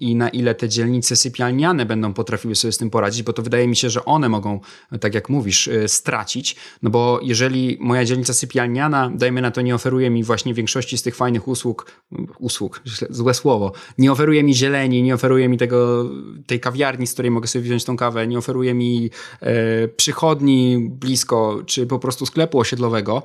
i 0.00 0.16
na 0.16 0.28
ile 0.28 0.54
te 0.54 0.68
dzielnice 0.68 1.16
sypialniane 1.16 1.86
będą 1.86 2.14
potrafiły 2.14 2.54
sobie 2.54 2.72
z 2.72 2.78
tym 2.78 2.90
poradzić, 2.90 3.22
bo 3.22 3.32
to 3.32 3.42
wydaje 3.42 3.68
mi 3.68 3.76
się, 3.76 3.90
że 3.90 4.04
one 4.04 4.28
mogą, 4.28 4.60
tak 5.00 5.14
jak 5.14 5.28
mówisz, 5.28 5.66
y, 5.66 5.88
stracić, 5.88 6.56
no 6.82 6.90
bo 6.90 7.20
jeżeli 7.22 7.76
moja 7.80 8.04
dzielnica 8.04 8.34
sypialniana, 8.34 9.10
dajmy 9.14 9.42
na 9.42 9.50
to, 9.50 9.60
nie 9.60 9.74
oferuje 9.74 10.10
mi 10.10 10.24
właśnie 10.24 10.54
większości 10.54 10.98
z 10.98 11.02
tych 11.02 11.16
fajnych 11.16 11.48
usług, 11.48 11.92
usług, 12.38 12.82
złe 13.10 13.34
słowo, 13.34 13.72
nie 13.98 14.12
oferuje 14.12 14.42
mi 14.44 14.54
zieleni, 14.54 15.02
nie 15.02 15.14
oferuje 15.14 15.48
mi 15.48 15.58
tego, 15.58 16.10
tej 16.46 16.60
kawiarni, 16.60 17.06
z 17.06 17.12
której 17.12 17.30
mogę 17.30 17.46
sobie 17.48 17.62
wziąć 17.62 17.84
tą 17.84 17.96
kawę, 17.96 18.26
nie 18.26 18.38
oferuje 18.38 18.74
mi 18.74 19.10
e, 19.40 19.88
przychodni 19.88 20.88
blisko, 20.90 21.62
czy 21.66 21.86
po 21.86 21.98
prostu 21.98 22.26
sklepu 22.26 22.58
osiedlowego, 22.58 23.22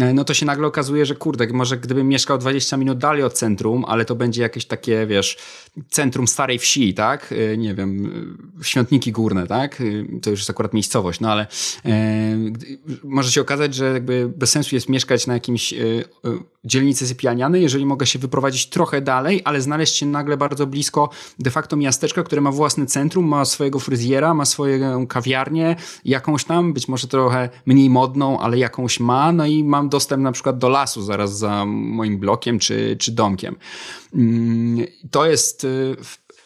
e, 0.00 0.14
no 0.14 0.24
to 0.24 0.34
się 0.34 0.46
nagle 0.46 0.66
okazuje, 0.66 1.06
że 1.06 1.14
kurde, 1.14 1.46
może 1.46 1.76
gdybym 1.76 2.08
mieszkał 2.08 2.38
20 2.38 2.76
minut 2.76 2.98
dalej 2.98 3.22
od 3.22 3.32
centrum, 3.32 3.84
ale 3.88 4.04
to 4.04 4.14
będzie 4.14 4.42
jakieś 4.42 4.66
takie 4.66 5.05
wiesz, 5.06 5.36
centrum 5.90 6.26
starej 6.26 6.58
wsi, 6.58 6.94
tak? 6.94 7.32
Y, 7.32 7.58
nie 7.58 7.74
wiem, 7.74 8.06
y, 8.60 8.64
świątniki 8.64 9.12
górne, 9.12 9.46
tak? 9.46 9.80
Y, 9.80 10.06
to 10.22 10.30
już 10.30 10.40
jest 10.40 10.50
akurat 10.50 10.74
miejscowość, 10.74 11.20
no 11.20 11.32
ale 11.32 11.46
e, 11.84 12.36
może 13.04 13.30
się 13.30 13.40
okazać, 13.40 13.74
że 13.74 13.92
jakby 13.92 14.32
bez 14.36 14.50
sensu 14.50 14.74
jest 14.74 14.88
mieszkać 14.88 15.26
na 15.26 15.34
jakimś 15.34 15.74
dzielnicy 16.64 17.06
sypialnianej, 17.06 17.62
jeżeli 17.62 17.86
mogę 17.86 18.06
się 18.06 18.18
wyprowadzić 18.18 18.68
trochę 18.68 19.00
dalej, 19.00 19.42
ale 19.44 19.60
znaleźć 19.60 19.96
się 19.96 20.06
nagle 20.06 20.36
bardzo 20.36 20.66
blisko 20.66 21.10
de 21.38 21.50
facto 21.50 21.76
miasteczka, 21.76 22.22
które 22.22 22.40
ma 22.40 22.50
własne 22.50 22.86
centrum, 22.86 23.28
ma 23.28 23.44
swojego 23.44 23.78
fryzjera, 23.78 24.34
ma 24.34 24.44
swoją 24.44 25.06
kawiarnię, 25.06 25.76
jakąś 26.04 26.44
tam, 26.44 26.72
być 26.72 26.88
może 26.88 27.08
trochę 27.08 27.48
mniej 27.66 27.90
modną, 27.90 28.40
ale 28.40 28.58
jakąś 28.58 29.00
ma, 29.00 29.32
no 29.32 29.46
i 29.46 29.64
mam 29.64 29.88
dostęp 29.88 30.22
na 30.22 30.32
przykład 30.32 30.58
do 30.58 30.68
lasu 30.68 31.02
zaraz 31.02 31.38
za 31.38 31.64
moim 31.66 32.18
blokiem 32.18 32.58
czy, 32.58 32.96
czy 32.98 33.12
domkiem. 33.12 33.56
To 35.10 35.26
jest 35.26 35.64
y, 35.64 35.96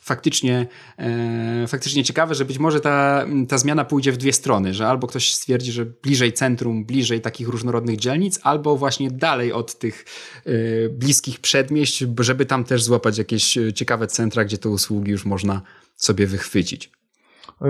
faktycznie, 0.00 0.66
e, 0.98 1.66
faktycznie 1.68 2.04
ciekawe, 2.04 2.34
że 2.34 2.44
być 2.44 2.58
może 2.58 2.80
ta, 2.80 3.26
ta 3.48 3.58
zmiana 3.58 3.84
pójdzie 3.84 4.12
w 4.12 4.16
dwie 4.16 4.32
strony, 4.32 4.74
że 4.74 4.88
albo 4.88 5.06
ktoś 5.06 5.34
stwierdzi, 5.34 5.72
że 5.72 5.86
bliżej 5.86 6.32
centrum, 6.32 6.84
bliżej 6.84 7.20
takich 7.20 7.48
różnorodnych 7.48 7.96
dzielnic, 7.96 8.40
albo 8.42 8.76
właśnie 8.76 9.10
dalej 9.10 9.52
od 9.52 9.78
tych 9.78 10.04
e, 10.44 10.88
bliskich 10.88 11.40
przedmieść, 11.40 12.04
żeby 12.20 12.46
tam 12.46 12.64
też 12.64 12.82
złapać 12.82 13.18
jakieś 13.18 13.58
ciekawe 13.74 14.06
centra, 14.06 14.44
gdzie 14.44 14.58
te 14.58 14.68
usługi 14.68 15.10
już 15.10 15.24
można 15.24 15.62
sobie 15.96 16.26
wychwycić. 16.26 16.99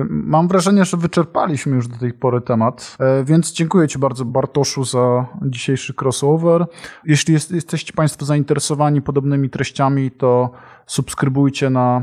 Mam 0.08 0.48
wrażenie, 0.48 0.84
że 0.84 0.96
wyczerpaliśmy 0.96 1.76
już 1.76 1.88
do 1.88 1.98
tej 1.98 2.12
pory 2.12 2.40
temat, 2.40 2.96
e, 3.00 3.24
więc 3.24 3.52
dziękuję 3.52 3.88
Ci 3.88 3.98
bardzo 3.98 4.24
Bartoszu 4.24 4.84
za 4.84 5.26
dzisiejszy 5.42 5.94
crossover. 6.00 6.66
Jeśli 7.04 7.34
jest, 7.34 7.50
jesteście 7.50 7.92
Państwo 7.92 8.24
zainteresowani 8.24 9.02
podobnymi 9.02 9.50
treściami, 9.50 10.10
to 10.10 10.50
subskrybujcie 10.86 11.70
na 11.70 12.02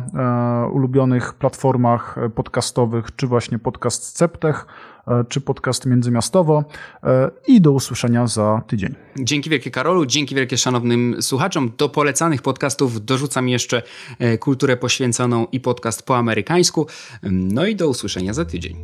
e, 0.65 0.69
ulubionych 0.69 1.33
platformach 1.33 2.15
podcastowych, 2.35 3.15
czy 3.15 3.27
właśnie 3.27 3.59
podcast 3.59 4.17
Ceptech, 4.17 4.65
e, 4.65 4.96
czy 5.29 5.41
podcast 5.41 5.85
Międzymiastowo 5.85 6.63
e, 7.03 7.29
i 7.47 7.61
do 7.61 7.71
usłyszenia 7.71 8.27
za 8.27 8.61
tydzień. 8.67 8.95
Dzięki 9.19 9.49
wielkie 9.49 9.71
Karolu, 9.71 10.05
dzięki 10.05 10.35
wielkie 10.35 10.57
szanownym 10.57 11.15
słuchaczom. 11.21 11.71
Do 11.77 11.89
polecanych 11.89 12.41
podcastów 12.41 13.05
dorzucam 13.05 13.49
jeszcze 13.49 13.81
kulturę 14.39 14.77
poświęconą 14.77 15.47
i 15.51 15.59
podcast 15.59 16.03
po 16.03 16.17
amerykańsku. 16.17 16.87
No 17.23 17.65
i 17.65 17.75
do 17.75 17.87
usłyszenia 17.87 18.33
za 18.33 18.45
tydzień. 18.45 18.75